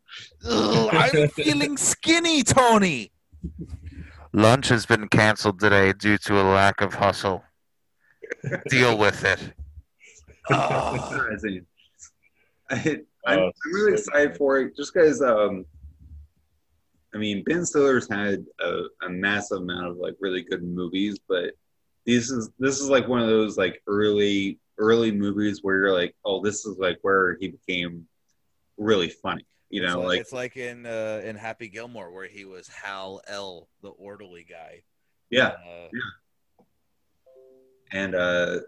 Ugh, 0.45 0.89
I'm 0.93 1.27
feeling 1.29 1.75
skinny, 1.77 2.43
Tony. 2.43 3.11
Lunch 4.31 4.69
has 4.69 4.85
been 4.85 5.07
canceled 5.07 5.59
today 5.59 5.93
due 5.93 6.17
to 6.19 6.39
a 6.39 6.43
lack 6.43 6.81
of 6.81 6.93
hustle. 6.93 7.43
Deal 8.69 8.97
with 8.97 9.23
it. 9.23 9.39
Ah. 10.49 11.27
I 11.31 11.37
think- 11.37 11.63
I, 12.69 12.75
I'm, 13.25 13.39
Oh, 13.39 13.45
I'm 13.65 13.73
really 13.73 13.93
excited 13.93 14.35
for 14.37 14.59
it 14.59 14.75
just 14.75 14.93
because 14.93 15.21
um 15.21 15.65
I 17.13 17.17
mean 17.17 17.43
Ben 17.45 17.65
Stiller's 17.65 18.09
had 18.09 18.45
a, 18.59 18.83
a 19.05 19.09
massive 19.09 19.59
amount 19.61 19.87
of 19.87 19.97
like 19.97 20.15
really 20.19 20.41
good 20.41 20.63
movies, 20.63 21.19
but 21.29 21.51
this 22.05 22.29
is 22.29 22.49
this 22.59 22.79
is 22.81 22.89
like 22.89 23.07
one 23.07 23.21
of 23.21 23.27
those 23.27 23.57
like 23.57 23.81
early 23.87 24.59
early 24.77 25.11
movies 25.11 25.59
where 25.61 25.77
you're 25.77 25.93
like, 25.93 26.15
oh, 26.25 26.41
this 26.43 26.65
is 26.65 26.77
like 26.77 26.97
where 27.01 27.37
he 27.39 27.49
became 27.49 28.07
really 28.77 29.09
funny. 29.09 29.45
You 29.69 29.81
know, 29.83 29.99
it's, 30.01 30.07
like 30.07 30.19
it's 30.19 30.33
like 30.33 30.57
in 30.57 30.85
uh, 30.85 31.21
in 31.23 31.35
Happy 31.35 31.67
Gilmore 31.69 32.11
where 32.11 32.27
he 32.27 32.43
was 32.45 32.67
Hal 32.67 33.21
L, 33.27 33.67
the 33.81 33.89
orderly 33.89 34.45
guy. 34.49 34.83
yeah. 35.29 35.47
Uh, 35.47 35.87
And 37.93 38.15
uh 38.15 38.59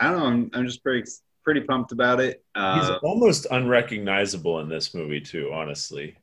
I 0.00 0.10
don't 0.10 0.18
know, 0.18 0.26
I'm, 0.26 0.50
I'm 0.54 0.66
just 0.66 0.82
pretty 0.82 1.10
pretty 1.44 1.60
pumped 1.62 1.92
about 1.92 2.20
it. 2.20 2.42
He's 2.54 2.62
Uh, 2.62 2.98
almost 3.02 3.46
unrecognizable 3.50 4.60
in 4.60 4.68
this 4.68 4.94
movie 4.94 5.20
too. 5.20 5.50
Honestly, 5.52 6.16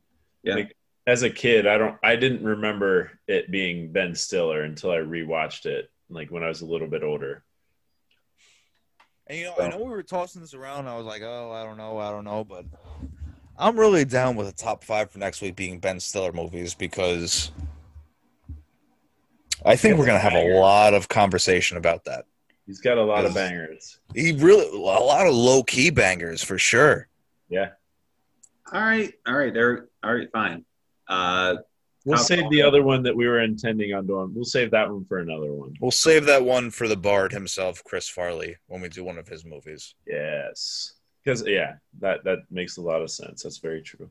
Yeah. 0.44 0.56
Like, 0.56 0.76
as 1.08 1.22
a 1.24 1.30
kid, 1.30 1.68
I 1.68 1.78
don't, 1.78 1.98
I 2.04 2.16
didn't 2.16 2.44
remember 2.44 3.12
it 3.28 3.52
being 3.52 3.92
Ben 3.92 4.16
Stiller 4.16 4.64
until 4.64 4.90
I 4.92 4.98
rewatched 4.98 5.68
it, 5.68 5.92
like 6.10 6.32
when 6.32 6.42
I 6.44 6.48
was 6.48 6.62
a 6.62 6.66
little 6.66 6.88
bit 6.88 7.04
older. 7.04 7.44
And 9.28 9.38
you 9.38 9.46
know, 9.46 9.56
I 9.60 9.70
know 9.70 9.78
we 9.78 9.90
were 9.90 10.04
tossing 10.04 10.42
this 10.42 10.54
around. 10.54 10.88
I 10.88 10.96
was 10.98 11.06
like, 11.06 11.22
oh, 11.24 11.52
I 11.52 11.64
don't 11.64 11.78
know, 11.78 11.98
I 12.00 12.10
don't 12.12 12.24
know, 12.24 12.44
but 12.44 12.66
I'm 13.58 13.80
really 13.80 14.06
down 14.06 14.36
with 14.36 14.48
the 14.48 14.54
top 14.54 14.84
five 14.84 15.12
for 15.12 15.20
next 15.20 15.42
week 15.42 15.56
being 15.56 15.80
Ben 15.80 16.00
Stiller 16.00 16.32
movies 16.32 16.74
because 16.76 17.52
I 19.66 19.76
think 19.76 19.98
we're 19.98 20.06
gonna 20.06 20.20
have 20.20 20.34
a 20.34 20.60
lot 20.60 20.94
of 20.94 21.08
conversation 21.08 21.78
about 21.78 22.06
that. 22.06 22.26
He's 22.66 22.80
got 22.82 22.98
a 22.98 23.04
lot 23.04 23.26
of 23.26 23.34
bangers. 23.34 24.00
He 24.16 24.32
really 24.34 24.68
a 24.68 24.82
lot 24.82 25.28
of 25.28 25.34
low 25.34 25.62
key 25.64 25.90
bangers 25.92 26.44
for 26.44 26.58
sure. 26.58 27.08
Yeah, 27.50 27.70
all 28.74 28.82
right, 28.82 29.14
all 29.28 29.36
right, 29.36 29.54
there 29.54 29.88
all 30.04 30.16
right, 30.16 30.32
fine. 30.32 30.66
Uh 31.08 31.58
we'll 32.06 32.18
save 32.18 32.42
five. 32.42 32.52
the 32.52 32.62
other 32.64 32.82
one 32.84 33.04
that 33.04 33.16
we 33.16 33.28
were 33.28 33.42
intending 33.42 33.94
on 33.94 34.08
doing. 34.08 34.34
We'll 34.34 34.46
save 34.46 34.72
that 34.72 34.90
one 34.90 35.06
for 35.06 35.20
another 35.20 35.54
one. 35.54 35.76
We'll 35.80 35.92
save 35.92 36.26
that 36.26 36.44
one 36.44 36.72
for 36.72 36.88
the 36.88 36.96
Bard 36.98 37.32
himself, 37.32 37.84
Chris 37.84 38.08
Farley, 38.10 38.56
when 38.68 38.82
we 38.82 38.90
do 38.90 39.04
one 39.04 39.18
of 39.20 39.28
his 39.28 39.46
movies. 39.46 39.94
Yes, 40.08 40.94
because 41.24 41.44
yeah, 41.46 41.76
that 42.00 42.24
that 42.24 42.40
makes 42.50 42.78
a 42.78 42.82
lot 42.82 43.02
of 43.04 43.12
sense. 43.12 43.44
That's 43.44 43.60
very 43.60 43.82
true. 43.84 44.10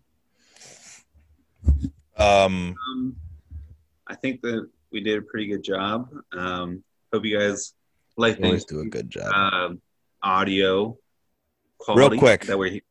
Um, 2.17 2.77
Um, 2.89 3.17
I 4.07 4.15
think 4.15 4.43
that 4.43 4.69
we 4.93 5.01
did 5.01 5.19
a 5.19 5.23
pretty 5.23 5.47
good 5.49 5.65
job. 5.65 6.09
Um, 6.33 6.85
hope 7.13 7.25
you 7.25 7.37
guys 7.39 7.75
like 8.17 8.39
you 8.39 8.45
always 8.45 8.65
things. 8.65 8.81
do 8.81 8.81
a 8.81 8.91
good 8.91 9.11
job. 9.11 9.33
Um, 9.33 9.81
audio 10.23 10.97
quality. 11.79 12.19
quick. 12.19 12.47
That 12.47 12.59
way, 12.59 12.83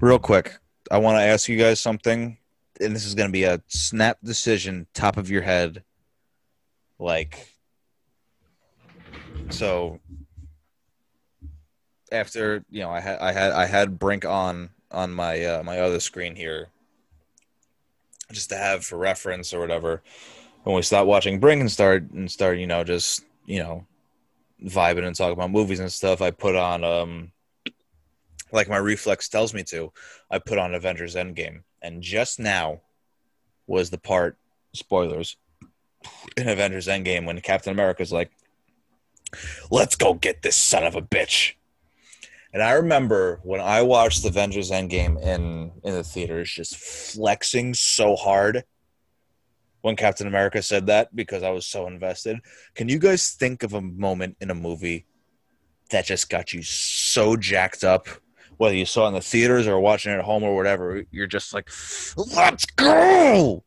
Real 0.00 0.18
quick, 0.18 0.56
I 0.90 0.98
want 0.98 1.18
to 1.18 1.22
ask 1.22 1.48
you 1.48 1.56
guys 1.56 1.80
something, 1.80 2.36
and 2.80 2.94
this 2.94 3.06
is 3.06 3.14
going 3.14 3.28
to 3.28 3.32
be 3.32 3.44
a 3.44 3.62
snap 3.68 4.18
decision, 4.24 4.86
top 4.92 5.16
of 5.16 5.30
your 5.30 5.42
head. 5.42 5.84
Like, 6.98 7.48
so 9.50 10.00
after 12.10 12.64
you 12.70 12.80
know, 12.80 12.90
I 12.90 13.00
had 13.00 13.18
I 13.20 13.32
had 13.32 13.52
I 13.52 13.66
had 13.66 13.98
Brink 13.98 14.24
on 14.24 14.70
on 14.90 15.12
my 15.12 15.44
uh, 15.44 15.62
my 15.62 15.80
other 15.80 16.00
screen 16.00 16.34
here, 16.34 16.68
just 18.32 18.48
to 18.50 18.56
have 18.56 18.84
for 18.84 18.96
reference 18.96 19.54
or 19.54 19.60
whatever. 19.60 20.02
When 20.64 20.74
we 20.74 20.82
start 20.82 21.06
watching 21.06 21.40
Brink 21.40 21.60
and 21.60 21.70
start 21.70 22.10
and 22.10 22.30
start, 22.30 22.58
you 22.58 22.66
know, 22.66 22.82
just 22.82 23.24
you 23.46 23.60
know, 23.60 23.86
vibing 24.64 25.06
and 25.06 25.14
talking 25.14 25.34
about 25.34 25.50
movies 25.50 25.80
and 25.80 25.92
stuff, 25.92 26.22
I 26.22 26.30
put 26.30 26.56
on 26.56 26.84
um 26.84 27.32
like 28.54 28.68
my 28.68 28.76
reflex 28.76 29.28
tells 29.28 29.52
me 29.52 29.64
to, 29.64 29.92
I 30.30 30.38
put 30.38 30.58
on 30.58 30.74
Avengers 30.74 31.16
Endgame. 31.16 31.62
And 31.82 32.02
just 32.02 32.38
now 32.38 32.80
was 33.66 33.90
the 33.90 33.98
part, 33.98 34.38
spoilers, 34.72 35.36
in 36.36 36.48
Avengers 36.48 36.86
Endgame 36.86 37.26
when 37.26 37.40
Captain 37.40 37.72
America's 37.72 38.12
like, 38.12 38.30
let's 39.70 39.96
go 39.96 40.14
get 40.14 40.42
this 40.42 40.56
son 40.56 40.84
of 40.84 40.94
a 40.94 41.02
bitch. 41.02 41.54
And 42.52 42.62
I 42.62 42.72
remember 42.72 43.40
when 43.42 43.60
I 43.60 43.82
watched 43.82 44.24
Avengers 44.24 44.70
Endgame 44.70 45.20
in, 45.20 45.72
in 45.82 45.94
the 45.94 46.04
theaters, 46.04 46.52
just 46.52 46.76
flexing 46.76 47.74
so 47.74 48.14
hard 48.14 48.62
when 49.84 49.96
Captain 49.96 50.26
America 50.26 50.62
said 50.62 50.86
that 50.86 51.14
because 51.14 51.42
I 51.42 51.50
was 51.50 51.66
so 51.66 51.86
invested. 51.86 52.38
Can 52.74 52.88
you 52.88 52.98
guys 52.98 53.32
think 53.32 53.62
of 53.62 53.74
a 53.74 53.82
moment 53.82 54.34
in 54.40 54.50
a 54.50 54.54
movie 54.54 55.04
that 55.90 56.06
just 56.06 56.30
got 56.30 56.54
you 56.54 56.62
so 56.62 57.36
jacked 57.36 57.84
up 57.84 58.08
whether 58.56 58.74
you 58.74 58.86
saw 58.86 59.04
it 59.04 59.08
in 59.08 59.14
the 59.14 59.20
theaters 59.20 59.66
or 59.66 59.78
watching 59.78 60.10
it 60.10 60.16
at 60.16 60.24
home 60.24 60.42
or 60.42 60.56
whatever, 60.56 61.04
you're 61.10 61.26
just 61.26 61.52
like, 61.52 61.68
let's 62.16 62.64
go. 62.76 63.62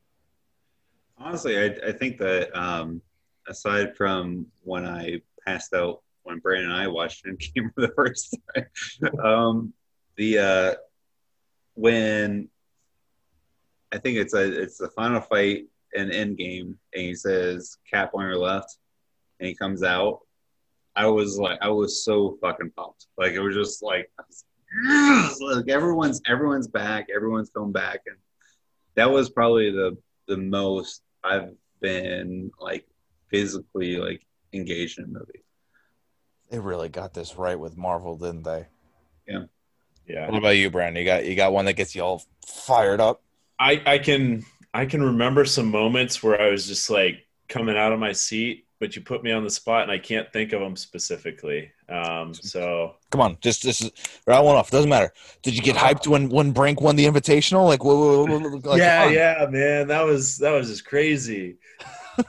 honestly, 1.20 1.60
I, 1.60 1.66
I 1.86 1.92
think 1.92 2.18
that 2.18 2.58
um, 2.58 3.00
aside 3.48 3.96
from 3.96 4.48
when 4.64 4.88
I 4.88 5.22
passed 5.46 5.76
out 5.76 6.02
when 6.24 6.40
Brandon 6.40 6.72
and 6.72 6.82
I 6.82 6.88
watched 6.88 7.28
it 7.28 7.30
and 7.30 7.40
came 7.40 7.70
for 7.76 7.82
the 7.82 7.94
first 7.96 8.36
time, 8.56 9.20
um, 9.24 9.74
the 10.16 10.40
uh, 10.40 10.76
when 11.76 12.50
I 13.92 14.00
think 14.00 14.18
it's 14.18 14.34
a 14.34 14.62
it's 14.64 14.78
the 14.80 14.90
final 14.90 15.22
fight 15.22 15.66
in 15.94 16.10
Endgame, 16.10 16.76
and 16.94 17.04
he 17.04 17.16
says 17.16 17.78
"Cap 17.92 18.12
on 18.14 18.24
your 18.24 18.38
left," 18.38 18.78
and 19.40 19.48
he 19.48 19.56
comes 19.56 19.84
out. 19.84 20.20
I 20.96 21.06
was 21.08 21.38
like, 21.38 21.60
I 21.62 21.70
was 21.70 22.04
so 22.04 22.38
fucking 22.42 22.72
pumped. 22.76 23.06
Like 23.18 23.34
it 23.34 23.40
was 23.40 23.56
just 23.56 23.84
like, 23.84 24.10
yes! 24.84 25.38
like 25.40 25.70
everyone's 25.70 26.22
everyone's 26.28 26.68
back, 26.68 27.08
everyone's 27.16 27.50
coming 27.52 27.72
back, 27.72 28.02
and 28.08 28.18
that 28.96 29.12
was 29.12 29.30
probably 29.30 29.72
the 29.72 29.98
the 30.28 30.38
most 30.38 31.04
I've 31.24 31.52
been 31.82 32.52
like 32.60 32.86
physically 33.30 33.98
like 33.98 34.26
engaged 34.54 35.00
in 35.00 35.06
a 35.06 35.08
movie. 35.08 35.44
They 36.50 36.60
really 36.60 36.90
got 36.90 37.14
this 37.14 37.36
right 37.36 37.60
with 37.60 37.78
Marvel, 37.78 38.18
didn't 38.18 38.44
they? 38.44 38.68
Yeah, 39.28 39.44
Yeah. 40.08 40.30
What 40.30 40.38
about 40.38 40.58
you, 40.58 40.70
Brandon? 40.70 41.02
You 41.02 41.06
got 41.06 41.26
you 41.26 41.36
got 41.36 41.54
one 41.54 41.66
that 41.66 41.74
gets 41.74 41.96
you 41.96 42.02
all 42.02 42.24
fired 42.46 43.02
up? 43.02 43.22
I 43.60 43.82
I 43.86 43.98
can 44.00 44.46
I 44.74 44.86
can 44.86 45.02
remember 45.02 45.46
some 45.46 45.72
moments 45.72 46.22
where 46.22 46.40
I 46.42 46.50
was 46.50 46.68
just 46.68 46.90
like 46.90 47.26
coming 47.50 47.78
out 47.78 47.94
of 47.94 48.00
my 48.00 48.12
seat, 48.12 48.68
but 48.80 48.96
you 48.96 49.02
put 49.02 49.24
me 49.24 49.32
on 49.32 49.44
the 49.44 49.50
spot 49.50 49.84
and 49.84 49.92
I 49.92 49.98
can't 49.98 50.32
think 50.32 50.54
of 50.54 50.62
them 50.62 50.76
specifically. 50.76 51.72
Um, 51.90 52.34
so 52.34 52.96
Come 53.12 53.22
on, 53.22 53.38
just 53.42 53.62
just 53.62 53.92
round 54.28 54.46
one 54.46 54.56
off. 54.56 54.70
Doesn't 54.70 54.90
matter. 54.90 55.14
Did 55.42 55.56
you 55.56 55.62
get 55.62 55.76
hyped 55.76 56.08
when 56.08 56.30
when 56.30 56.52
Brink 56.52 56.82
won 56.82 56.96
the 56.96 57.06
Invitational? 57.06 57.66
Like, 57.66 57.84
whoa, 57.84 57.96
whoa, 57.96 58.26
whoa, 58.26 58.40
whoa, 58.40 58.70
like, 58.70 58.80
yeah, 58.80 59.08
yeah, 59.10 59.48
man, 59.50 59.88
that 59.88 60.02
was 60.02 60.38
that 60.40 60.52
was 60.52 60.68
just 60.68 60.86
crazy. 60.86 61.58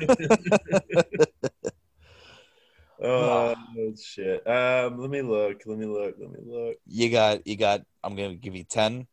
oh 3.02 3.54
shit. 4.00 4.46
Um, 4.46 4.98
let 4.98 5.10
me 5.10 5.22
look. 5.22 5.62
Let 5.66 5.78
me 5.78 5.86
look. 5.86 6.14
Let 6.18 6.30
me 6.30 6.38
look. 6.44 6.76
You 6.86 7.10
got 7.10 7.46
you 7.46 7.56
got. 7.56 7.82
I'm 8.04 8.14
gonna 8.14 8.36
give 8.36 8.54
you 8.54 8.64
10, 8.64 9.06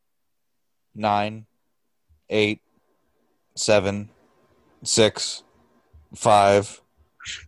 9, 0.94 1.46
8, 2.30 2.62
7, 3.56 4.10
6, 4.84 5.44
5, 6.16 6.82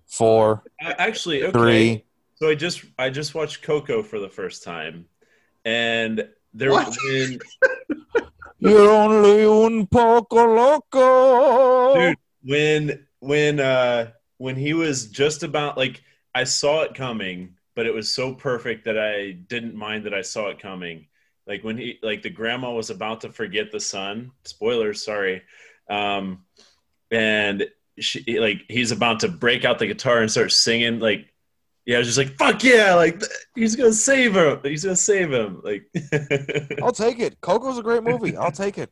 4, 0.06 0.64
I, 0.82 0.92
actually, 0.94 1.44
okay. 1.44 1.52
3. 1.52 2.04
So 2.36 2.50
I 2.50 2.56
just 2.56 2.86
I 3.00 3.10
just 3.10 3.34
watched 3.34 3.64
Coco 3.64 4.04
for 4.04 4.20
the 4.20 4.30
first 4.30 4.64
time, 4.64 5.06
and 5.66 6.28
there 6.54 6.72
What? 6.72 6.96
when 7.06 7.40
You're 8.60 8.90
only 8.92 9.44
un 9.46 9.88
poco 9.88 10.46
loco. 10.56 11.94
dude 11.96 12.18
when 12.44 13.08
when 13.20 13.60
uh 13.60 14.12
when 14.38 14.56
he 14.56 14.74
was 14.74 15.08
just 15.08 15.44
about 15.44 15.78
like 15.78 16.04
I 16.36 16.44
saw 16.44 16.84
it 16.84 16.94
coming, 16.94 17.56
but 17.76 17.88
it 17.88 17.94
was 17.94 18.14
so 18.14 18.34
perfect 18.36 18.86
that 18.86 18.98
I 19.00 19.32
didn't 19.32 19.74
mind 19.76 20.06
that 20.06 20.14
I 20.14 20.22
saw 20.22 20.50
it 20.50 20.60
coming. 20.60 21.08
Like 21.48 21.64
when 21.64 21.78
he 21.78 21.98
like 22.04 22.22
the 22.22 22.30
grandma 22.30 22.72
was 22.72 22.92
about 22.92 23.22
to 23.22 23.32
forget 23.32 23.72
the 23.72 23.80
son. 23.80 24.32
Spoilers, 24.46 25.04
sorry. 25.04 25.42
Um 25.90 26.44
and 27.12 27.68
she 28.00 28.40
like 28.40 28.64
he's 28.68 28.92
about 28.92 29.22
to 29.22 29.28
break 29.28 29.66
out 29.66 29.80
the 29.80 29.88
guitar 29.88 30.20
and 30.20 30.30
start 30.30 30.52
singing 30.52 31.00
like 31.00 31.34
yeah, 31.86 31.96
I 31.96 32.00
was 32.00 32.08
just 32.14 32.18
like, 32.18 32.38
fuck 32.38 32.66
yeah, 32.66 32.96
like 32.96 33.24
he's 33.56 33.78
gonna 33.78 33.94
save 33.94 34.36
him. 34.36 34.60
He's 34.62 34.84
gonna 34.84 34.96
save 34.98 35.32
him. 35.32 35.62
Like 35.64 35.90
I'll 36.84 36.92
take 36.92 37.20
it. 37.20 37.40
Coco's 37.40 37.78
a 37.78 37.84
great 37.84 38.04
movie. 38.04 38.36
I'll 38.36 38.52
take 38.52 38.78
it. 38.78 38.92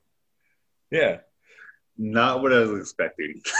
Yeah. 0.90 1.18
Not 1.98 2.42
what 2.42 2.52
I 2.54 2.60
was 2.60 2.80
expecting. 2.80 3.42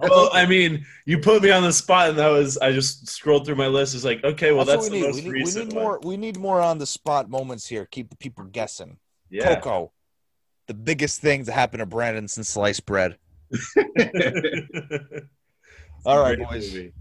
Well, 0.00 0.28
I 0.32 0.44
mean, 0.46 0.84
you 1.06 1.18
put 1.18 1.42
me 1.42 1.50
on 1.50 1.62
the 1.62 1.72
spot, 1.72 2.10
and 2.10 2.18
that 2.18 2.28
was 2.28 2.58
I 2.58 2.72
just 2.72 3.08
scrolled 3.08 3.46
through 3.46 3.56
my 3.56 3.66
list. 3.66 3.94
It's 3.94 4.04
like, 4.04 4.22
okay, 4.22 4.52
well, 4.52 4.64
that's, 4.64 4.88
that's, 4.88 4.90
what 4.90 4.92
we 4.92 5.00
the 5.00 5.06
need. 5.06 5.06
most 5.06 5.16
We 5.16 5.22
need, 5.22 5.32
we 5.32 5.40
recent 5.40 5.68
need 5.68 5.74
one. 5.74 5.82
more. 5.82 6.00
We 6.02 6.16
need 6.16 6.38
more 6.38 6.60
on 6.60 6.78
the 6.78 6.86
spot 6.86 7.30
moments 7.30 7.66
here. 7.66 7.86
Keep 7.86 8.10
the 8.10 8.16
people 8.16 8.44
guessing. 8.44 8.98
Yeah, 9.30 9.54
Coco. 9.54 9.92
The 10.66 10.74
biggest 10.74 11.20
thing 11.20 11.44
to 11.44 11.52
happen 11.52 11.78
to 11.80 11.86
Brandon 11.86 12.26
since 12.28 12.48
sliced 12.48 12.86
bread. 12.86 13.16
All 16.06 16.20
right, 16.20 16.38
boys. 16.38 16.72
movie. 16.72 16.92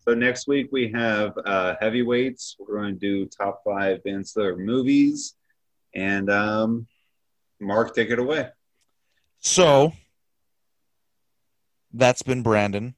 So 0.00 0.14
next 0.14 0.48
week 0.48 0.68
we 0.72 0.90
have 0.92 1.32
uh, 1.44 1.74
heavyweights. 1.80 2.56
We're 2.58 2.76
going 2.80 2.94
to 2.94 3.00
do 3.00 3.26
top 3.26 3.62
five 3.64 4.02
Ben 4.04 4.24
Stiller 4.24 4.56
movies, 4.56 5.34
and 5.94 6.30
um, 6.30 6.86
Mark, 7.60 7.94
take 7.94 8.10
it 8.10 8.18
away. 8.18 8.48
So 9.40 9.92
that's 11.92 12.22
been 12.22 12.42
Brandon. 12.42 12.94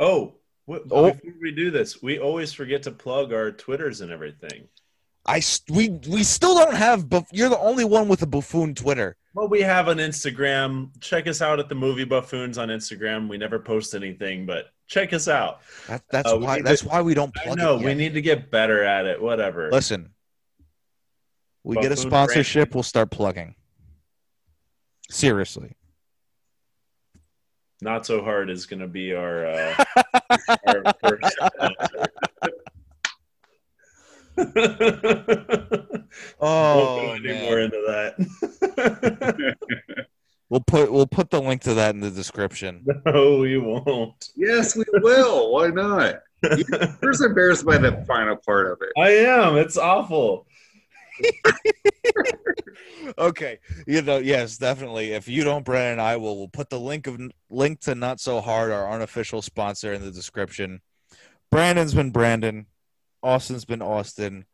Oh, 0.00 0.34
what, 0.66 0.82
Oh. 0.90 1.10
before 1.12 1.32
we 1.40 1.50
do 1.52 1.70
this, 1.70 2.00
we 2.02 2.18
always 2.18 2.52
forget 2.52 2.84
to 2.84 2.90
plug 2.92 3.32
our 3.32 3.50
Twitters 3.50 4.00
and 4.00 4.12
everything. 4.12 4.68
I 5.28 5.42
we 5.68 5.90
we 6.08 6.22
still 6.24 6.54
don't 6.54 6.74
have, 6.74 7.08
but 7.10 7.24
you're 7.30 7.50
the 7.50 7.58
only 7.58 7.84
one 7.84 8.08
with 8.08 8.22
a 8.22 8.26
buffoon 8.26 8.74
Twitter. 8.74 9.14
Well, 9.34 9.46
we 9.46 9.60
have 9.60 9.88
an 9.88 9.98
Instagram. 9.98 10.88
Check 11.00 11.26
us 11.26 11.42
out 11.42 11.60
at 11.60 11.68
the 11.68 11.74
Movie 11.74 12.04
Buffoons 12.04 12.56
on 12.56 12.68
Instagram. 12.68 13.28
We 13.28 13.36
never 13.36 13.58
post 13.58 13.94
anything, 13.94 14.46
but 14.46 14.70
check 14.86 15.12
us 15.12 15.28
out. 15.28 15.60
That, 15.86 16.02
that's 16.10 16.32
Uh, 16.32 16.38
why 16.38 16.62
that's 16.62 16.80
to- 16.80 16.88
why 16.88 17.02
we 17.02 17.12
don't 17.12 17.30
I 17.46 17.54
know 17.54 17.76
we 17.76 17.92
need 17.94 18.14
to 18.14 18.22
get 18.22 18.50
better 18.50 18.82
at 18.82 19.04
it. 19.04 19.20
Whatever. 19.20 19.70
Listen, 19.70 20.14
we 21.62 21.76
get 21.76 21.86
a 21.86 21.88
Buffoon 21.90 22.10
sponsorship, 22.10 22.74
we'll 22.74 22.82
start 22.82 23.10
plugging. 23.10 23.54
Seriously. 25.10 25.74
Not 27.82 28.06
so 28.06 28.24
hard 28.24 28.48
is 28.50 28.66
going 28.66 28.80
to 28.80 28.88
be 28.88 29.14
our, 29.14 29.46
uh, 29.46 29.84
our 30.66 30.82
first. 31.00 31.38
Oh, 36.40 36.96
Won't 36.96 37.22
go 37.24 37.30
any 37.30 37.42
more 37.42 37.60
into 37.60 37.76
that. 37.86 39.56
We'll 40.50 40.60
put 40.60 40.90
we'll 40.90 41.06
put 41.06 41.30
the 41.30 41.42
link 41.42 41.60
to 41.62 41.74
that 41.74 41.94
in 41.94 42.00
the 42.00 42.10
description. 42.10 42.86
no, 43.06 43.38
we 43.38 43.58
won't. 43.58 44.30
Yes, 44.34 44.74
we 44.74 44.84
will. 45.02 45.52
Why 45.52 45.68
not? 45.68 46.20
You're 46.42 46.96
just 47.04 47.22
embarrassed 47.22 47.66
by 47.66 47.76
the 47.76 48.02
final 48.06 48.36
part 48.36 48.66
of 48.70 48.78
it. 48.80 48.92
I 48.96 49.10
am. 49.10 49.56
It's 49.56 49.76
awful. 49.76 50.46
okay, 53.18 53.58
you 53.86 54.00
know, 54.00 54.18
yes, 54.18 54.56
definitely. 54.56 55.12
If 55.12 55.28
you 55.28 55.44
don't, 55.44 55.64
Brandon 55.64 55.92
and 55.92 56.00
I 56.00 56.16
will 56.16 56.38
we'll 56.38 56.48
put 56.48 56.70
the 56.70 56.80
link 56.80 57.06
of 57.06 57.20
link 57.50 57.80
to 57.80 57.94
Not 57.94 58.20
So 58.20 58.40
Hard, 58.40 58.70
our 58.70 58.90
unofficial 58.90 59.42
sponsor, 59.42 59.92
in 59.92 60.02
the 60.02 60.10
description. 60.10 60.80
Brandon's 61.50 61.92
been 61.92 62.10
Brandon, 62.10 62.66
Austin's 63.22 63.64
been 63.64 63.82
Austin, 63.82 64.46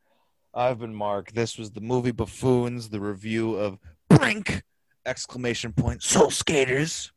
I've 0.54 0.78
been 0.78 0.94
Mark. 0.94 1.32
This 1.32 1.58
was 1.58 1.72
the 1.72 1.80
movie 1.80 2.12
Buffoons, 2.12 2.88
the 2.88 3.00
review 3.00 3.56
of 3.56 3.78
Brink! 4.08 4.62
Exclamation 5.04 5.72
point! 5.72 6.02
Soul 6.02 6.30
Skaters. 6.30 7.12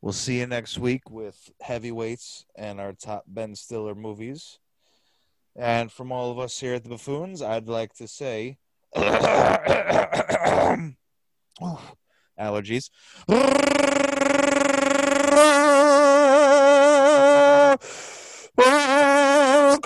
We'll 0.00 0.12
see 0.12 0.38
you 0.40 0.46
next 0.46 0.78
week 0.78 1.10
with 1.10 1.50
heavyweights 1.60 2.44
and 2.56 2.80
our 2.80 2.92
top 2.92 3.24
Ben 3.26 3.54
Stiller 3.54 3.94
movies. 3.94 4.58
And 5.54 5.90
from 5.90 6.10
all 6.12 6.30
of 6.30 6.38
us 6.38 6.58
here 6.58 6.74
at 6.74 6.82
the 6.82 6.90
Buffoons, 6.90 7.40
I'd 7.40 7.68
like 7.68 7.94
to 7.94 8.08
say 8.08 8.58
allergies. 12.38 12.90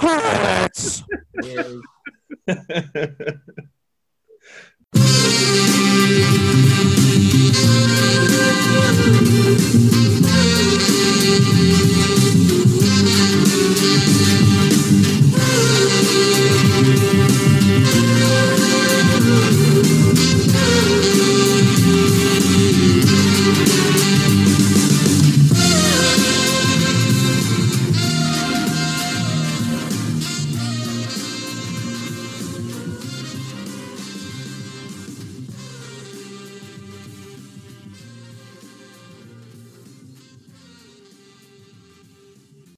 credits. 0.01 1.03